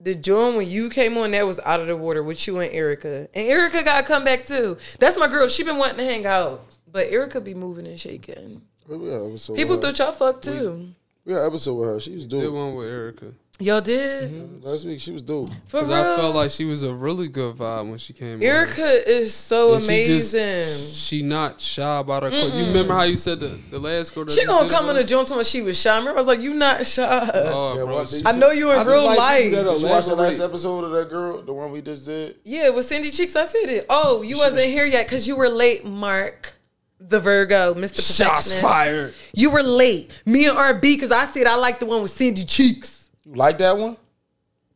[0.00, 2.72] the joint when you came on, that was out of the water with you and
[2.72, 4.76] Erica, and Erica got to come back too.
[4.98, 5.48] That's my girl.
[5.48, 8.62] She been wanting to hang out, but Erica be moving and shaking.
[8.88, 10.92] We had episode People thought y'all fucked too.
[11.24, 12.00] we had an episode with her.
[12.00, 12.54] She was Did dope.
[12.54, 13.32] one with Erica.
[13.58, 14.66] Y'all did mm-hmm.
[14.66, 15.48] Last week she was dope.
[15.66, 15.96] for Cause real.
[15.96, 18.34] I felt like she was a really good vibe when she came.
[18.34, 18.42] on.
[18.42, 20.94] Erica is so And she just- amazing.
[20.94, 22.28] she not shy about her.
[22.28, 22.54] clothes.
[22.54, 24.26] You remember how you said the, the last girl?
[24.28, 25.90] She gonna come in was- the joint when she was shy.
[25.94, 27.94] I remember I was like, "You not shy." Oh, Yeah, bro.
[27.94, 29.42] what, I know you in I real like life.
[29.50, 32.36] people that you watch the last episode of that girl, the one we just did?
[32.44, 33.86] Yeah, with Cindy Cheeks, I said it.
[33.88, 36.52] Oh, you wasn't here yet because you were late, Mark.
[36.98, 38.16] The Virgo, Mr.
[38.16, 39.14] Shots fired.
[39.34, 40.10] You were late.
[40.26, 42.95] Me and RB, because I said I like the one with Cindy Cheeks.
[43.26, 43.96] You like that one?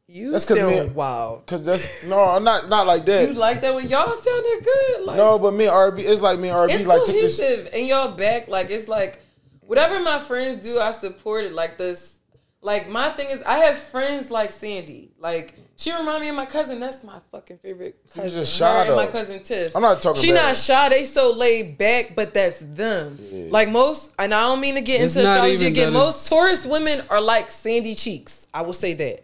[0.09, 1.46] You That's 'cause sound me- wild.
[1.46, 3.28] Cause that's no, not not like that.
[3.28, 5.03] You like that when Y'all sounded good.
[5.05, 7.38] Like, no, but me and RB, it's like me and RB it's like took this.
[7.38, 9.20] cohesive and y'all back like it's like
[9.61, 12.18] whatever my friends do i support it like this
[12.61, 16.44] like my thing is i have friends like sandy like she remind me of my
[16.44, 19.76] cousin that's my fucking favorite She was cousin just Her shy, and my cousin tiff
[19.76, 23.16] I'm not talking she about- not shy they so laid back but that's them
[23.50, 26.29] like most and i don't mean to get It's into not astrology again most it's-
[26.30, 29.20] taurus women are like sandy cheeks i will say that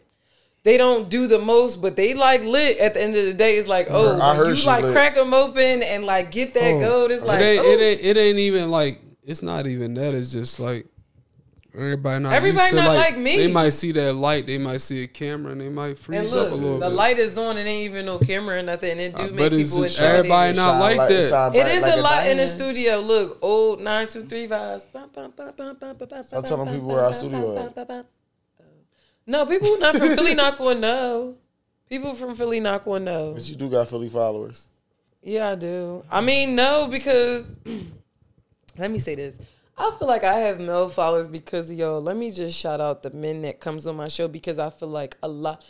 [0.64, 2.78] they don't do the most, but they like lit.
[2.78, 4.92] At the end of the day, it's like, oh, I heard you like lit.
[4.92, 7.10] crack them open and like get that Oh, gold.
[7.12, 7.70] It's like, it ain't, oh.
[7.70, 8.00] it ain't.
[8.00, 9.00] It ain't even like.
[9.22, 10.12] It's not even that.
[10.12, 10.86] It's just like
[11.72, 12.32] Everybody not.
[12.32, 13.36] Everybody not like me.
[13.36, 14.46] They might see that light.
[14.46, 16.88] They might see a camera, and they might And freeze look, up a little the
[16.88, 16.94] bit.
[16.96, 18.92] light is on and ain't even no camera or nothing.
[18.92, 20.18] And it do Uh, make but it's people just intimidated.
[20.32, 21.28] everybody not Shine like that.
[21.28, 23.00] shine It bright is like a lot in the studio.
[23.00, 24.80] Look, old nine two three vibes.
[24.90, 28.06] Stop telling people where our studio at.
[29.26, 31.36] No, people not from Philly not gonna know.
[31.88, 33.32] People from Philly not gonna know.
[33.34, 34.68] But you do got Philly followers.
[35.22, 36.04] Yeah, I do.
[36.10, 37.56] I mean, no, because
[38.78, 39.38] let me say this.
[39.78, 41.98] I feel like I have male followers because yo.
[41.98, 44.88] Let me just shout out the men that comes on my show because I feel
[44.88, 45.64] like a lot.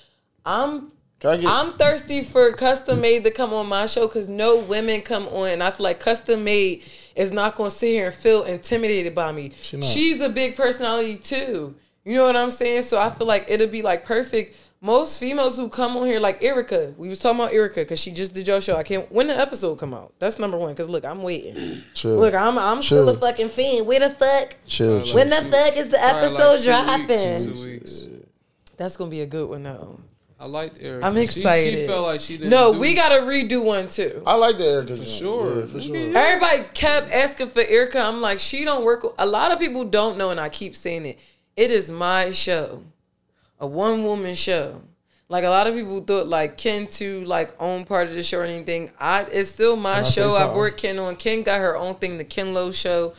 [0.45, 0.93] I'm
[1.25, 1.43] I?
[1.47, 5.49] I'm thirsty for custom made to come on my show because no women come on,
[5.49, 6.85] and I feel like custom made
[7.15, 9.53] is not going to sit here and feel intimidated by me.
[9.57, 9.81] She.
[9.83, 11.75] She's a big personality too.
[12.07, 12.83] You know what I'm saying?
[12.83, 14.57] So I feel like it'll be like perfect.
[14.81, 18.13] Most females who come on here, like Erica, we was talking about Erica because she
[18.13, 18.77] just did your show.
[18.77, 19.11] I can't.
[19.11, 20.15] When the episode come out?
[20.21, 20.73] That's number one.
[20.73, 21.83] Because look, I'm waiting.
[21.95, 22.17] chill.
[22.17, 23.87] Look, I'm I'm still a fucking fan.
[23.87, 24.55] Where the fuck?
[24.67, 25.03] chill.
[25.03, 25.17] chill.
[25.17, 27.09] When the fuck is the episode like two dropping?
[27.09, 28.07] weeks, two weeks.
[28.77, 29.99] That's gonna be a good one though.
[30.39, 31.07] I liked Erica.
[31.07, 31.79] I'm excited.
[31.79, 32.51] She, felt like she didn't.
[32.51, 34.23] No, do we gotta redo one too.
[34.25, 34.97] I like that Erica.
[34.97, 35.61] for sure.
[35.61, 35.97] Yeah, for sure.
[35.97, 38.01] Everybody kept asking for Erica.
[38.01, 39.05] I'm like, she don't work.
[39.19, 41.19] A lot of people don't know, and I keep saying it.
[41.57, 42.83] It is my show,
[43.59, 44.83] a one woman show.
[45.29, 48.41] Like a lot of people thought, like Ken to like own part of the show
[48.41, 48.91] or anything.
[49.01, 50.29] I it's still my I say show.
[50.29, 50.57] I something?
[50.57, 51.17] brought Ken on.
[51.17, 53.15] Ken got her own thing, the Ken Lowe show.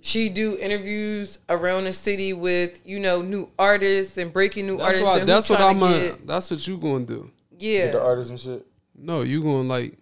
[0.00, 4.86] She do interviews around the city with you know new artists and breaking new That's
[4.96, 5.06] artists.
[5.06, 5.20] what.
[5.20, 5.78] and That's what tryna I'm.
[5.80, 7.30] Gonna, that's what you gonna do.
[7.60, 8.66] Yeah, The artists and shit.
[8.98, 9.96] No, you gonna like.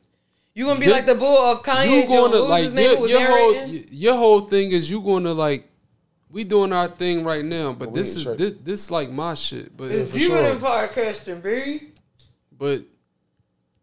[0.54, 1.88] you gonna be Th- like the bull of Kanye.
[1.90, 2.32] You Jones.
[2.32, 5.66] gonna like your, your whole your whole thing is you gonna like.
[6.32, 9.76] We doing our thing right now, but we this is this, this like my shit.
[9.76, 10.50] But It's for you sure.
[10.50, 11.88] and podcasting, B.
[12.56, 12.82] but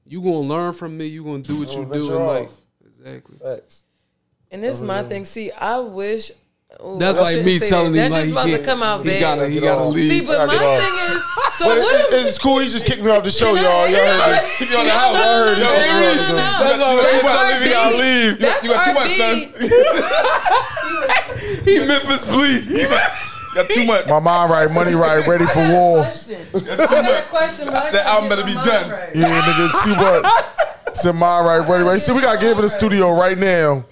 [0.06, 1.08] you gonna learn from me.
[1.08, 2.56] You gonna do what you do in life.
[2.86, 3.38] Exactly.
[3.38, 3.84] Facts.
[4.50, 5.26] And this is my thing.
[5.26, 6.32] See, I wish.
[6.80, 8.08] Oh, That's I like me telling that.
[8.08, 9.20] him That's like just he about to can't- come out he bad.
[9.22, 10.12] gotta he gotta leave.
[10.12, 10.80] See, but I my get off.
[10.84, 11.24] thing is,
[11.58, 12.14] so But what?
[12.14, 12.60] it's, it's cool.
[12.60, 13.88] He just kicked me off the show, Can I- y'all.
[13.88, 14.58] Y'all heard this.
[14.58, 15.14] Keep you on the house.
[15.14, 16.30] no, no, heard no, this.
[16.30, 16.78] no, no, no, no.
[16.78, 17.02] That's all right.
[17.02, 18.40] That's You gotta you gotta leave.
[18.40, 19.36] That's you got too our much, son.
[19.58, 19.72] beat.
[21.68, 22.90] He Memphis Bleek.
[23.56, 24.08] Got too much.
[24.08, 25.98] My mind right, money right, ready for I got a war.
[26.04, 26.46] question.
[26.54, 28.90] I got a question, but I That gotta album get better be my done.
[28.92, 29.16] right.
[29.16, 30.98] Yeah, nigga, too much.
[30.98, 32.00] Said mind right, ready, right.
[32.02, 33.84] See, we got to get him in the studio right now.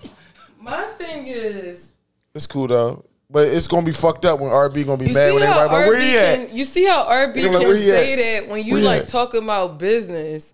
[0.61, 1.93] My thing is,
[2.35, 5.33] It's cool though, but it's gonna be fucked up when RB gonna be you mad
[5.33, 6.53] when everybody like, where he at?
[6.53, 8.43] you see how RB like, can say at?
[8.43, 10.53] that when you Where like talking about business.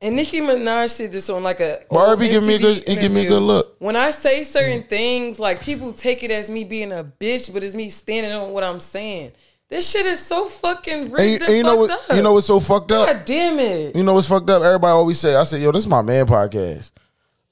[0.00, 3.12] And Nicki Minaj said this on like a RB give me a good, he give
[3.12, 3.76] me a good look.
[3.78, 7.62] When I say certain things, like people take it as me being a bitch, but
[7.62, 9.32] it's me standing on what I'm saying.
[9.68, 11.90] This shit is so fucking and, and you know what?
[11.90, 12.00] up.
[12.14, 13.06] You know what's so fucked up?
[13.06, 13.96] God damn it.
[13.96, 14.62] You know what's fucked up?
[14.62, 16.90] Everybody always say, I say, yo, this is my man podcast.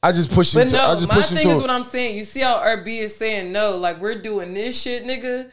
[0.03, 0.63] I just push him.
[0.63, 2.17] But To, I no, just my thing is what I'm saying.
[2.17, 5.51] You see how RB is saying no, like we're doing this shit, nigga.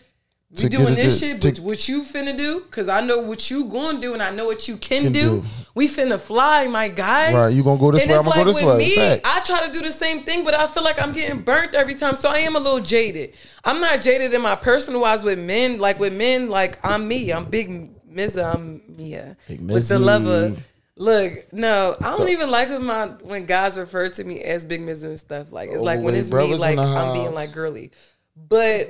[0.50, 2.62] We doing this shit, to- but what you finna do?
[2.72, 5.22] Cause I know what you gonna do, and I know what you can, Can do.
[5.22, 5.44] do.
[5.76, 7.34] We finna fly, my guy.
[7.34, 8.78] Right, you gonna go this and way, I'm gonna go this way.
[8.78, 9.22] Me, Facts.
[9.30, 11.96] I try to do the same thing, but I feel like I'm getting burnt every
[11.96, 12.16] time.
[12.16, 13.34] So I am a little jaded.
[13.66, 15.80] I'm not jaded in my personal wise with men.
[15.80, 17.34] Like with men, like I'm me.
[17.34, 18.56] I'm big Mizza.
[18.56, 19.36] I'm Mia.
[19.50, 20.00] Big With the Mizzy.
[20.06, 20.56] lover.
[21.00, 24.82] Look, no, I don't even like when my when guys refer to me as Big
[24.82, 25.52] miss and stuff.
[25.52, 27.92] Like it's like when oh, it's me, like I'm being like girly.
[28.36, 28.90] But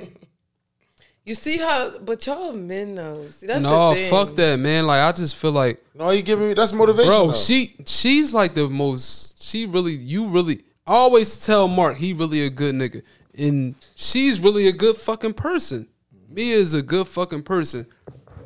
[1.28, 1.98] you see how?
[1.98, 3.26] But y'all men know.
[3.28, 4.10] See, that's no, the thing.
[4.10, 4.86] fuck that, man.
[4.86, 7.10] Like I just feel like, no, you giving me that's motivation.
[7.10, 7.32] bro, though.
[7.34, 9.42] she she's like the most.
[9.42, 10.62] She really, you really.
[10.86, 13.02] I always tell Mark he really a good nigga,
[13.36, 15.88] and she's really a good fucking person.
[16.30, 17.86] Mia is a good fucking person,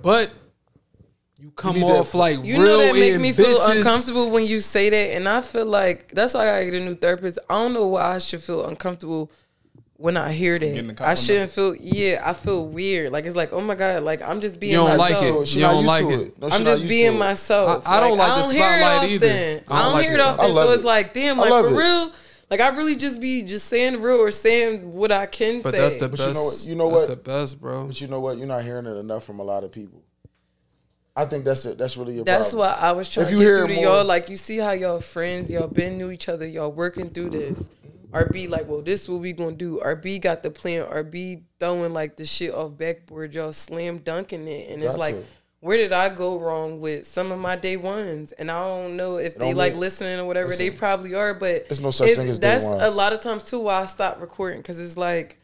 [0.03, 0.33] but
[1.43, 4.45] you come need off that- like You real know that make me feel uncomfortable when
[4.47, 7.39] you say that, and I feel like that's why I gotta get a new therapist.
[7.51, 9.31] I don't know why I should feel uncomfortable
[9.97, 11.01] when I hear that.
[11.01, 11.75] I shouldn't feel.
[11.77, 13.13] Yeah, I feel weird.
[13.13, 15.11] Like it's like, oh my god, like I'm just being You don't myself.
[15.23, 15.47] like it.
[15.49, 16.39] So You don't like to it.
[16.41, 17.83] No, I'm just being myself.
[17.87, 19.11] I- I don't like the I don't hear spotlight it often.
[19.11, 19.65] either.
[19.69, 20.19] I I don't, don't like hear it.
[20.19, 20.55] it often.
[20.55, 21.77] love So it's like, damn, like for it.
[21.77, 22.13] real.
[22.51, 25.79] Like I really just be just saying real or saying what I can But say.
[25.81, 26.29] that's the But best.
[26.29, 27.25] you know what- you know that's what?
[27.25, 27.87] the best, bro.
[27.87, 28.37] But you know what?
[28.39, 30.03] You're not hearing it enough from a lot of people.
[31.15, 31.77] I think that's it.
[31.79, 32.71] That's really your That's problem.
[32.71, 34.05] why I was trying If to you get hear through to more- y'all.
[34.05, 37.69] Like you see how y'all friends, y'all been knew each other, y'all working through this.
[38.13, 39.81] RB like, well, this what we gonna do.
[39.85, 40.85] RB got the plan.
[40.87, 43.35] RB throwing like the shit off backboard.
[43.35, 45.25] Y'all slam dunking it, and it's like, to.
[45.61, 48.33] where did I go wrong with some of my day ones?
[48.33, 50.49] And I don't know if they like mean- listening or whatever.
[50.51, 52.83] Listen, they probably are, but there's no such it- thing as day that's ones.
[52.83, 55.39] a lot of times too why I stop recording because it's like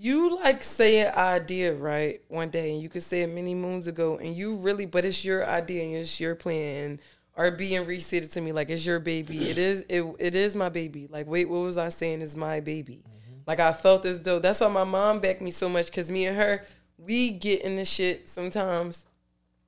[0.00, 3.86] you like say an idea right one day and you could say it many moons
[3.86, 6.98] ago and you really but it's your idea and it's your plan
[7.36, 10.04] and being and Reese said it to me like it's your baby it is it,
[10.18, 13.20] it is my baby like wait what was I saying is my baby mm-hmm.
[13.50, 16.26] Like I felt as though that's why my mom backed me so much because me
[16.26, 16.64] and her,
[16.96, 19.06] we get in the shit sometimes.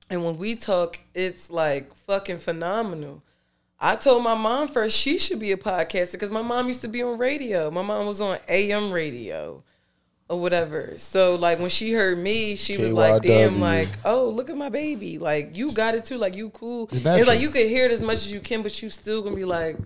[0.09, 3.23] And when we talk, it's like fucking phenomenal.
[3.79, 6.87] I told my mom first she should be a podcaster because my mom used to
[6.87, 7.69] be on radio.
[7.69, 9.63] My mom was on AM radio
[10.29, 10.93] or whatever.
[10.97, 14.69] So like when she heard me, she was like, "Damn, like oh look at my
[14.69, 17.27] baby, like you got it too, like you cool." It's, natural.
[17.27, 19.45] like you could hear it as much as you can, but you still gonna be
[19.45, 19.77] like,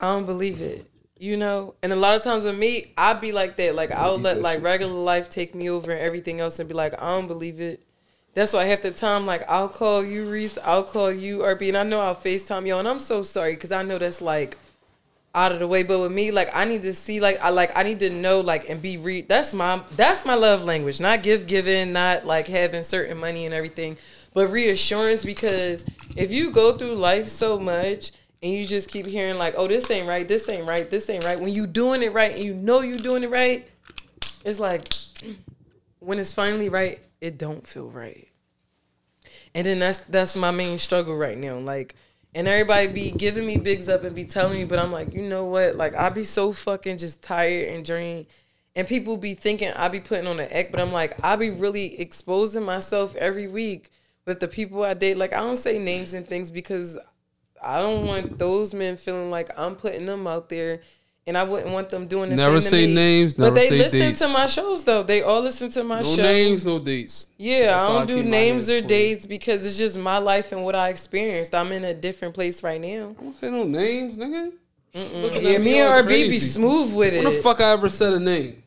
[0.00, 1.74] "I don't believe it," you know.
[1.82, 3.74] And a lot of times with me, I'd be like that.
[3.74, 7.00] Like I'll let like regular life take me over and everything else, and be like,
[7.00, 7.82] "I don't believe it."
[8.34, 11.76] That's why half the time, like I'll call you Reese, I'll call you RB, and
[11.76, 14.56] I know I'll Facetime y'all, and I'm so sorry because I know that's like
[15.34, 15.82] out of the way.
[15.82, 18.40] But with me, like I need to see, like I like I need to know,
[18.40, 19.28] like and be read.
[19.28, 21.00] That's my that's my love language.
[21.00, 23.96] Not gift giving, not like having certain money and everything,
[24.34, 25.24] but reassurance.
[25.24, 25.84] Because
[26.16, 29.90] if you go through life so much and you just keep hearing like, oh, this
[29.90, 31.38] ain't right, this ain't right, this ain't right.
[31.38, 33.66] When you doing it right and you know you doing it right,
[34.44, 34.92] it's like
[36.00, 38.28] when it's finally right, it don't feel right.
[39.54, 41.58] And then that's that's my main struggle right now.
[41.58, 41.94] Like,
[42.34, 45.22] and everybody be giving me bigs up and be telling me, but I'm like, you
[45.22, 45.76] know what?
[45.76, 48.26] Like, I be so fucking just tired and drained.
[48.74, 51.50] And people be thinking I be putting on an act, but I'm like, I be
[51.50, 53.90] really exposing myself every week
[54.24, 55.18] with the people I date.
[55.18, 56.96] Like, I don't say names and things because
[57.62, 60.80] I don't want those men feeling like I'm putting them out there.
[61.24, 62.94] And I wouldn't want them doing the Never same to say me.
[62.94, 64.18] names, But they say listen dates.
[64.18, 65.04] to my shows though.
[65.04, 66.16] They all listen to my No shows.
[66.18, 67.28] No names, no dates.
[67.38, 70.64] Yeah, That's I don't I do names or dates because it's just my life and
[70.64, 71.54] what I experienced.
[71.54, 73.14] I'm in a different place right now.
[73.18, 74.52] I don't say no names, nigga.
[74.94, 78.20] Looking Yeah, me and RB be smooth with When the fuck I ever said a
[78.20, 78.62] name?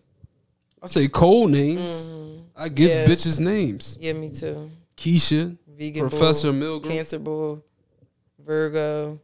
[0.81, 1.91] I say cold names.
[1.91, 2.41] Mm-hmm.
[2.55, 3.05] I give Yeah.
[3.05, 3.97] bitches names.
[3.99, 4.71] Yeah, me too.
[4.95, 6.87] Keisha, Vegan Professor bull, Milgram.
[6.89, 7.63] Cancer bull,
[8.39, 9.19] Virgo.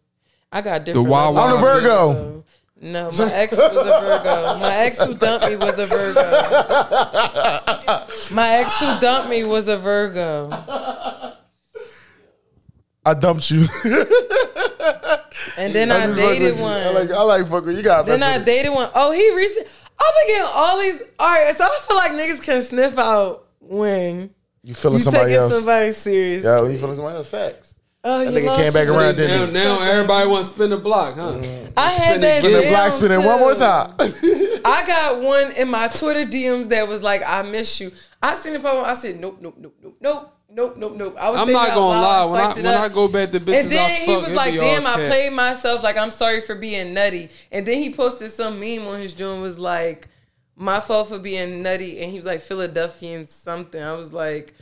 [0.52, 1.08] I got different.
[1.08, 2.14] Wawa levels I'm a Virgo.
[2.14, 2.44] Virgo.
[2.84, 4.58] No, my ex was a Virgo.
[4.60, 6.22] My ex who dumped me was a Virgo.
[8.34, 10.50] My ex who dumped me was a Virgo.
[13.06, 13.66] I dumped you.
[15.58, 16.82] And then I, with dated one.
[16.82, 17.76] I like I like fucking.
[17.76, 18.06] You got.
[18.06, 18.90] Then I dated one.
[18.96, 19.70] Oh, he recently.
[20.00, 21.02] I've been getting all these.
[21.20, 24.32] All right, so I feel like niggas can sniff out when
[24.64, 25.54] You feeling you somebody taking else?
[25.54, 26.44] somebody serious.
[26.44, 27.28] Yeah, when you feeling somebody else.
[27.28, 27.71] Facts.
[28.04, 29.54] Oh, That you nigga lost came back your- around, Now, didn't he?
[29.54, 31.38] now everybody want to spin the block, huh?
[31.78, 32.42] I had that.
[32.42, 33.94] Spinning block, spin it one more time.
[34.66, 37.92] I got one in my Twitter DMs that was like, "I miss you."
[38.22, 38.86] I seen the problem.
[38.86, 41.42] I said, "Nope, nope, nope, nope, nope, nope, nope, nope." I was.
[41.42, 42.26] I'm not gonna lie.
[42.26, 42.66] When I swiped when.
[42.66, 45.84] I go back to business, And then I he was like, "Damn, I played myself.
[45.84, 49.42] Like, I'm sorry for being nutty." And then he posted some meme on his joint
[49.42, 50.08] was like,
[50.56, 53.82] "My fault for being nutty," and he was like Philadelphian something.
[53.82, 54.54] I was like,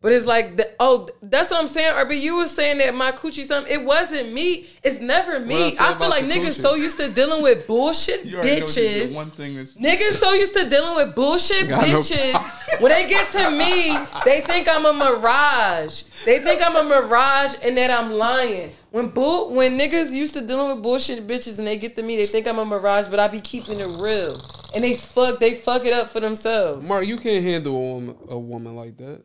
[0.00, 1.92] but it's like, the, oh, that's what I'm saying.
[1.94, 3.72] RB, you was saying that my coochie something.
[3.72, 4.66] It wasn't me.
[4.84, 5.76] It's never What I me.
[5.78, 6.62] I feel like niggas coochie?
[6.62, 9.14] so used to dealing with bullshit You already know this is bitches.
[9.14, 12.80] one thing that's Niggas so used to dealing with bullshit Got no bitches.
[12.80, 16.04] when they get to me, they think I'm a mirage.
[16.24, 18.72] They think I'm a mirage and that I'm lying.
[18.90, 22.16] When bull, when niggas used to dealing with bullshit bitches and they get to me,
[22.16, 24.40] they think I'm a mirage, but I be keeping it real.
[24.74, 26.86] And they fuck, they fuck it up for themselves.
[26.86, 29.22] Mark, you can't handle a woman, a woman like that.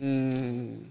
[0.00, 0.90] Mm,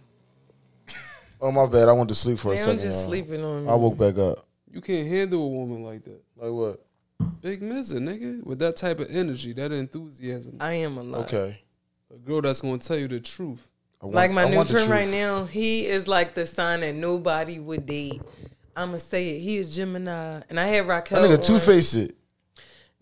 [1.42, 1.88] oh my bad.
[1.90, 2.80] I went to sleep for a Man, I'm second.
[2.80, 3.10] just y'all.
[3.12, 3.72] sleeping on me.
[3.72, 4.48] I woke back up.
[4.72, 6.22] you can't handle a woman like that.
[6.36, 6.86] Like what?
[7.42, 10.58] Big Mizza, nigga, with that type of energy, that enthusiasm.
[10.60, 11.26] I am a lot.
[11.34, 11.62] Okay.
[12.14, 13.66] A girl that's gonna tell you the truth.
[14.06, 16.96] I want- Like my I new friend right now, he is like the sign that
[16.96, 18.22] nobody would date.
[18.76, 19.40] I'ma say it.
[19.40, 21.22] He is Gemini, and I had Raquel.
[21.22, 21.44] That nigga on.
[21.44, 22.16] two faced it.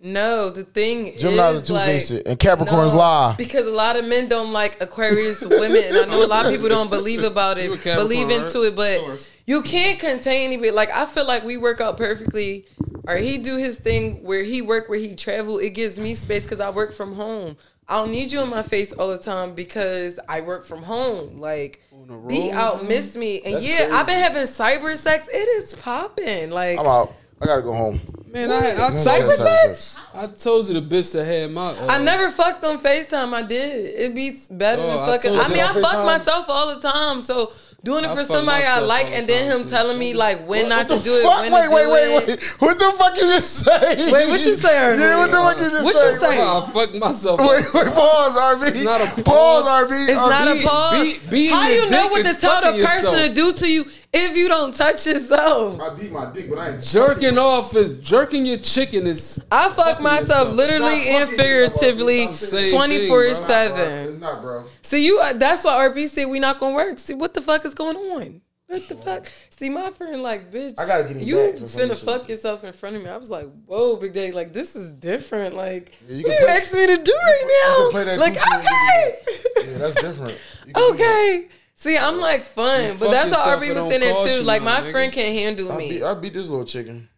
[0.05, 3.35] No, the thing Gemini's is a two like, faced it, and Capricorns no, lie.
[3.37, 6.51] because a lot of men don't like Aquarius women, and I know a lot of
[6.51, 8.41] people don't believe about it, You a believe right?
[8.41, 8.99] into it, but
[9.47, 10.71] you can't contain anybody.
[10.71, 12.65] Like I feel like we work out perfectly,
[13.07, 15.57] or he do his thing where he work where he travel.
[15.57, 17.55] It gives me space because I work from home.
[17.87, 21.39] I don't need you in my face all the time because I work from home.
[21.39, 25.27] Like the be road, out, miss me, and That's yeah, I've been having cyber sex.
[25.31, 26.49] It is popping.
[26.49, 27.13] Like I'm out.
[27.41, 27.99] I gotta go home.
[28.27, 29.99] Man, I, I, Cyber told, sex?
[30.13, 31.67] I told you the bitch that had my.
[31.71, 33.31] Uh, I never fucked on FaceTime.
[33.33, 33.93] I did.
[33.99, 35.31] It beats better Oh, than I fucking.
[35.31, 37.21] told I, mean, I on fuck myself all the time.
[37.21, 37.51] So
[37.83, 39.69] doing it I for fuck somebody I like, and then him too.
[39.69, 41.41] telling me like when not to What do the it, fuck?
[41.41, 42.27] when Wait, to wait, do wait, it.
[42.39, 42.43] wait.
[42.59, 44.11] What the fuck you just say?
[44.11, 44.99] Wait, what you say, RB?
[44.99, 46.07] Yeah, what the fuck you just What say?
[46.07, 46.41] you say?
[46.41, 47.39] I fuck myself.
[47.41, 48.67] Wait, wait, pause, RB.
[48.69, 49.85] It's not a pause, pause.
[49.85, 50.09] RB.
[50.09, 51.13] It's not a pause.
[51.13, 53.15] be- beating How your you know what to tell the person yourself.
[53.17, 55.79] to do to you if you don't touch yourself?
[55.81, 59.43] I beat my dick, but I ain't Jerking off is jerking your chicken is.
[59.51, 60.53] I fuck myself yourself.
[60.55, 64.19] literally and figuratively, yourself, it's the same thing, twenty four It's seven.
[64.19, 64.65] not, bro.
[64.81, 65.19] See you.
[65.19, 66.99] uh, That's why RB said we not gonna work.
[66.99, 68.41] See what the fuck is going on?
[68.67, 69.27] What the fuck?
[69.51, 72.29] See, my friend, like, bitch, I gotta get him you back for finna fuck shits.
[72.29, 73.09] yourself in front of me.
[73.09, 75.55] I was like, whoa, Big Day, like, this is different.
[75.55, 78.05] Like, Yeah, you what can you play- asking me to do you right can play
[78.05, 78.11] now?
[78.11, 79.71] that Like, okay.
[79.71, 80.37] Yeah, that's different.
[80.65, 80.91] You that.
[80.93, 81.47] okay.
[81.83, 84.37] See, I'm like fun, You but that's how yourself, RB it was don't saying that
[84.37, 84.43] too.
[84.43, 85.89] Like, my nothing, friend can't handle I me.
[85.89, 87.09] beat, I beat this little chicken.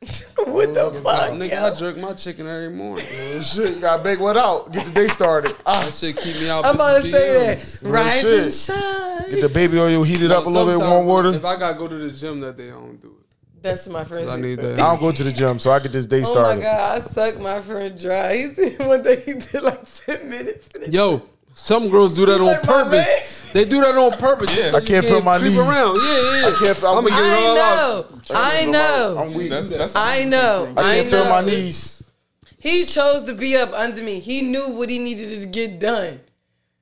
[0.44, 1.20] what the fucking fuck?
[1.30, 1.40] time.
[1.40, 1.64] Nigga, yo?
[1.66, 3.04] I jerk my chicken every morning.
[3.10, 4.72] Yeah, shit, you gotta bake one out.
[4.72, 5.56] Get the day started.
[5.66, 6.64] Ah, That shit keep me out.
[6.64, 7.80] I'm about to bitches' say DMs.
[7.80, 7.88] that.
[7.88, 8.44] Rise shit.
[8.44, 9.30] and shine.
[9.30, 11.30] get the baby oil heated up a little bit, warm water.
[11.30, 13.26] If I gotta go to the gym that day, I don't do it.
[13.60, 14.74] That's my friend I need that.
[14.74, 16.38] I don't go to the gym, so I get this day started.
[16.38, 16.62] Oh my started.
[16.62, 18.36] god, I suck my friend dry.
[18.36, 20.68] He said one day he did like ten minutes.
[20.88, 21.22] Yo,
[21.58, 23.50] some girls do that on like purpose.
[23.52, 24.54] They do that on purpose.
[24.54, 24.72] Yeah.
[24.72, 25.58] so I can't feel my creep knees.
[25.58, 25.96] around.
[25.96, 26.46] Yeah, yeah.
[26.48, 28.10] I can't feel- I'm gonna get it I all out.
[28.10, 28.18] know.
[28.34, 29.18] I know.
[29.18, 29.50] I'm weak.
[29.50, 30.74] That's, that's I know.
[30.76, 32.08] I I can't feel my knees.
[32.58, 34.20] He chose to be up under me.
[34.20, 36.20] He knew what he needed to get done.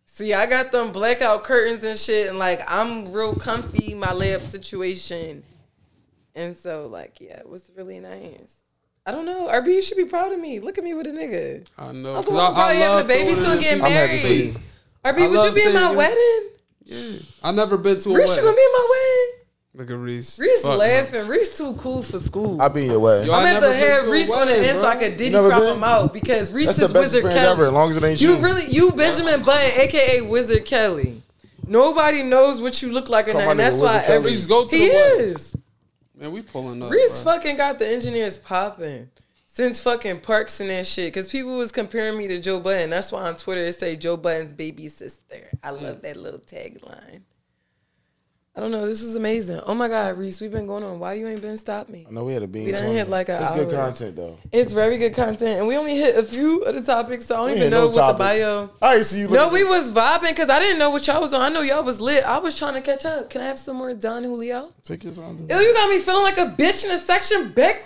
[0.07, 4.41] See, I got them blackout curtains and shit, and like I'm real comfy, my layup
[4.41, 5.45] situation.
[6.35, 8.64] And so, like, yeah, it was really nice.
[9.07, 9.49] I don't know.
[9.49, 10.61] RB, you should be proud of me.
[10.61, 11.67] Look at me with a nigga.
[11.77, 12.15] I know.
[12.15, 14.45] I was 'cause probably having a love baby soon, getting I'm happy for married.
[14.47, 14.55] you.
[15.05, 15.97] RB, would you be in my you.
[15.97, 16.41] wedding?
[16.87, 17.19] Yeah.
[17.43, 18.45] I never been to a Reese, you wedding.
[18.45, 19.31] gonna be in my wedding?
[19.77, 20.39] Look at Reese.
[20.39, 20.77] Reese Fuck no.
[20.77, 21.27] laughing.
[21.29, 22.63] Reese too cool for school.
[22.63, 23.27] I be in your way.
[23.27, 24.95] Yo, I'm at the been head to a Reese on the wedding, end so I
[24.95, 25.01] bro.
[25.09, 25.77] could diddy never crop been?
[25.77, 28.05] him out because Reese That's the is best Wizard experience ever, as long as it
[28.05, 28.39] ain't You you.
[28.39, 31.21] really, you Benjamin Button, aka Wizard Kelly.
[31.67, 33.59] Nobody knows what you look like or Call my nothing.
[33.59, 35.55] That's why Wizard every Reese, go to he is.
[36.17, 36.91] Man, we pulling up.
[36.91, 39.11] Reese fucking got the engineers popping
[39.47, 41.13] since fucking Parks and that shit.
[41.13, 42.91] Cause people was comparing me to Joe Budden.
[42.91, 45.49] That's why on Twitter it say Joe Budden's baby sister.
[45.63, 46.03] I love mm.
[46.03, 47.23] that little tagline.
[48.57, 48.87] I don't know.
[48.87, 49.61] This is amazing.
[49.67, 51.01] Oh my God, Reese, we've been going on.
[51.01, 52.07] Why you ain't been stop me?
[52.09, 52.67] I know we had a bean.
[52.67, 52.95] We done 20.
[52.97, 54.39] hit like a It's good content though.
[54.53, 57.39] It's very good content, and we only hit a few of the topics, so I
[57.39, 58.71] don't We even know no what the bio.
[58.81, 59.29] I see you.
[59.29, 61.41] No, we was vibing because I didn't know what y'all was on.
[61.43, 62.23] I know y'all was lit.
[62.23, 63.29] I was trying to catch up.
[63.29, 64.73] Can I have some more Don Julio?
[64.85, 65.47] take your time.
[65.51, 67.51] Ew, you got me feeling like a bitch in a section.
[67.51, 67.83] Beck,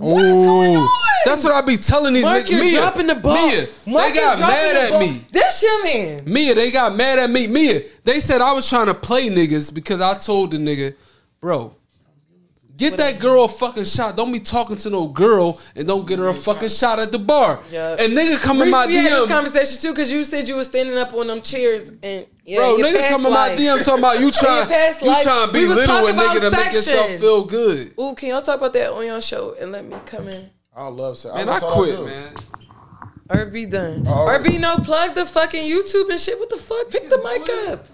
[0.00, 0.88] what is going Ooh, on?
[1.26, 2.50] That's what I be telling these Mark, niggas.
[2.50, 3.34] you're Mia, dropping the ball.
[3.34, 5.00] Mia, Mark they got mad the at ball.
[5.00, 5.24] me.
[5.30, 6.22] That's your man.
[6.24, 7.46] Mia, they got mad at me.
[7.46, 10.94] Mia, they said I was trying to play niggas because I told the nigga,
[11.40, 11.74] bro,
[12.80, 14.16] get that girl a fucking shot.
[14.16, 17.18] Don't be talking to no girl and don't get her a fucking shot at the
[17.18, 17.60] bar.
[17.70, 17.96] Yeah.
[17.98, 20.56] And nigga come in Reese, my we had this conversation too because you said you
[20.56, 23.58] was standing up on them chairs and yeah, bro, nigga past come in my life.
[23.58, 24.68] DM talking about you trying,
[25.02, 27.20] you trying to be we little talking a nigga to about make yourself sections.
[27.20, 27.94] feel good.
[28.00, 30.50] Ooh, can y'all talk about that on your show and let me come in?
[30.74, 31.34] I love sex.
[31.34, 32.04] Man, I That's all quit, do.
[32.06, 32.34] man.
[33.28, 34.04] RB done.
[34.08, 34.26] Oh.
[34.26, 36.38] RB no plug the fucking YouTube and shit.
[36.38, 36.90] What the fuck?
[36.90, 37.86] Pick the mic up.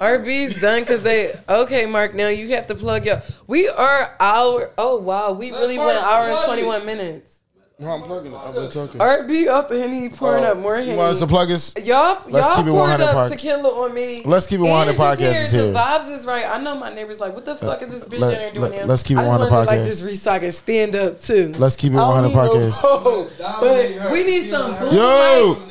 [0.00, 2.14] RB's done because they okay, Mark.
[2.14, 3.22] Now you have to plug your.
[3.46, 4.70] We are our.
[4.78, 7.42] Oh wow, we really went hour and twenty one minutes.
[7.76, 8.36] No, I'm plugging it.
[8.36, 9.00] I've been talking.
[9.00, 10.96] RB off the henny pouring Uh, up more You henny.
[10.96, 11.74] want some pluggers?
[11.84, 14.22] Y'all, Let's y'all keep it poured 100 up pod- tequila on me.
[14.24, 15.74] Let's keep it 100 And podcast hear is The here.
[15.74, 16.46] vibes is right.
[16.46, 18.70] I know my neighbors like, what the fuck is this bitch let- in there doing
[18.70, 18.86] let- now?
[18.86, 19.84] let's keep it I just 100 wanna do like podcast.
[19.86, 21.52] this Reese so I can stand up too.
[21.58, 22.80] Let's keep it I don't 100 need no podcast.
[22.80, 23.30] phone,
[24.04, 25.62] but we need some boom Yo!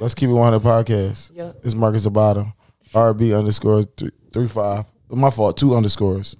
[0.00, 1.32] Let's keep it 100 podcast.
[1.34, 1.52] Yeah.
[1.62, 2.54] It's Marcus the bottom.
[2.94, 4.84] RB underscore three, three five.
[5.08, 5.56] My fault.
[5.56, 6.36] Two underscores.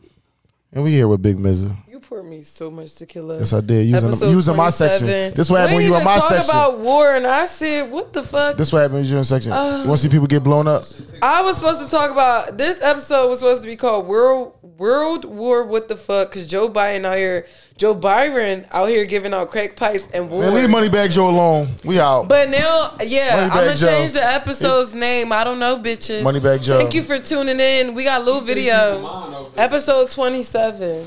[0.72, 1.76] And we here with Big Mizza.
[2.10, 3.38] You poured me so much tequila.
[3.38, 3.86] Yes, I did.
[3.86, 5.06] Using, using my section.
[5.06, 6.50] This what happened we when you in didn't my even talk section.
[6.50, 9.52] about war, and I said, "What the fuck?" This what happened when you in section.
[9.52, 10.84] Uh, you want to see people get blown up?
[11.22, 15.24] I was supposed to talk about this episode was supposed to be called World World
[15.24, 15.64] War.
[15.66, 16.30] What the fuck?
[16.30, 17.46] Because Joe Biden out here,
[17.76, 20.42] Joe Byron out here giving out crack pipes and war.
[20.42, 21.68] Man, leave Moneybag Joe alone.
[21.84, 22.28] We out.
[22.28, 23.86] But now, yeah, Moneybag I'm gonna Joe.
[23.86, 25.30] change the episode's name.
[25.32, 26.24] I don't know, bitches.
[26.24, 26.78] Money Moneybag Joe.
[26.80, 27.94] Thank you for tuning in.
[27.94, 29.52] We got a little video.
[29.56, 31.06] Episode 27.